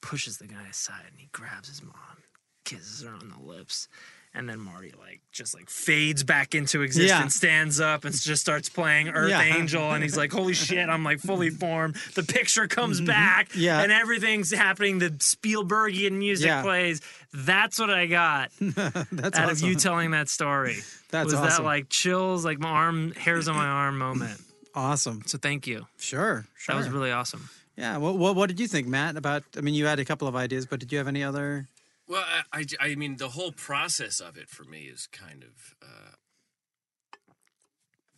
pushes 0.00 0.38
the 0.38 0.46
guy 0.48 0.66
aside 0.68 1.04
and 1.08 1.18
he 1.18 1.28
grabs 1.32 1.68
his 1.68 1.82
mom, 1.82 2.22
kisses 2.64 3.02
her 3.02 3.14
on 3.14 3.28
the 3.30 3.38
lips. 3.38 3.88
And 4.36 4.48
then 4.48 4.58
Marty 4.58 4.92
like 4.98 5.20
just 5.30 5.54
like 5.54 5.70
fades 5.70 6.24
back 6.24 6.56
into 6.56 6.82
existence, 6.82 7.08
Yeah. 7.08 7.28
stands 7.28 7.78
up 7.78 8.04
and 8.04 8.12
just 8.20 8.42
starts 8.42 8.68
playing 8.68 9.08
Earth 9.10 9.30
Yeah. 9.30 9.42
Angel, 9.42 9.92
and 9.92 10.02
he's 10.02 10.16
like, 10.16 10.32
"Holy 10.32 10.54
shit, 10.66 10.88
I'm 10.88 11.04
like 11.04 11.20
fully 11.20 11.50
formed." 11.50 11.94
The 12.14 12.24
picture 12.24 12.66
comes 12.66 13.00
back, 13.00 13.50
Mm-hmm. 13.50 13.60
Yeah. 13.60 13.80
and 13.82 13.92
everything's 13.92 14.52
happening. 14.52 14.98
The 14.98 15.10
Spielbergian 15.10 16.12
music 16.12 16.46
Yeah. 16.48 16.62
plays. 16.62 17.00
That's 17.32 17.78
what 17.78 17.90
I 17.90 18.06
got 18.06 18.50
That's 18.60 19.38
out 19.38 19.50
awesome. 19.50 19.50
of 19.50 19.60
you 19.62 19.74
telling 19.76 20.10
that 20.12 20.28
story. 20.28 20.78
That's 21.10 21.26
was 21.26 21.34
awesome. 21.34 21.62
that 21.64 21.68
like 21.68 21.88
chills, 21.88 22.44
like 22.44 22.58
my 22.58 22.68
arm, 22.70 23.12
hairs 23.12 23.46
on 23.48 23.54
my 23.56 23.66
arm 23.82 23.98
moment. 23.98 24.40
awesome. 24.74 25.22
So 25.26 25.38
thank 25.38 25.66
you. 25.68 25.86
Sure, 25.98 26.44
sure. 26.56 26.74
That 26.74 26.78
was 26.78 26.88
really 26.90 27.12
awesome. 27.12 27.48
yeah. 27.76 27.96
What, 27.98 28.16
what 28.16 28.34
what 28.34 28.48
did 28.48 28.58
you 28.58 28.66
think, 28.66 28.88
Matt? 28.88 29.16
About 29.16 29.44
I 29.56 29.60
mean, 29.60 29.74
you 29.74 29.86
had 29.86 30.00
a 30.00 30.04
couple 30.04 30.26
of 30.26 30.34
ideas, 30.34 30.66
but 30.66 30.80
did 30.80 30.90
you 30.90 30.98
have 30.98 31.06
any 31.08 31.22
other? 31.22 31.66
Well, 32.06 32.24
I, 32.26 32.42
I, 32.52 32.66
I 32.80 32.94
mean, 32.94 33.16
the 33.16 33.30
whole 33.30 33.52
process 33.52 34.20
of 34.20 34.36
it 34.36 34.48
for 34.48 34.64
me 34.64 34.82
is 34.84 35.06
kind 35.06 35.42
of 35.44 35.74
uh, 35.82 36.12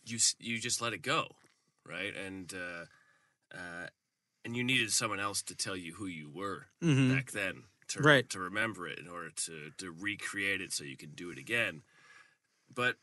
you 0.05 0.19
you 0.39 0.59
just 0.61 0.81
let 0.81 0.93
it 0.93 1.03
go, 1.03 1.29
right? 1.85 2.15
And 2.17 2.53
uh, 2.55 3.57
uh, 3.57 3.87
and 4.45 4.57
you 4.57 4.65
needed 4.65 4.93
someone 4.93 5.21
else 5.21 5.43
to 5.45 5.57
tell 5.57 5.77
you 5.77 5.95
who 5.95 6.07
you 6.07 6.31
were 6.31 6.69
Mhm. 6.83 7.17
back 7.17 7.33
then 7.33 7.65
to 7.89 8.01
Right. 8.01 8.29
to 8.31 8.41
remember 8.41 8.87
it 8.89 8.99
in 8.99 9.09
order 9.09 9.31
to 9.31 9.71
to 9.79 9.91
recreate 9.91 10.61
it 10.61 10.73
so 10.73 10.85
you 10.85 10.97
can 10.97 11.11
do 11.13 11.31
it 11.31 11.39
again. 11.39 11.83
But 12.73 12.97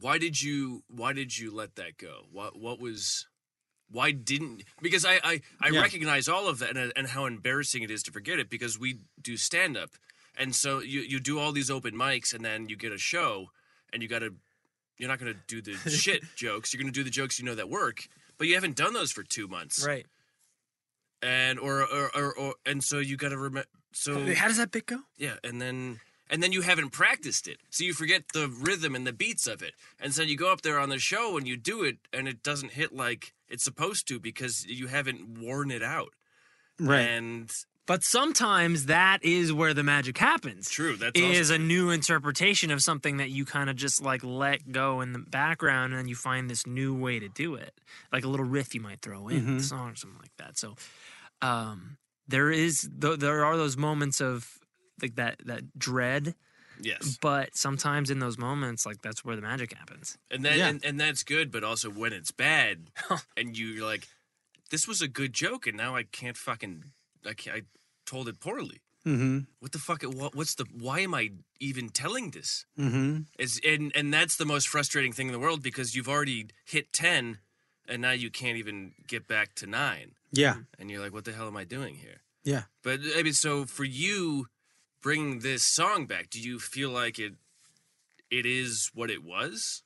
why 0.00 0.18
did 0.18 0.42
you 0.42 0.84
why 0.88 1.12
did 1.12 1.38
you 1.38 1.50
let 1.50 1.76
that 1.76 1.98
go? 1.98 2.26
What 2.30 2.58
what 2.58 2.80
was 2.80 3.27
why 3.90 4.12
didn't 4.12 4.64
because 4.82 5.04
I 5.04 5.14
I, 5.24 5.40
I 5.60 5.70
Yeah. 5.70 5.80
recognize 5.80 6.28
all 6.28 6.46
of 6.48 6.58
that 6.60 6.76
and, 6.76 6.92
and 6.96 7.06
how 7.08 7.24
embarrassing 7.26 7.82
it 7.82 7.90
is 7.90 8.02
to 8.04 8.12
forget 8.12 8.38
it 8.38 8.48
because 8.50 8.78
we 8.78 8.98
do 9.20 9.36
stand 9.36 9.76
up 9.76 9.90
and 10.36 10.54
so 10.54 10.80
you 10.80 11.00
you 11.00 11.20
do 11.20 11.38
all 11.38 11.52
these 11.52 11.70
open 11.70 11.94
mics 11.94 12.32
and 12.34 12.44
then 12.44 12.68
you 12.68 12.76
get 12.76 12.92
a 12.92 12.98
show 12.98 13.50
and 13.92 14.02
you 14.02 14.08
got 14.08 14.20
to 14.20 14.34
you're 14.98 15.08
not 15.08 15.18
going 15.18 15.32
to 15.32 15.38
do 15.46 15.62
the 15.62 15.72
shit 15.90 16.22
jokes 16.36 16.72
you're 16.72 16.82
going 16.82 16.92
to 16.92 16.98
do 16.98 17.04
the 17.04 17.10
jokes 17.10 17.38
you 17.38 17.44
know 17.44 17.54
that 17.54 17.68
work 17.70 18.08
but 18.36 18.46
you 18.46 18.54
haven't 18.54 18.76
done 18.76 18.92
those 18.92 19.10
for 19.10 19.22
2 19.22 19.48
months 19.48 19.84
Right. 19.86 20.06
and 21.22 21.58
or 21.58 21.82
or, 21.82 22.10
or, 22.16 22.34
or 22.38 22.54
and 22.66 22.82
so 22.84 22.98
you 22.98 23.16
got 23.16 23.30
to 23.30 23.36
remember 23.38 23.66
so 23.92 24.32
How 24.34 24.46
does 24.48 24.58
that 24.58 24.70
bit 24.70 24.86
go? 24.86 24.98
yeah, 25.16 25.36
and 25.42 25.60
then 25.60 25.98
and 26.30 26.42
then 26.42 26.52
you 26.52 26.62
haven't 26.62 26.90
practiced 26.90 27.48
it, 27.48 27.58
so 27.70 27.84
you 27.84 27.92
forget 27.92 28.22
the 28.32 28.48
rhythm 28.48 28.94
and 28.94 29.06
the 29.06 29.12
beats 29.12 29.46
of 29.46 29.62
it, 29.62 29.74
and 30.00 30.12
so 30.14 30.22
you 30.22 30.36
go 30.36 30.52
up 30.52 30.62
there 30.62 30.78
on 30.78 30.88
the 30.88 30.98
show 30.98 31.36
and 31.36 31.46
you 31.48 31.56
do 31.56 31.82
it, 31.84 31.96
and 32.12 32.28
it 32.28 32.42
doesn't 32.42 32.72
hit 32.72 32.92
like 32.94 33.32
it's 33.48 33.64
supposed 33.64 34.06
to 34.08 34.20
because 34.20 34.66
you 34.66 34.88
haven't 34.88 35.38
worn 35.38 35.70
it 35.70 35.82
out. 35.82 36.10
Right. 36.78 37.00
And 37.00 37.50
But 37.86 38.04
sometimes 38.04 38.86
that 38.86 39.24
is 39.24 39.52
where 39.52 39.72
the 39.72 39.82
magic 39.82 40.18
happens. 40.18 40.68
true, 40.68 40.96
that's 40.96 41.18
is 41.18 41.50
also, 41.50 41.54
a 41.60 41.64
new 41.64 41.88
interpretation 41.90 42.70
of 42.70 42.82
something 42.82 43.16
that 43.16 43.30
you 43.30 43.44
kind 43.46 43.70
of 43.70 43.76
just 43.76 44.02
like 44.02 44.22
let 44.22 44.70
go 44.70 45.00
in 45.00 45.12
the 45.12 45.18
background 45.18 45.92
and 45.92 46.00
then 46.00 46.08
you 46.08 46.14
find 46.14 46.50
this 46.50 46.66
new 46.66 46.94
way 46.94 47.18
to 47.18 47.28
do 47.30 47.54
it 47.54 47.72
like 48.12 48.24
a 48.24 48.28
little 48.28 48.44
riff 48.46 48.74
you 48.74 48.80
might 48.82 49.00
throw 49.00 49.28
in 49.28 49.56
the 49.56 49.62
song 49.62 49.90
or 49.92 49.96
something 49.96 50.20
like 50.20 50.36
that 50.36 50.58
so 50.58 50.76
um 51.42 51.96
there 52.28 52.50
is 52.50 52.88
th- 53.00 53.18
there 53.18 53.44
are 53.44 53.56
those 53.56 53.76
moments 53.76 54.20
of 54.20 54.57
like 55.02 55.16
that 55.16 55.36
that 55.44 55.78
dread 55.78 56.34
yes, 56.80 57.18
but 57.20 57.56
sometimes 57.56 58.10
in 58.10 58.18
those 58.20 58.38
moments 58.38 58.86
like 58.86 59.02
that's 59.02 59.24
where 59.24 59.36
the 59.36 59.42
magic 59.42 59.72
happens 59.76 60.16
and 60.30 60.44
that 60.44 60.56
Yeah. 60.56 60.68
and, 60.68 60.84
and 60.84 61.00
that's 61.00 61.22
good, 61.24 61.50
but 61.50 61.64
also 61.64 61.90
when 61.90 62.12
it's 62.12 62.30
bad, 62.30 62.90
and 63.36 63.56
you- 63.58 63.66
you're 63.68 63.86
like, 63.86 64.06
this 64.70 64.86
was 64.86 65.00
a 65.02 65.08
good 65.08 65.32
joke, 65.32 65.66
and 65.66 65.76
now 65.76 65.96
I 65.96 66.02
can't 66.04 66.36
fucking 66.36 66.84
I 67.26 67.32
can't, 67.34 67.56
I 67.56 67.62
told 68.06 68.28
it 68.28 68.38
poorly. 68.40 68.80
Mm-hmm. 69.06 69.38
What 69.60 69.72
the 69.72 69.78
fuck? 69.78 70.02
What, 70.02 70.34
what's 70.34 70.54
the? 70.56 70.66
Why 70.72 71.00
am 71.00 71.14
I 71.14 71.30
even 71.60 71.88
telling 71.88 72.30
this? 72.32 72.66
Mm-hmm. 72.78 73.20
Is 73.38 73.60
and 73.66 73.90
and 73.94 74.12
that's 74.12 74.36
the 74.36 74.44
most 74.44 74.68
frustrating 74.68 75.12
thing 75.12 75.28
in 75.28 75.32
the 75.32 75.38
world 75.38 75.62
because 75.62 75.94
you've 75.94 76.08
already 76.08 76.48
hit 76.64 76.92
ten, 76.92 77.38
and 77.88 78.02
now 78.02 78.10
you 78.10 78.30
can't 78.30 78.58
even 78.58 78.92
get 79.06 79.26
back 79.26 79.54
to 79.56 79.66
nine, 79.66 80.12
Yeah. 80.32 80.56
and 80.78 80.90
you're 80.90 81.00
like, 81.00 81.12
what 81.14 81.24
the 81.24 81.32
hell 81.32 81.46
am 81.46 81.56
I 81.56 81.64
doing 81.64 81.94
here? 81.94 82.20
Yeah. 82.44 82.64
But 82.82 83.00
I 83.16 83.22
mean, 83.22 83.32
so 83.32 83.64
for 83.64 83.84
you, 83.84 84.46
bringing 85.00 85.40
this 85.40 85.62
song 85.62 86.06
back, 86.06 86.30
do 86.30 86.40
you 86.40 86.58
feel 86.58 86.90
like 86.90 87.18
it? 87.18 87.34
It 88.30 88.44
is 88.44 88.90
what 88.94 89.10
it 89.10 89.24
was. 89.24 89.82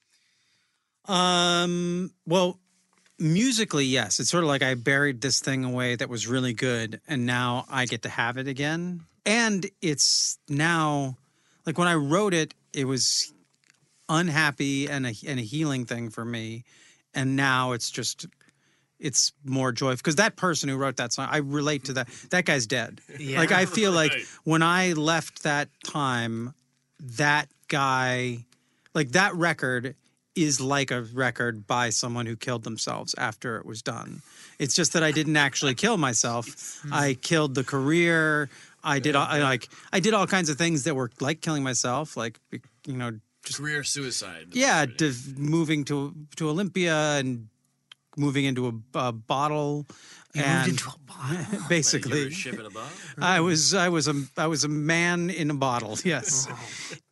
Um. 1.06 2.12
Well, 2.26 2.58
musically, 3.18 3.84
yes. 3.84 4.20
It's 4.20 4.30
sort 4.30 4.44
of 4.44 4.48
like 4.48 4.62
I 4.62 4.74
buried 4.74 5.20
this 5.20 5.40
thing 5.40 5.64
away 5.64 5.96
that 5.96 6.08
was 6.08 6.26
really 6.26 6.52
good, 6.52 7.00
and 7.06 7.26
now 7.26 7.64
I 7.68 7.86
get 7.86 8.02
to 8.02 8.08
have 8.08 8.36
it 8.36 8.48
again. 8.48 9.02
And 9.24 9.66
it's 9.80 10.38
now, 10.48 11.16
like 11.64 11.78
when 11.78 11.88
I 11.88 11.94
wrote 11.94 12.34
it, 12.34 12.54
it 12.72 12.86
was 12.86 13.32
unhappy 14.08 14.88
and 14.88 15.06
a 15.06 15.14
and 15.26 15.38
a 15.38 15.42
healing 15.42 15.86
thing 15.86 16.10
for 16.10 16.24
me, 16.24 16.64
and 17.14 17.36
now 17.36 17.72
it's 17.72 17.90
just. 17.90 18.26
It's 19.02 19.32
more 19.44 19.72
joyful 19.72 19.96
because 19.96 20.16
that 20.16 20.36
person 20.36 20.68
who 20.68 20.76
wrote 20.76 20.96
that 20.96 21.12
song, 21.12 21.28
I 21.30 21.38
relate 21.38 21.84
to 21.84 21.92
that. 21.94 22.08
That 22.30 22.44
guy's 22.44 22.66
dead. 22.66 23.00
Yeah. 23.18 23.38
Like 23.40 23.50
I 23.52 23.66
feel 23.66 23.90
like 23.92 24.12
Right. 24.12 24.24
when 24.44 24.62
I 24.62 24.92
left 24.92 25.42
that 25.42 25.68
time, 25.84 26.54
that 27.00 27.48
guy, 27.68 28.44
like 28.94 29.10
that 29.12 29.34
record 29.34 29.96
is 30.36 30.60
like 30.60 30.90
a 30.90 31.02
record 31.02 31.66
by 31.66 31.90
someone 31.90 32.26
who 32.26 32.36
killed 32.36 32.62
themselves 32.64 33.14
after 33.18 33.56
it 33.58 33.66
was 33.66 33.82
done. 33.82 34.22
It's 34.58 34.74
just 34.74 34.92
that 34.92 35.02
I 35.02 35.10
didn't 35.10 35.36
actually 35.36 35.74
kill 35.74 35.96
myself. 35.98 36.80
I 36.92 37.14
killed 37.14 37.54
the 37.54 37.64
career. 37.64 38.48
I 38.84 38.98
did 39.00 39.14
all, 39.16 39.26
I, 39.28 39.40
like 39.40 39.68
I 39.92 40.00
did 40.00 40.14
all 40.14 40.26
kinds 40.26 40.48
of 40.48 40.56
things 40.58 40.84
that 40.84 40.94
were 40.94 41.10
like 41.20 41.40
killing 41.40 41.62
myself, 41.64 42.16
like 42.16 42.38
you 42.86 42.96
know, 42.96 43.18
just 43.44 43.58
Career 43.58 43.82
suicide. 43.84 44.48
yeah, 44.52 44.86
to 44.98 45.12
moving 45.36 45.84
to 45.86 46.14
to 46.36 46.48
Olympia 46.48 47.18
and 47.18 47.48
moving 48.16 48.44
into 48.44 48.66
a, 48.68 48.98
a 48.98 49.12
bottle. 49.12 49.86
and 50.34 50.68
into 50.70 50.88
a 50.88 50.98
bottle 51.06 51.60
basically, 51.68 52.26
a 52.28 52.30
ship 52.30 52.54
in 52.54 52.64
a 52.66 52.70
bottle. 52.70 52.90
I 53.20 53.40
was 53.40 53.74
I 53.74 53.88
was 53.90 54.08
a 54.08 54.14
I 54.36 54.46
was 54.46 54.64
a 54.64 54.68
man 54.68 55.30
in 55.30 55.50
a 55.50 55.54
bottle. 55.54 55.96
Yes, 56.04 56.48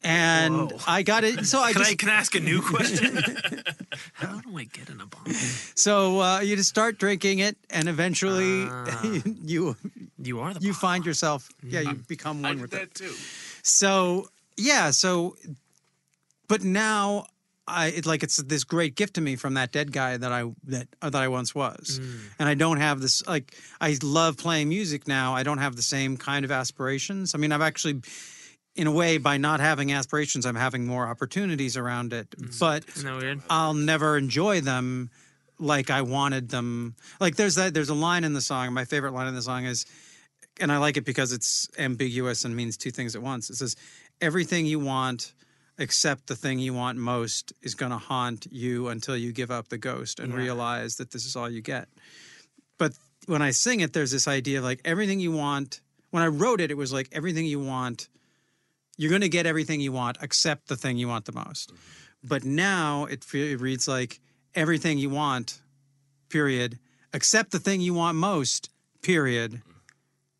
and 0.03 0.71
Whoa. 0.73 0.79
I 0.87 1.03
got 1.03 1.25
it. 1.25 1.45
So 1.47 1.61
I 1.61 1.73
can 1.73 1.83
just 1.83 1.93
I 1.93 1.95
can 1.97 2.09
I 2.09 2.15
ask 2.15 2.35
a 2.35 2.41
new 2.41 2.63
question 2.63 3.17
how 4.15 4.41
do 4.41 4.57
I 4.57 4.65
get 4.65 4.89
in 4.89 5.01
a 5.01 5.07
bottle 5.07 5.33
so 5.75 6.21
uh, 6.21 6.41
you 6.41 6.57
just 6.57 6.69
start 6.71 6.99
drinking 6.99 7.41
it, 7.41 7.57
and 7.69 7.89
eventually 7.89 8.69
you 9.45 9.77
you 10.23 10.41
are 10.41 10.55
the 10.55 10.61
you 10.61 10.73
bottle. 10.73 10.89
find 10.89 11.05
yourself. 11.07 11.49
Yeah, 11.63 11.81
you 11.81 11.95
become 12.09 12.45
I 12.45 12.49
one 12.49 12.57
did 12.57 12.63
with 12.63 12.73
it. 12.75 12.77
that 12.81 12.95
too. 12.95 13.15
So 13.63 14.29
yeah, 14.57 14.91
so 14.93 15.37
but 16.49 16.63
now 16.65 17.27
I 17.71 17.87
it's 17.87 18.07
like 18.07 18.23
it's 18.23 18.37
this 18.43 18.65
great 18.65 18.97
gift 18.97 19.15
to 19.15 19.21
me 19.21 19.37
from 19.37 19.55
that 19.55 19.73
dead 19.73 19.93
guy 19.93 20.17
that 20.17 20.33
I 20.33 20.45
that 20.65 20.89
uh, 21.01 21.11
that 21.11 21.23
I 21.23 21.29
once 21.29 21.55
was, 21.55 22.01
and 22.39 22.49
I 22.49 22.55
don't 22.55 22.79
have 22.79 23.01
this 23.01 23.27
like 23.27 23.55
I 23.81 23.97
love 24.03 24.37
playing 24.37 24.69
music 24.69 25.07
now. 25.09 25.35
I 25.35 25.43
don't 25.43 25.59
have 25.59 25.77
the 25.77 25.83
same 25.83 26.17
kind 26.17 26.45
of 26.45 26.51
aspirations. 26.51 27.35
I 27.35 27.39
mean, 27.39 27.53
I've 27.53 27.63
actually. 27.63 28.03
In 28.77 28.87
a 28.87 28.93
way, 28.93 29.19
by 29.19 29.37
not 29.37 29.59
having 29.59 29.93
aspirations, 29.93 30.47
I'm 30.47 30.55
having 30.55 30.87
more 30.87 31.07
opportunities 31.09 31.77
around 31.77 32.13
it. 32.13 32.33
But 32.61 32.87
that 32.87 33.17
weird? 33.17 33.43
I'll 33.51 33.75
never 33.75 34.17
enjoy 34.17 34.61
them 34.61 35.11
like 35.59 35.91
I 35.91 36.03
wanted 36.03 36.49
them. 36.51 36.95
Like 37.21 37.35
there's 37.35 37.57
that 37.57 37.75
there's 37.75 37.89
a 37.91 37.95
line 37.95 38.23
in 38.25 38.33
the 38.33 38.41
song. 38.41 38.73
My 38.73 38.85
favorite 38.85 39.13
line 39.13 39.27
in 39.27 39.35
the 39.35 39.43
song 39.43 39.65
is, 39.65 39.87
and 40.61 40.71
I 40.71 40.79
like 40.79 40.97
it 40.97 41.05
because 41.05 41.33
it's 41.33 41.69
ambiguous 41.79 42.45
and 42.45 42.55
means 42.55 42.77
two 42.77 42.93
things 42.93 43.17
at 43.17 43.23
once. 43.23 43.51
It 43.51 43.57
says, 43.57 43.75
"Everything 44.21 44.67
you 44.67 44.79
want, 44.79 45.33
except 45.81 46.29
the 46.29 46.37
thing 46.37 46.61
you 46.61 46.75
want 46.75 46.99
most, 46.99 47.53
is 47.63 47.75
going 47.75 47.91
to 47.91 47.99
haunt 47.99 48.47
you 48.53 48.87
until 48.89 49.17
you 49.17 49.33
give 49.33 49.51
up 49.51 49.69
the 49.69 49.79
ghost 49.79 50.21
and 50.21 50.33
realize 50.33 50.97
that 50.97 51.11
this 51.11 51.27
is 51.27 51.35
all 51.35 51.51
you 51.51 51.61
get." 51.61 51.89
But 52.79 52.93
when 53.27 53.43
I 53.43 53.51
sing 53.51 53.81
it, 53.81 53.93
there's 53.93 54.11
this 54.11 54.29
idea 54.29 54.59
of 54.59 54.65
like 54.65 54.81
everything 54.85 55.21
you 55.21 55.33
want. 55.33 55.81
When 56.11 56.23
I 56.23 56.27
wrote 56.27 56.61
it, 56.61 56.71
it 56.71 56.77
was 56.77 56.93
like 56.93 57.09
everything 57.13 57.47
you 57.47 57.61
want. 57.61 58.09
You're 58.97 59.11
going 59.11 59.23
to 59.23 59.29
get 59.29 59.47
everything 59.47 59.81
you 59.81 59.93
want 59.93 60.19
except 60.21 60.69
the 60.69 60.77
thing 60.77 60.97
you 60.97 61.09
want 61.09 61.25
the 61.25 61.33
most. 61.33 61.71
Mm-hmm. 61.71 62.29
But 62.29 62.45
now 62.45 63.07
it, 63.07 63.25
it 63.33 63.61
reads 63.61 63.89
like 63.89 64.21
everything 64.55 64.99
you 64.99 65.11
want, 65.11 65.61
period, 66.29 66.79
except 67.15 67.51
the 67.51 67.59
thing 67.59 67.81
you 67.81 67.95
want 67.95 68.19
most, 68.19 68.71
period, 69.03 69.53
mm-hmm. 69.53 69.71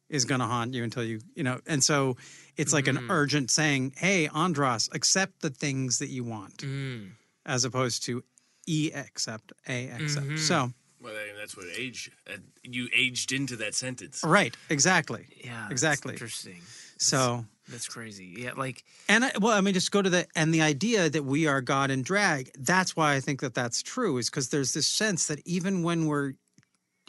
is 0.09 0.25
going 0.25 0.41
to 0.41 0.47
haunt 0.47 0.75
you 0.75 0.85
until 0.85 1.05
you, 1.05 1.21
you 1.35 1.43
know. 1.43 1.61
And 1.67 1.83
so 1.83 2.17
it's 2.61 2.73
like 2.73 2.89
an 2.89 2.99
urgent 3.11 3.51
saying, 3.51 3.95
hey, 3.97 4.29
Andras, 4.29 4.89
accept 4.93 5.41
the 5.41 5.51
things 5.51 5.99
that 5.99 6.09
you 6.09 6.25
want, 6.25 6.59
Mm. 6.59 7.11
as 7.47 7.65
opposed 7.65 8.05
to 8.05 8.23
E 8.67 8.91
accept, 8.95 9.53
A 9.69 9.89
accept. 9.89 10.39
So, 10.39 10.73
Well, 11.03 11.15
that's 11.39 11.57
what 11.57 11.67
age. 11.77 12.11
Uh, 12.29 12.37
you 12.63 12.89
aged 12.95 13.33
into 13.33 13.57
that 13.57 13.75
sentence. 13.75 14.21
right, 14.23 14.55
exactly. 14.69 15.27
yeah 15.45 15.61
that's 15.63 15.73
Exactly. 15.73 16.13
interesting 16.15 16.61
So, 16.99 17.47
that's 17.69 17.89
crazy 17.89 18.35
yeah 18.37 18.53
like 18.57 18.85
And 19.09 19.25
I, 19.25 19.31
well, 19.41 19.57
I 19.57 19.61
mean, 19.63 19.75
just 19.75 19.91
go 19.93 20.03
to 20.03 20.11
the 20.11 20.27
and 20.37 20.53
the 20.53 20.61
idea 20.63 21.09
that 21.09 21.25
we 21.25 21.47
are 21.47 21.61
God 21.63 21.91
in 21.91 22.03
drag. 22.03 22.51
That's 22.59 22.95
why 22.97 23.15
I 23.17 23.21
think 23.21 23.41
that 23.41 23.55
that's 23.55 23.83
true, 23.83 24.19
is 24.19 24.29
because 24.29 24.49
there's 24.51 24.73
this 24.75 24.87
sense 24.89 25.27
that 25.29 25.41
even 25.47 25.83
when 25.83 26.07
we're 26.07 26.35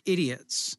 idiots, 0.06 0.78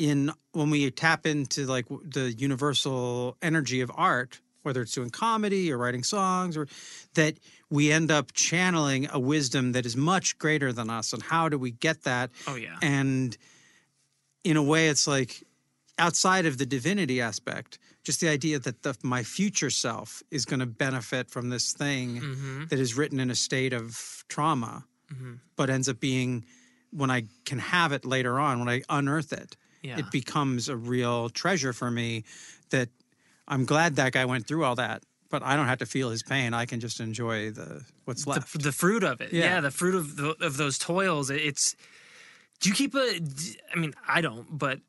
in 0.00 0.32
when 0.52 0.70
we 0.70 0.90
tap 0.90 1.26
into 1.26 1.66
like 1.66 1.86
the 1.88 2.32
universal 2.32 3.36
energy 3.42 3.80
of 3.82 3.90
art, 3.94 4.40
whether 4.62 4.80
it's 4.82 4.94
doing 4.94 5.10
comedy 5.10 5.70
or 5.72 5.78
writing 5.78 6.02
songs, 6.02 6.56
or 6.56 6.66
that 7.14 7.34
we 7.70 7.92
end 7.92 8.10
up 8.10 8.32
channeling 8.32 9.08
a 9.12 9.18
wisdom 9.20 9.72
that 9.72 9.84
is 9.86 9.96
much 9.96 10.38
greater 10.38 10.72
than 10.72 10.88
us. 10.90 11.12
And 11.12 11.22
how 11.22 11.48
do 11.48 11.58
we 11.58 11.70
get 11.70 12.02
that? 12.04 12.30
oh 12.48 12.56
yeah 12.56 12.76
And 12.82 13.36
in 14.42 14.56
a 14.56 14.62
way, 14.62 14.88
it's 14.88 15.06
like 15.06 15.42
outside 15.98 16.46
of 16.46 16.56
the 16.56 16.66
divinity 16.66 17.20
aspect, 17.20 17.78
just 18.02 18.20
the 18.20 18.28
idea 18.28 18.58
that 18.58 18.82
the, 18.82 18.96
my 19.02 19.22
future 19.22 19.68
self 19.70 20.22
is 20.30 20.46
going 20.46 20.60
to 20.60 20.66
benefit 20.66 21.30
from 21.30 21.50
this 21.50 21.72
thing 21.74 22.20
Mm-hmm. 22.20 22.64
that 22.70 22.78
is 22.78 22.96
written 22.96 23.20
in 23.20 23.30
a 23.30 23.34
state 23.34 23.72
of 23.74 24.24
trauma, 24.28 24.84
but 25.56 25.68
ends 25.68 25.88
up 25.88 26.00
being 26.00 26.44
when 26.92 27.10
I 27.10 27.24
can 27.44 27.58
have 27.58 27.92
it 27.92 28.04
later 28.04 28.38
on, 28.40 28.58
when 28.60 28.68
I 28.68 28.82
unearth 28.88 29.32
it, 29.32 29.56
Yeah. 29.82 29.98
it 29.98 30.10
becomes 30.10 30.68
a 30.68 30.76
real 30.76 31.28
treasure 31.30 31.72
for 31.72 31.90
me 31.90 32.24
that 32.70 32.88
I'm 33.48 33.64
glad 33.64 33.96
that 33.96 34.12
guy 34.12 34.24
went 34.26 34.46
through 34.46 34.64
all 34.64 34.76
that. 34.76 35.02
But 35.30 35.42
I 35.44 35.54
don't 35.56 35.66
have 35.66 35.78
to 35.78 35.86
feel 35.86 36.10
his 36.10 36.22
pain. 36.24 36.54
I 36.54 36.66
can 36.66 36.80
just 36.80 36.98
enjoy 36.98 37.50
the 37.52 37.84
what's 38.04 38.26
left. 38.26 38.60
the 38.60 38.72
fruit 38.72 39.04
of 39.04 39.20
it. 39.20 39.32
Yeah. 39.32 39.44
Yeah. 39.44 39.60
the 39.60 39.70
fruit 39.70 39.94
of 39.94 40.16
the, 40.16 40.30
of 40.40 40.56
those 40.56 40.76
toils. 40.76 41.30
It's. 41.30 41.76
Do 42.60 42.68
you 42.68 42.74
keep 42.74 42.94
a? 42.96 43.20
I 43.72 43.78
mean, 43.78 43.94
I 44.08 44.20
don't, 44.22 44.46
but 44.58 44.80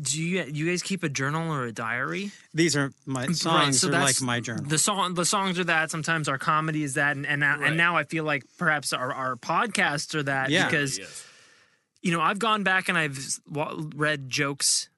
do 0.00 0.20
you 0.22 0.42
you 0.44 0.66
guys 0.70 0.82
keep 0.82 1.02
a 1.04 1.08
journal 1.10 1.52
or 1.52 1.66
a 1.66 1.72
diary? 1.72 2.30
These 2.54 2.74
are 2.74 2.90
my 3.04 3.26
songs 3.26 3.80
so 3.82 3.88
are 3.88 3.90
that's- 3.90 4.20
like 4.20 4.26
my 4.26 4.40
journal. 4.40 4.64
The 4.64 4.78
song, 4.78 5.12
the 5.14 5.26
songs 5.26 5.58
are 5.58 5.64
that. 5.64 5.90
Sometimes 5.90 6.26
our 6.28 6.38
comedy 6.38 6.82
is 6.82 6.94
that, 6.94 7.14
and 7.16 7.26
and, 7.26 7.40
now- 7.40 7.58
Right. 7.58 7.68
and 7.68 7.76
now 7.76 7.96
I 7.96 8.04
feel 8.04 8.24
like 8.24 8.44
perhaps 8.58 8.94
our, 8.94 9.12
our 9.12 9.36
podcasts 9.36 10.14
are 10.14 10.22
that 10.22 10.48
Yeah. 10.48 10.64
because 10.64 10.98
Yes. 10.98 11.25
You 12.06 12.12
know 12.12 12.20
I've 12.20 12.38
gone 12.38 12.62
back 12.62 12.88
and 12.88 12.96
I've 12.96 13.18
read 13.96 14.30
jokes 14.30 14.88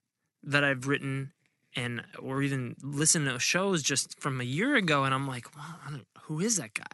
that 0.43 0.63
I've 0.63 0.87
written 0.87 1.33
and 1.75 2.03
or 2.19 2.43
even 2.43 2.77
listened 2.83 3.27
to 3.29 3.39
shows 3.39 3.83
just 3.83 4.19
from 4.21 4.41
a 4.41 4.45
year 4.45 4.77
ago, 4.77 5.05
and 5.05 5.15
I'm 5.15 5.27
like, 5.27 5.47
well, 5.57 5.79
I 5.87 5.91
don't, 5.91 6.07
who 6.23 6.41
is 6.41 6.57
that 6.57 6.75
guy? 6.75 6.85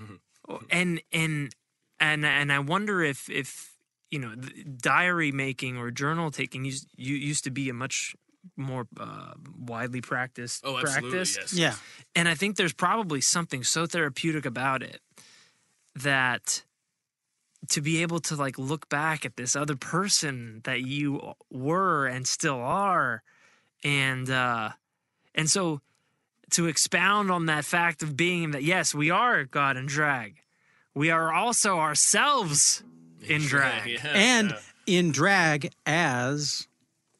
Oh, 0.48 0.58
and 0.70 1.00
and 1.12 1.54
and 2.00 2.26
and 2.26 2.52
I 2.52 2.58
wonder 2.58 3.00
if 3.00 3.30
if 3.30 3.76
you 4.10 4.18
know 4.18 4.34
the 4.34 4.64
diary 4.64 5.30
making 5.30 5.76
or 5.78 5.92
journal 5.92 6.32
taking 6.32 6.64
used 6.64 6.88
used 6.96 7.44
to 7.44 7.50
be 7.50 7.68
a 7.68 7.72
much 7.72 8.16
more 8.56 8.88
uh, 8.98 9.34
widely 9.56 10.00
practiced 10.00 10.64
Oh, 10.66 10.78
absolutely. 10.78 11.10
practice 11.10 11.36
Yes. 11.38 11.52
yeah. 11.54 11.74
and 12.16 12.28
I 12.28 12.34
think 12.34 12.56
there's 12.56 12.72
probably 12.74 13.20
something 13.20 13.62
so 13.62 13.86
therapeutic 13.86 14.44
about 14.44 14.82
it 14.82 15.00
that 15.94 16.64
to 17.68 17.80
be 17.80 18.02
able 18.02 18.18
to 18.20 18.36
like 18.36 18.58
look 18.58 18.88
back 18.88 19.24
at 19.24 19.36
this 19.36 19.54
other 19.56 19.76
person 19.76 20.60
that 20.64 20.82
you 20.82 21.32
were 21.50 22.06
and 22.06 22.26
still 22.26 22.60
are 22.60 23.22
and 23.84 24.28
uh 24.30 24.70
and 25.34 25.48
so 25.50 25.80
to 26.50 26.66
expound 26.66 27.30
on 27.30 27.46
that 27.46 27.64
fact 27.64 28.02
of 28.02 28.16
being 28.16 28.50
that 28.50 28.62
yes 28.62 28.94
we 28.94 29.10
are 29.10 29.44
god 29.44 29.76
in 29.76 29.86
drag 29.86 30.36
we 30.94 31.10
are 31.10 31.32
also 31.32 31.78
ourselves 31.78 32.82
in 33.28 33.40
drag 33.46 33.88
Yeah, 33.90 34.00
and 34.12 34.50
yeah. 34.50 34.58
in 34.98 35.12
drag 35.12 35.70
as 35.86 36.66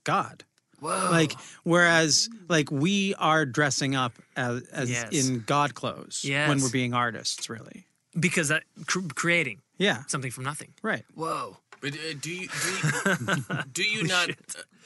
God. 0.05 0.45
Like 0.81 1.33
whereas 1.63 2.29
like 2.49 2.73
we 2.73 3.15
are 3.15 3.47
dressing 3.47 3.95
up 3.95 4.15
as, 4.37 4.63
as 4.73 4.91
Yes. 4.91 5.13
in 5.29 5.45
God 5.47 5.75
clothes 5.77 6.25
when 6.29 6.61
we're 6.61 6.71
being 6.71 6.93
artists, 6.93 7.49
really. 7.49 7.87
Because 8.19 8.49
that 8.49 8.65
cr- 8.87 9.01
creating 9.15 9.61
Yeah, 9.79 10.05
something 10.07 10.31
from 10.31 10.45
nothing 10.45 10.75
right. 10.83 11.05
whoa 11.15 11.57
But 11.81 11.95
uh, 11.95 12.15
do 12.21 12.31
you 12.31 12.49
do 12.49 12.71
you, 12.73 13.63
do 13.73 13.83
you 13.83 14.03
not 14.05 14.31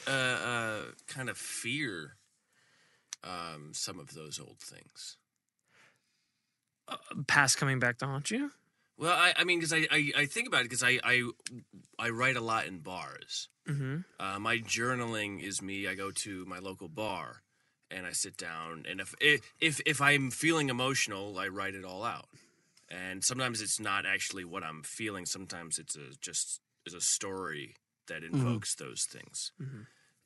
uh, 0.07 0.11
uh, 0.11 0.81
kind 1.07 1.29
of 1.29 1.37
fear 1.37 2.17
um, 3.25 3.73
some 3.75 3.99
of 4.01 4.15
those 4.15 4.39
old 4.41 4.59
things? 4.61 5.17
past 7.27 7.59
coming 7.59 7.79
back 7.81 7.99
to 7.99 8.07
haunt 8.07 8.31
you 8.31 8.51
Well, 8.97 9.13
I, 9.17 9.35
I 9.37 9.45
mean, 9.45 9.59
because 9.59 9.73
I, 9.73 9.87
I, 9.91 10.13
I 10.23 10.27
think 10.27 10.47
about 10.49 10.61
it 10.61 10.71
because 10.71 10.83
I, 10.83 10.99
I 11.05 11.29
I 11.99 12.09
write 12.11 12.37
a 12.37 12.41
lot 12.41 12.67
in 12.67 12.79
bars. 12.79 13.49
mm-hmm. 13.69 13.99
Uh, 14.19 14.39
my 14.39 14.59
journaling 14.59 15.43
is 15.43 15.61
me. 15.61 15.87
I 15.89 15.95
go 15.95 16.11
to 16.25 16.45
my 16.47 16.59
local 16.61 16.89
bar 16.89 17.43
and 17.91 18.07
I 18.07 18.13
sit 18.13 18.37
down, 18.37 18.87
and 18.89 19.01
if 19.01 19.15
if 19.21 19.81
if 19.85 20.01
I'm 20.01 20.31
feeling 20.31 20.71
emotional, 20.71 21.39
I 21.39 21.49
write 21.49 21.75
it 21.75 21.85
all 21.85 22.05
out. 22.05 22.29
And 22.89 23.25
sometimes 23.25 23.61
it's 23.61 23.81
not 23.81 24.07
actually 24.07 24.45
what 24.45 24.63
I'm 24.63 24.83
feeling. 24.83 25.27
Sometimes 25.27 25.79
it's 25.79 25.97
a 25.97 26.17
just 26.21 26.61
is 26.87 26.95
a 26.95 27.01
story 27.01 27.75
that 28.09 28.23
invokes 28.23 28.75
those 28.77 29.05
things. 29.05 29.51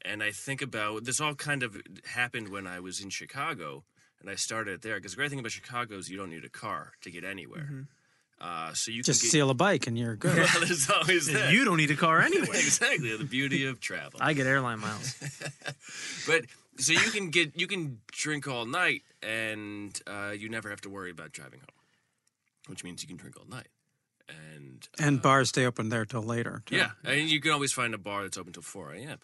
And 0.04 0.22
I 0.22 0.30
think 0.30 0.60
about 0.62 1.04
this. 1.04 1.20
All 1.20 1.34
kind 1.34 1.62
of 1.62 1.80
happened 2.04 2.48
when 2.50 2.66
I 2.66 2.80
was 2.80 3.00
in 3.00 3.10
Chicago, 3.10 3.84
and 4.20 4.28
I 4.30 4.34
started 4.34 4.74
it 4.74 4.82
there. 4.82 4.96
Because 4.96 5.12
the 5.12 5.16
great 5.16 5.30
thing 5.30 5.38
about 5.38 5.52
Chicago 5.52 5.96
is 5.96 6.10
you 6.10 6.16
don't 6.18 6.30
need 6.30 6.44
a 6.44 6.50
car 6.50 6.92
to 7.02 7.10
get 7.10 7.24
anywhere. 7.24 7.86
Uh, 8.40 8.72
so 8.72 8.90
you 8.90 9.02
Just 9.02 9.20
can 9.20 9.26
get, 9.26 9.30
steal 9.30 9.50
a 9.50 9.54
bike 9.54 9.86
and 9.86 9.98
you're 9.98 10.16
good. 10.16 10.36
well, 10.38 10.60
there's 10.60 10.88
always 10.88 11.26
that. 11.32 11.52
you 11.52 11.64
don't 11.64 11.76
need 11.76 11.90
a 11.90 11.96
car 11.96 12.20
anyway 12.22 12.46
exactly 12.48 13.14
the 13.14 13.24
beauty 13.24 13.66
of 13.66 13.80
travel. 13.80 14.18
I 14.22 14.32
get 14.32 14.46
airline 14.46 14.80
miles. 14.80 15.14
But 16.26 16.46
so 16.78 16.92
you 16.92 17.10
can 17.10 17.28
get 17.28 17.58
you 17.58 17.66
can 17.66 18.00
drink 18.12 18.48
all 18.48 18.64
night 18.64 19.02
and 19.22 19.98
uh, 20.06 20.30
you 20.30 20.48
never 20.48 20.70
have 20.70 20.80
to 20.82 20.88
worry 20.88 21.10
about 21.10 21.32
driving 21.32 21.60
home, 21.60 21.68
which 22.70 22.82
means 22.84 23.02
you 23.02 23.08
can 23.08 23.16
drink 23.18 23.36
all 23.38 23.46
night. 23.46 23.68
And 24.28 24.88
and 24.98 25.20
bars 25.20 25.48
stay 25.48 25.66
open 25.66 25.88
there 25.88 26.04
till 26.04 26.22
later. 26.22 26.62
too. 26.66 26.76
yeah, 26.76 26.90
and 27.04 27.28
you 27.28 27.40
can 27.40 27.50
always 27.50 27.72
find 27.72 27.94
a 27.94 27.98
bar 27.98 28.22
that's 28.22 28.38
open 28.38 28.52
till 28.52 28.62
four 28.62 28.92
a.m. 28.92 29.18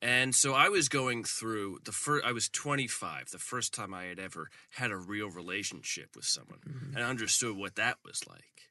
And 0.00 0.34
so 0.34 0.52
I 0.54 0.68
was 0.68 0.88
going 0.88 1.22
through 1.24 1.78
the 1.84 1.92
first. 1.92 2.24
I 2.24 2.32
was 2.32 2.48
25, 2.48 3.30
the 3.30 3.38
first 3.38 3.72
time 3.74 3.92
I 3.94 4.04
had 4.04 4.18
ever 4.18 4.50
had 4.70 4.90
a 4.90 4.96
real 4.96 5.30
relationship 5.30 6.10
with 6.16 6.24
someone, 6.24 6.58
Mm-hmm. 6.68 6.96
and 6.96 7.04
I 7.04 7.08
understood 7.08 7.56
what 7.56 7.74
that 7.76 7.98
was 8.04 8.22
like, 8.28 8.62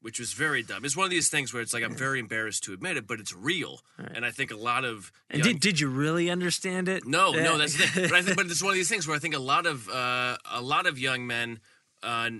which 0.00 0.18
was 0.18 0.32
very 0.32 0.62
dumb. 0.64 0.84
It's 0.84 0.96
one 0.96 1.04
of 1.04 1.10
these 1.10 1.28
things 1.28 1.52
where 1.54 1.62
it's 1.62 1.72
like 1.74 1.84
I'm 1.84 1.96
very 1.96 2.18
embarrassed 2.18 2.64
to 2.64 2.72
admit 2.72 2.96
it, 2.96 3.06
but 3.06 3.20
it's 3.20 3.34
real, 3.34 3.80
and 3.98 4.24
I 4.26 4.30
think 4.32 4.50
a 4.50 4.56
lot 4.56 4.84
of 4.84 5.12
And 5.28 5.44
young 5.44 5.52
did, 5.54 5.60
did 5.60 5.80
you 5.80 5.88
really 5.88 6.28
understand 6.30 6.88
it? 6.88 7.06
no, 7.06 7.32
no, 7.32 7.56
that's 7.58 7.76
the 7.76 7.86
thing. 7.86 8.08
But 8.08 8.16
I 8.18 8.22
think, 8.22 8.36
but 8.36 8.46
it's 8.46 8.62
one 8.62 8.70
of 8.70 8.76
these 8.76 8.88
things 8.88 9.06
where 9.06 9.16
I 9.16 9.20
think 9.20 9.34
a 9.36 9.38
lot 9.40 9.66
of 9.66 9.88
uh, 9.88 10.36
a 10.50 10.60
lot 10.62 10.86
of 10.86 10.98
young 10.98 11.26
men 11.26 11.60
uh, 12.02 12.30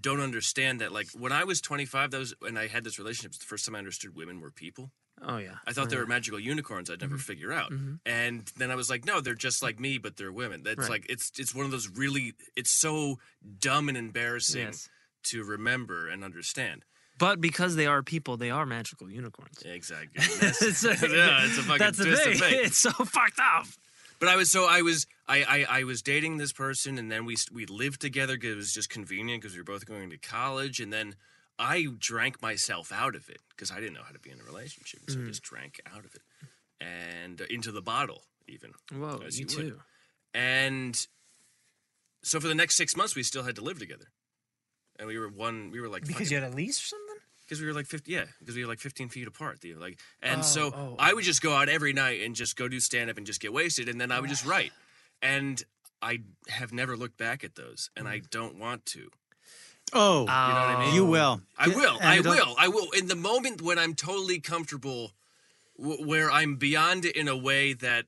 don't 0.00 0.20
understand 0.20 0.80
that. 0.80 0.92
Like 0.92 1.08
when 1.12 1.32
I 1.32 1.44
was 1.44 1.60
25, 1.60 2.10
that 2.10 2.18
was 2.18 2.34
when 2.40 2.56
I 2.56 2.66
had 2.66 2.84
this 2.84 2.98
relationship. 2.98 3.30
It's 3.30 3.38
the 3.38 3.44
first 3.46 3.64
time 3.66 3.74
I 3.74 3.78
understood 3.78 4.14
women 4.14 4.40
were 4.40 4.50
people. 4.50 4.90
Oh 5.20 5.38
yeah. 5.38 5.56
I 5.66 5.72
thought 5.72 5.90
they 5.90 5.96
were 5.96 6.06
magical 6.06 6.38
unicorns. 6.38 6.90
I'd 6.90 7.00
never 7.00 7.14
Mm-hmm. 7.16 7.20
figure 7.22 7.52
out. 7.52 7.72
And 8.06 8.46
then 8.56 8.70
I 8.70 8.76
was 8.76 8.88
like, 8.88 9.04
no, 9.04 9.20
they're 9.20 9.34
just 9.34 9.62
like 9.62 9.80
me, 9.80 9.98
but 9.98 10.16
they're 10.16 10.30
women. 10.30 10.62
That's 10.62 10.78
Right. 10.80 10.90
like 10.90 11.06
it's 11.08 11.32
it's 11.38 11.54
one 11.54 11.64
of 11.64 11.72
those 11.72 11.88
really. 11.88 12.34
It's 12.54 12.70
so 12.70 13.18
dumb 13.58 13.88
and 13.88 13.98
embarrassing 13.98 14.66
Yes. 14.66 14.88
to 15.24 15.42
remember 15.42 16.06
and 16.08 16.22
understand. 16.22 16.84
But 17.18 17.40
because 17.40 17.74
they 17.74 17.86
are 17.86 18.00
people, 18.04 18.36
they 18.36 18.50
are 18.50 18.64
magical 18.64 19.10
unicorns. 19.10 19.60
Exactly. 19.64 20.22
That's, 20.40 20.62
It's 20.70 20.84
a- 20.84 20.88
yeah, 20.90 21.44
it's 21.46 21.58
a 21.58 21.62
fucking 21.62 21.78
That's 21.78 21.98
the 21.98 22.14
thing. 22.16 22.34
fate. 22.38 22.52
It's 22.66 22.78
so 22.78 22.92
fucked 22.92 23.40
up. 23.40 23.66
But 24.20 24.28
I 24.28 24.36
was 24.36 24.50
so 24.52 24.66
I 24.68 24.82
was 24.82 25.06
I 25.28 25.42
I, 25.42 25.66
I 25.80 25.84
was 25.84 26.02
dating 26.02 26.38
this 26.38 26.52
person, 26.52 26.98
and 26.98 27.10
then 27.10 27.24
we 27.24 27.36
we 27.52 27.66
lived 27.66 28.00
together 28.00 28.34
because 28.34 28.52
it 28.52 28.56
was 28.56 28.72
just 28.72 28.90
convenient 28.90 29.42
because 29.42 29.54
we 29.54 29.60
were 29.60 29.64
both 29.64 29.86
going 29.86 30.10
to 30.10 30.16
college, 30.18 30.80
and 30.80 30.92
then 30.92 31.14
I 31.58 31.86
drank 31.98 32.40
myself 32.40 32.92
out 32.92 33.14
of 33.14 33.28
it 33.28 33.40
because 33.50 33.70
I 33.70 33.80
didn't 33.80 33.94
know 33.94 34.02
how 34.04 34.12
to 34.12 34.18
be 34.20 34.30
in 34.30 34.40
a 34.40 34.44
relationship, 34.44 35.00
so 35.08 35.20
I 35.20 35.24
just 35.26 35.42
drank 35.42 35.80
out 35.92 36.04
of 36.04 36.14
it 36.14 36.22
and 36.80 37.40
uh, 37.40 37.44
into 37.50 37.72
the 37.72 37.82
bottle 37.82 38.22
even. 38.46 38.72
Whoa, 38.96 39.20
As 39.26 39.38
you, 39.38 39.46
would. 39.46 39.54
too. 39.56 39.80
And 40.34 41.06
so 42.22 42.40
for 42.40 42.48
the 42.48 42.54
next 42.54 42.76
six 42.76 42.96
months, 42.96 43.14
we 43.14 43.22
still 43.22 43.42
had 43.42 43.56
to 43.56 43.62
live 43.62 43.78
together, 43.78 44.06
and 44.98 45.08
we 45.08 45.18
were 45.18 45.28
one. 45.28 45.70
We 45.70 45.80
were 45.80 45.88
like 45.88 46.06
Because 46.06 46.30
you 46.30 46.38
had 46.40 46.50
a 46.52 46.54
lease 46.54 46.78
or 46.82 46.86
something? 46.86 47.04
because 47.44 47.62
we 47.62 47.66
were 47.66 47.72
like 47.72 47.86
50 47.86 48.12
yeah 48.12 48.26
because 48.40 48.56
we 48.56 48.62
were 48.62 48.68
like 48.68 48.78
15 48.78 49.08
feet 49.08 49.26
apart 49.26 49.62
the, 49.62 49.74
like 49.74 49.98
and 50.22 50.40
Oh, 50.40 50.42
so 50.42 50.64
oh, 50.76 50.96
i 50.98 51.14
would 51.14 51.24
just 51.24 51.40
go 51.40 51.54
out 51.54 51.70
every 51.70 51.94
night 51.94 52.20
and 52.20 52.36
just 52.36 52.56
go 52.56 52.68
do 52.68 52.78
stand 52.78 53.08
up 53.08 53.16
and 53.16 53.24
just 53.26 53.40
get 53.40 53.54
wasted 53.54 53.88
and 53.88 53.98
then 53.98 54.12
i 54.12 54.20
would 54.20 54.28
just 54.28 54.44
write 54.44 54.70
and 55.22 55.62
i 56.02 56.20
have 56.48 56.72
never 56.72 56.96
looked 56.96 57.16
back 57.18 57.42
at 57.44 57.54
those 57.54 57.90
and 57.96 58.06
i 58.08 58.18
mm. 58.18 58.30
don't 58.30 58.58
want 58.58 58.84
to 58.86 59.08
Oh, 59.94 60.20
you 60.20 60.26
know 60.26 60.32
what 60.32 60.76
i 60.76 60.84
mean 60.84 60.94
you 60.94 61.04
will. 61.06 61.40
i 61.56 61.68
will 61.68 61.96
And 61.98 62.04
i 62.08 62.18
it'll- 62.18 62.54
i 62.58 62.68
will 62.68 62.90
in 62.90 63.06
the 63.08 63.16
moment 63.16 63.62
when 63.62 63.78
i'm 63.78 63.94
totally 63.94 64.38
comfortable 64.38 65.12
w- 65.78 66.06
where 66.06 66.30
i'm 66.30 66.56
beyond 66.56 67.04
it 67.06 67.16
in 67.16 67.26
a 67.26 67.36
way 67.36 67.72
that 67.72 68.04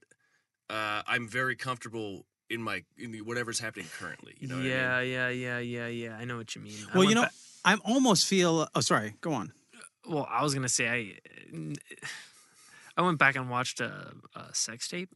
uh, 0.68 1.02
i'm 1.06 1.26
very 1.28 1.56
comfortable 1.56 2.26
in 2.50 2.60
my 2.62 2.84
in 2.98 3.12
the, 3.12 3.22
whatever's 3.22 3.58
happening 3.60 3.86
currently 3.98 4.34
you 4.40 4.46
know 4.48 4.56
what 4.56 4.60
I 4.60 4.64
mean? 4.64 4.72
yeah, 4.72 5.00
yeah, 5.00 5.28
yeah, 5.28 5.58
yeah, 5.58 5.86
yeah. 5.86 6.16
I 6.16 6.24
know 6.24 6.36
what 6.36 6.54
you 6.54 6.60
mean. 6.62 6.74
Well, 6.94 7.04
you 7.04 7.14
know, 7.14 7.22
ba- 7.22 7.30
I'm 7.64 7.80
almost 7.84 8.26
feel. 8.26 8.60
Uh, 8.60 8.66
oh, 8.74 8.80
sorry. 8.80 9.14
Go 9.20 9.32
on. 9.34 9.52
Uh, 9.72 9.80
well, 10.12 10.26
I 10.28 10.42
was 10.42 10.52
gonna 10.52 10.68
say 10.68 10.88
I. 10.88 11.14
I 12.96 13.02
went 13.02 13.18
back 13.18 13.36
and 13.36 13.48
watched 13.48 13.80
a, 13.80 14.12
a 14.34 14.52
sex 14.52 14.88
tape. 14.88 15.10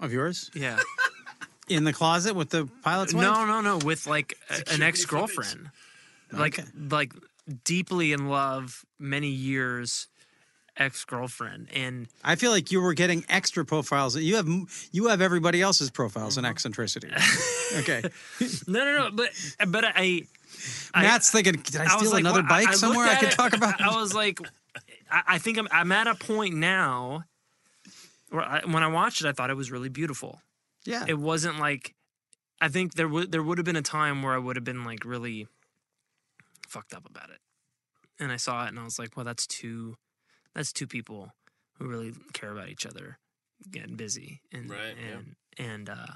Of 0.00 0.12
yours 0.12 0.50
Yeah. 0.54 0.78
in 1.68 1.84
the 1.84 1.92
closet 1.92 2.34
with 2.34 2.50
the 2.50 2.68
pilot's 2.82 3.12
wife. 3.14 3.22
no, 3.22 3.44
no, 3.46 3.60
no. 3.60 3.78
With 3.78 4.06
like 4.06 4.34
a, 4.50 4.72
an 4.74 4.82
ex 4.82 5.04
girlfriend, 5.04 5.70
like 6.32 6.58
Okay. 6.58 6.68
like 6.90 7.12
deeply 7.64 8.12
in 8.12 8.28
love, 8.28 8.84
many 8.98 9.28
years, 9.28 10.06
ex 10.76 11.04
girlfriend, 11.04 11.68
and 11.74 12.08
I 12.24 12.36
feel 12.36 12.50
like 12.50 12.70
you 12.72 12.80
were 12.80 12.94
getting 12.94 13.24
extra 13.28 13.64
profiles. 13.64 14.16
You 14.16 14.36
have 14.36 14.48
you 14.92 15.06
have 15.08 15.20
everybody 15.20 15.60
else's 15.62 15.90
profiles 15.90 16.36
Mm-hmm. 16.36 16.44
in 16.46 16.50
eccentricity. 16.50 17.10
okay, 17.78 18.02
no, 18.66 18.84
no, 18.84 18.94
no. 19.08 19.10
But 19.12 19.30
but 19.68 19.84
I. 19.84 20.22
I- 20.94 21.02
Matt's 21.02 21.30
thinking, 21.30 21.54
did 21.54 21.76
I 21.76 21.84
I 21.84 21.98
steal 21.98 22.10
like, 22.10 22.20
another 22.20 22.40
well, 22.40 22.48
bike 22.48 22.68
I 22.68 22.72
somewhere 22.74 23.06
I 23.06 23.16
could 23.16 23.28
it, 23.28 23.32
talk 23.34 23.52
about? 23.52 23.80
I 23.80 23.94
was 24.00 24.12
like, 24.14 24.40
I, 25.10 25.22
I 25.28 25.38
think 25.38 25.56
I'm, 25.58 25.68
I'm 25.70 25.92
at 25.92 26.06
a 26.08 26.14
point 26.16 26.54
now 26.56 27.24
where 28.30 28.42
I, 28.42 28.62
when 28.64 28.82
I 28.82 28.88
watched 28.88 29.20
it, 29.20 29.28
I 29.28 29.32
thought 29.32 29.50
it 29.50 29.56
was 29.56 29.70
really 29.70 29.88
beautiful. 29.90 30.40
Yeah, 30.88 31.04
It 31.06 31.18
wasn't 31.18 31.58
like, 31.58 31.94
I 32.60 32.68
think 32.68 32.94
there 32.94 33.08
would 33.08 33.30
there 33.32 33.42
would 33.42 33.58
have 33.58 33.64
been 33.64 33.76
a 33.76 33.82
time 33.82 34.22
where 34.22 34.34
I 34.34 34.38
would 34.38 34.56
have 34.56 34.64
been 34.64 34.84
like 34.84 35.04
really 35.04 35.46
fucked 36.68 36.92
up 36.94 37.06
about 37.08 37.30
it, 37.30 37.40
and 38.18 38.32
I 38.32 38.36
saw 38.36 38.64
it 38.64 38.68
and 38.68 38.78
I 38.78 38.84
was 38.84 38.98
like, 38.98 39.16
well, 39.16 39.24
that's 39.24 39.46
two, 39.46 39.96
that's 40.54 40.72
two 40.72 40.86
people 40.86 41.32
who 41.78 41.86
really 41.86 42.12
care 42.32 42.50
about 42.52 42.68
each 42.68 42.86
other 42.86 43.18
getting 43.70 43.96
busy 43.96 44.40
and 44.52 44.70
Right, 44.70 44.94
yeah. 45.00 45.16
and 45.16 45.36
and 45.58 45.88
uh 45.90 46.12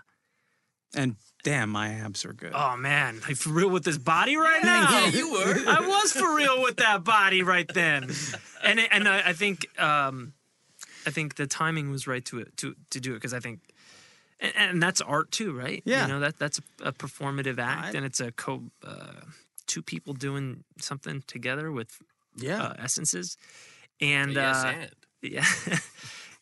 and 0.94 1.16
damn, 1.42 1.70
my 1.70 1.88
abs 1.94 2.24
are 2.24 2.32
good. 2.34 2.52
oh 2.54 2.76
man, 2.76 3.20
like 3.26 3.36
for 3.36 3.50
real 3.50 3.70
with 3.70 3.84
this 3.84 3.98
body 3.98 4.36
right 4.36 4.62
now. 4.62 4.90
yeah 4.90 5.06
you 5.08 5.32
were 5.32 5.54
I 5.66 5.80
was 5.80 6.12
for 6.12 6.34
real 6.36 6.62
with 6.62 6.76
that 6.78 7.02
body 7.04 7.42
right 7.42 7.68
then, 7.72 8.10
and 8.62 8.78
it- 8.78 8.88
and 8.90 9.08
I, 9.08 9.30
I 9.30 9.32
think 9.32 9.66
um, 9.80 10.34
I 11.06 11.10
think 11.10 11.36
the 11.36 11.46
timing 11.46 11.90
was 11.90 12.06
right 12.06 12.24
to 12.26 12.40
it 12.40 12.56
to 12.58 12.74
to 12.90 13.00
do 13.00 13.12
it 13.12 13.14
because 13.14 13.32
I 13.34 13.40
think, 13.40 13.60
and, 14.42 14.52
and 14.56 14.82
that's 14.82 15.00
art 15.00 15.30
too, 15.30 15.52
right? 15.56 15.82
Yeah. 15.86 16.02
you 16.02 16.12
know 16.12 16.20
that 16.20 16.38
that's 16.38 16.58
a, 16.82 16.88
a 16.88 16.92
performative 16.92 17.58
act, 17.58 17.94
I- 17.94 17.96
and 17.96 18.04
it's 18.04 18.20
a 18.20 18.30
co 18.32 18.64
uh, 18.86 19.22
two 19.66 19.80
people 19.82 20.12
doing 20.12 20.64
something 20.78 21.22
together 21.26 21.70
with 21.72 21.96
Yeah. 22.36 22.62
uh, 22.62 22.74
essences, 22.78 23.36
and 24.00 24.32
yes, 24.34 24.64
uh, 24.64 24.68
and. 24.68 24.90
yeah. 25.22 25.44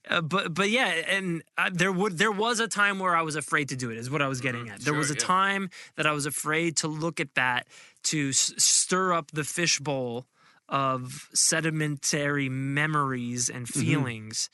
Uh, 0.08 0.22
but 0.22 0.54
but 0.54 0.70
yeah, 0.70 0.86
and 0.86 1.42
uh, 1.58 1.68
there 1.70 1.92
would 1.92 2.16
there 2.16 2.32
was 2.32 2.58
a 2.58 2.66
time 2.66 2.98
where 2.98 3.14
I 3.14 3.20
was 3.20 3.36
afraid 3.36 3.68
to 3.68 3.76
do 3.76 3.90
it. 3.90 3.98
Is 3.98 4.10
what 4.10 4.22
I 4.22 4.28
was 4.28 4.40
getting 4.40 4.70
at. 4.70 4.78
There 4.80 4.94
Sure, 4.94 4.98
was 4.98 5.10
a 5.10 5.14
yeah. 5.14 5.20
time 5.20 5.70
that 5.96 6.06
I 6.06 6.12
was 6.12 6.24
afraid 6.24 6.78
to 6.78 6.88
look 6.88 7.20
at 7.20 7.34
that 7.34 7.68
to 8.04 8.30
s- 8.30 8.54
stir 8.56 9.12
up 9.12 9.30
the 9.32 9.44
fishbowl 9.44 10.24
of 10.70 11.28
sedimentary 11.34 12.48
memories 12.48 13.50
and 13.50 13.68
feelings 13.68 14.48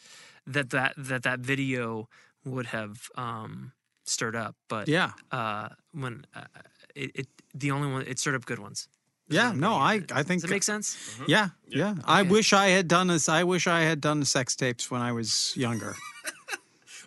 that 0.49 0.70
that 0.70 0.94
that 0.99 1.22
that 1.22 1.38
video 1.40 2.09
would 2.47 2.66
have 2.66 2.97
um, 3.16 3.72
stirred 4.05 4.36
up. 4.36 4.55
But 4.68 4.88
Yeah. 4.88 5.11
uh, 5.30 5.68
when 5.92 6.24
uh, 6.34 6.44
it, 6.94 7.11
it 7.14 7.26
the 7.55 7.70
only 7.72 7.88
one 7.92 8.03
it 8.07 8.18
stirred 8.18 8.34
up 8.36 8.47
good 8.47 8.59
ones. 8.59 8.88
is 9.28 9.36
Yeah. 9.36 9.53
No, 9.53 9.74
I. 9.74 9.94
I 10.12 10.22
think 10.22 10.40
Does 10.40 10.42
that 10.42 10.51
make 10.51 10.62
sense? 10.62 10.97
Yeah, 11.26 11.49
yeah. 11.68 11.94
I 12.05 12.20
Okay. 12.20 12.30
wish 12.30 12.53
I 12.53 12.68
had 12.68 12.86
done 12.88 13.09
this. 13.09 13.28
I 13.28 13.42
wish 13.44 13.66
I 13.66 13.80
had 13.82 14.01
done 14.01 14.20
the 14.20 14.26
sex 14.26 14.57
tapes 14.57 14.90
when 14.90 15.03
I 15.03 15.12
was 15.12 15.53
younger. 15.57 15.94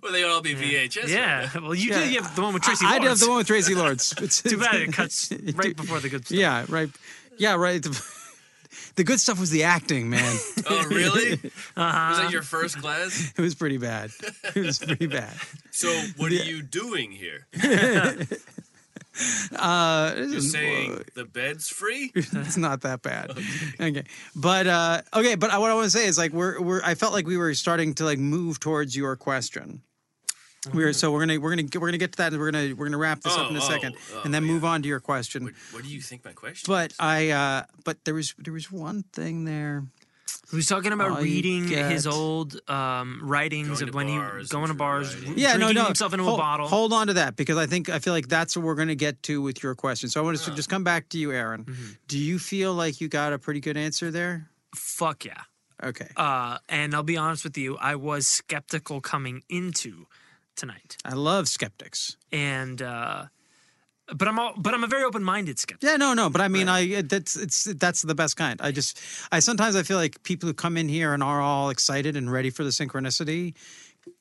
Well, 0.01 0.13
they 0.13 0.23
would 0.23 0.31
all 0.31 0.41
be 0.41 0.55
VHS. 0.55 1.09
Yeah. 1.09 1.49
Well, 1.59 1.75
you 1.75 1.89
Yeah. 1.89 1.99
did. 1.99 2.13
You 2.13 2.21
have 2.21 2.33
the 2.33 2.41
one 2.41 2.53
with 2.53 2.63
Traci 2.63 2.85
I, 2.85 2.95
I 2.95 2.99
did 2.99 3.09
have 3.09 3.19
the 3.19 3.27
one 3.27 3.37
with 3.39 3.47
Traci 3.49 3.75
Lords. 3.75 4.13
It's, 4.21 4.41
Too 4.41 4.57
bad 4.57 4.75
it 4.75 4.93
cuts 4.93 5.29
right 5.55 5.75
before 5.75 5.99
the 5.99 6.07
good 6.07 6.25
stuff. 6.25 6.37
Yeah, 6.37 6.65
right. 6.69 6.89
Yeah, 7.37 7.55
right. 7.55 7.85
The 8.99 9.05
good 9.05 9.21
stuff 9.21 9.39
was 9.39 9.49
the 9.49 9.63
acting, 9.63 10.09
man. 10.09 10.37
Oh, 10.69 10.85
really? 10.89 11.39
Uh-huh. 11.77 12.09
Was 12.09 12.17
that 12.19 12.31
your 12.33 12.41
first 12.41 12.81
class? 12.81 13.31
It 13.37 13.41
was 13.41 13.55
pretty 13.55 13.77
bad. 13.77 14.11
It 14.53 14.65
was 14.65 14.77
pretty 14.77 15.07
bad. 15.07 15.33
So, 15.71 15.87
what 16.17 16.33
are 16.33 16.35
you 16.35 16.61
doing 16.61 17.09
here? 17.11 17.47
Uh, 19.53 20.13
You're 20.15 20.39
saying 20.39 21.03
the 21.13 21.25
bed's 21.25 21.67
free? 21.67 22.09
it's 22.15 22.55
not 22.55 22.81
that 22.81 23.01
bad. 23.01 23.31
Okay, 23.77 24.03
but 24.33 24.65
uh, 24.65 25.01
okay, 25.13 25.35
but 25.35 25.51
what 25.59 25.69
I 25.69 25.73
want 25.73 25.85
to 25.85 25.89
say 25.89 26.05
is 26.05 26.17
like 26.17 26.31
we're 26.31 26.61
we're. 26.61 26.81
I 26.83 26.95
felt 26.95 27.11
like 27.11 27.27
we 27.27 27.35
were 27.35 27.53
starting 27.53 27.95
to 27.95 28.05
like 28.05 28.17
move 28.17 28.61
towards 28.61 28.95
your 28.95 29.17
question. 29.17 29.81
We 30.73 30.83
were 30.83 30.91
so 30.93 31.11
we're 31.11 31.21
gonna 31.25 31.39
we're 31.39 31.55
gonna 31.55 31.67
we're 31.75 31.87
gonna 31.87 31.97
get 31.97 32.11
to 32.13 32.17
that. 32.17 32.33
and 32.33 32.39
We're 32.41 32.51
gonna 32.51 32.75
we're 32.75 32.85
gonna 32.85 32.97
wrap 32.97 33.21
this 33.21 33.35
up 33.37 33.49
in 33.49 33.55
a 33.55 33.59
Oh, 33.59 33.67
second, 33.67 33.95
oh, 34.13 34.21
and 34.25 34.33
then 34.33 34.43
oh, 34.43 34.47
move 34.47 34.65
on 34.65 34.81
to 34.81 34.87
your 34.89 34.99
question. 34.99 35.45
What, 35.45 35.53
what 35.71 35.83
do 35.83 35.89
you 35.89 36.01
think 36.01 36.25
my 36.25 36.33
question? 36.33 36.65
But 36.67 36.91
is? 36.91 36.97
I 36.99 37.29
uh, 37.29 37.63
but 37.85 38.03
there 38.03 38.13
was 38.13 38.35
there 38.37 38.53
was 38.53 38.69
one 38.71 39.03
thing 39.13 39.45
there. 39.45 39.85
He 40.51 40.55
was 40.55 40.65
talking 40.65 40.91
about 40.91 41.11
I 41.11 41.21
reading 41.21 41.67
his 41.67 42.07
old 42.07 42.59
um, 42.69 43.19
writings 43.23 43.81
of 43.81 43.93
when 43.93 44.07
he 44.07 44.17
bars 44.17 44.49
going 44.49 44.67
to 44.69 44.73
bars, 44.73 45.15
writing. 45.15 45.35
Yeah, 45.37 45.55
drinking 45.55 45.75
no, 45.75 45.81
no. 45.81 45.85
himself 45.85 46.11
into 46.11 46.25
hold, 46.25 46.39
a 46.39 46.41
bottle. 46.41 46.67
Hold 46.67 46.91
on 46.91 47.07
to 47.07 47.13
that 47.13 47.35
because 47.35 47.55
I 47.57 47.67
think 47.67 47.87
I 47.89 47.99
feel 47.99 48.13
like 48.13 48.27
that's 48.27 48.57
what 48.57 48.65
we're 48.65 48.75
going 48.75 48.87
to 48.89 48.95
get 48.95 49.21
to 49.23 49.41
with 49.43 49.61
your 49.61 49.75
question. 49.75 50.09
So 50.09 50.19
I 50.19 50.23
want 50.23 50.37
to 50.39 50.55
just 50.55 50.67
come 50.69 50.83
back 50.83 51.07
to 51.09 51.17
you, 51.19 51.31
Aaron. 51.31 51.65
Mm-hmm. 51.65 51.91
Do 52.07 52.17
you 52.17 52.39
feel 52.39 52.73
like 52.73 52.99
you 52.99 53.07
got 53.07 53.31
a 53.31 53.37
pretty 53.37 53.59
good 53.59 53.77
answer 53.77 54.09
there? 54.11 54.49
Fuck 54.75 55.23
yeah. 55.25 55.41
Okay, 55.83 56.09
Uh, 56.17 56.57
and 56.67 56.93
I'll 56.93 57.03
be 57.03 57.15
honest 57.15 57.43
with 57.45 57.57
you, 57.57 57.77
I 57.77 57.95
was 57.95 58.27
skeptical 58.27 58.99
coming 59.01 59.43
into 59.49 60.07
tonight, 60.59 60.97
I 61.03 61.13
love 61.15 61.47
skeptics. 61.47 62.17
and 62.31 62.79
uh, 62.81 63.25
but 64.15 64.27
I'm 64.27 64.37
all, 64.39 64.53
but 64.57 64.73
I'm 64.73 64.83
a 64.83 64.87
very 64.87 65.03
open 65.03 65.23
minded 65.23 65.57
skeptic. 65.59 65.87
Yeah, 65.89 65.95
no, 65.97 66.13
no, 66.13 66.29
but 66.29 66.41
I 66.41 66.47
mean, 66.47 66.67
I 66.69 67.01
that's 67.01 67.35
it's 67.35 67.63
that's 67.63 68.01
the 68.03 68.15
best 68.15 68.35
kind. 68.37 68.59
I 68.61 68.71
just 68.71 68.99
I 69.31 69.39
sometimes 69.39 69.75
I 69.75 69.83
feel 69.83 69.97
like 69.97 70.21
people 70.23 70.47
who 70.47 70.53
come 70.53 70.77
in 70.77 70.87
here 70.89 71.13
and 71.13 71.23
are 71.23 71.41
all 71.41 71.69
excited 71.69 72.15
and 72.15 72.31
ready 72.31 72.49
for 72.51 72.63
the 72.63 72.71
synchronicity, 72.71 73.53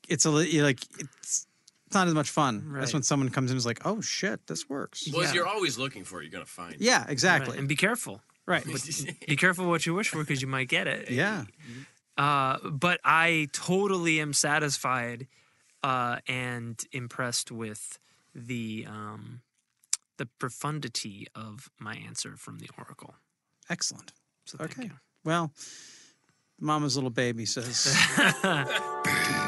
it's 0.09 0.25
a 0.25 0.31
li- 0.31 0.63
like 0.63 0.81
it's. 0.99 1.45
It's 1.89 1.95
not 1.95 2.07
as 2.07 2.13
much 2.13 2.29
fun. 2.29 2.55
That's 2.75 2.89
Right. 2.89 2.93
when 2.97 3.03
someone 3.03 3.31
comes 3.31 3.51
in 3.51 3.55
and 3.55 3.59
is 3.59 3.65
like, 3.65 3.81
"Oh 3.87 4.03
shit, 4.03 4.47
this 4.47 4.69
works." 4.69 5.09
well, 5.11 5.23
yeah. 5.23 5.29
if 5.31 5.35
you're 5.35 5.47
always 5.47 5.79
looking 5.79 6.05
for 6.05 6.21
it, 6.21 6.25
you're 6.25 6.31
going 6.31 6.45
to 6.45 6.51
find 6.51 6.75
it. 6.75 6.83
Yeah, 6.83 6.99
Right, 7.01 7.09
exactly. 7.11 7.57
And 7.57 7.67
be 7.67 7.77
careful. 7.77 8.21
Right. 8.45 8.63
Be 9.27 9.37
careful 9.37 9.65
what 9.71 9.87
you 9.87 9.95
wish 9.95 10.11
for 10.11 10.19
because 10.19 10.43
you 10.43 10.49
might 10.49 10.69
get 10.69 10.87
it. 10.87 11.11
Yeah. 11.11 11.45
Uh, 12.19 12.59
but 12.69 13.01
I 13.07 13.49
totally 13.55 14.21
am 14.21 14.35
satisfied 14.35 15.29
uh, 15.83 16.19
and 16.27 16.83
impressed 16.93 17.51
with 17.51 17.99
the 18.35 18.87
um, 18.89 19.43
the 20.17 20.27
profundity 20.39 21.27
of 21.35 21.71
my 21.79 21.95
answer 21.95 22.37
from 22.37 22.59
the 22.59 22.69
oracle. 22.77 23.15
Excellent. 23.71 24.13
So 24.45 24.59
Okay. 24.61 24.85
you. 24.85 24.91
Well, 25.25 25.53
Mama's 26.61 26.97
little 26.97 27.11
baby 27.11 27.47
says. 27.47 27.95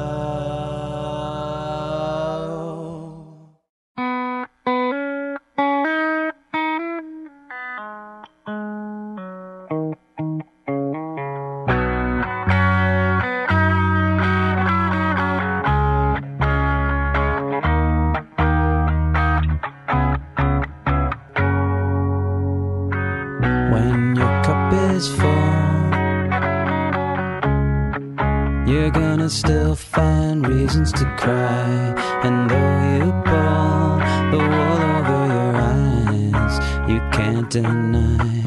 You're 28.65 28.91
gonna 28.91 29.29
still 29.29 29.75
find 29.75 30.47
reasons 30.47 30.91
to 30.93 31.05
cry. 31.17 31.93
And 32.23 32.49
though 32.49 32.81
you 32.97 33.11
pull 33.25 33.97
the 34.31 34.37
wool 34.51 34.81
over 34.97 35.21
your 35.35 35.53
eyes, 35.55 36.55
you 36.89 36.99
can't 37.11 37.49
deny 37.49 38.41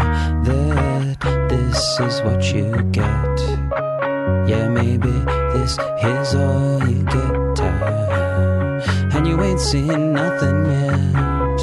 that 0.45 1.19
this 1.49 2.01
is 2.01 2.21
what 2.23 2.43
you 2.55 2.71
get. 2.93 3.39
Yeah, 4.49 4.69
maybe 4.69 5.13
this 5.55 5.79
is 6.03 6.35
all 6.35 6.79
you 6.89 7.03
get. 7.05 7.59
And 9.15 9.27
you 9.27 9.41
ain't 9.43 9.61
seen 9.61 10.13
nothing 10.13 10.65
yet. 10.67 11.59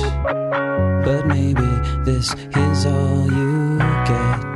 But 1.06 1.26
maybe 1.28 1.70
this 2.04 2.34
is 2.56 2.86
all 2.86 3.32
you 3.32 3.78
get. 4.06 4.51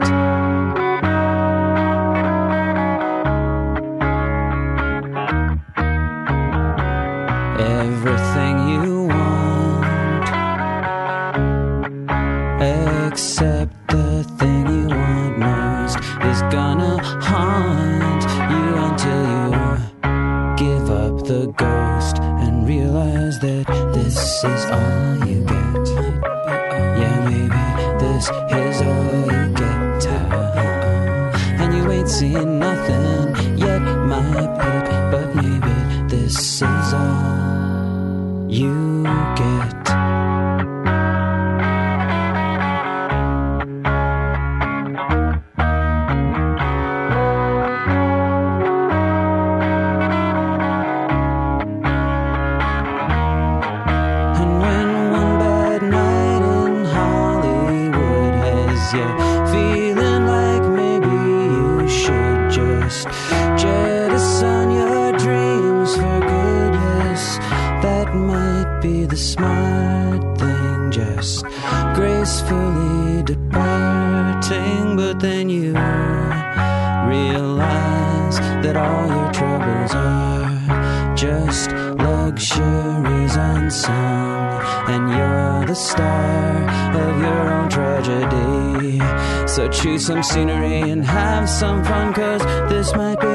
choose 89.85 90.07
some 90.07 90.23
scenery 90.23 90.79
and 90.79 91.05
have 91.05 91.47
some 91.47 91.83
fun, 91.83 92.11
cause 92.11 92.41
this 92.71 92.91
might 92.95 93.19
be 93.19 93.34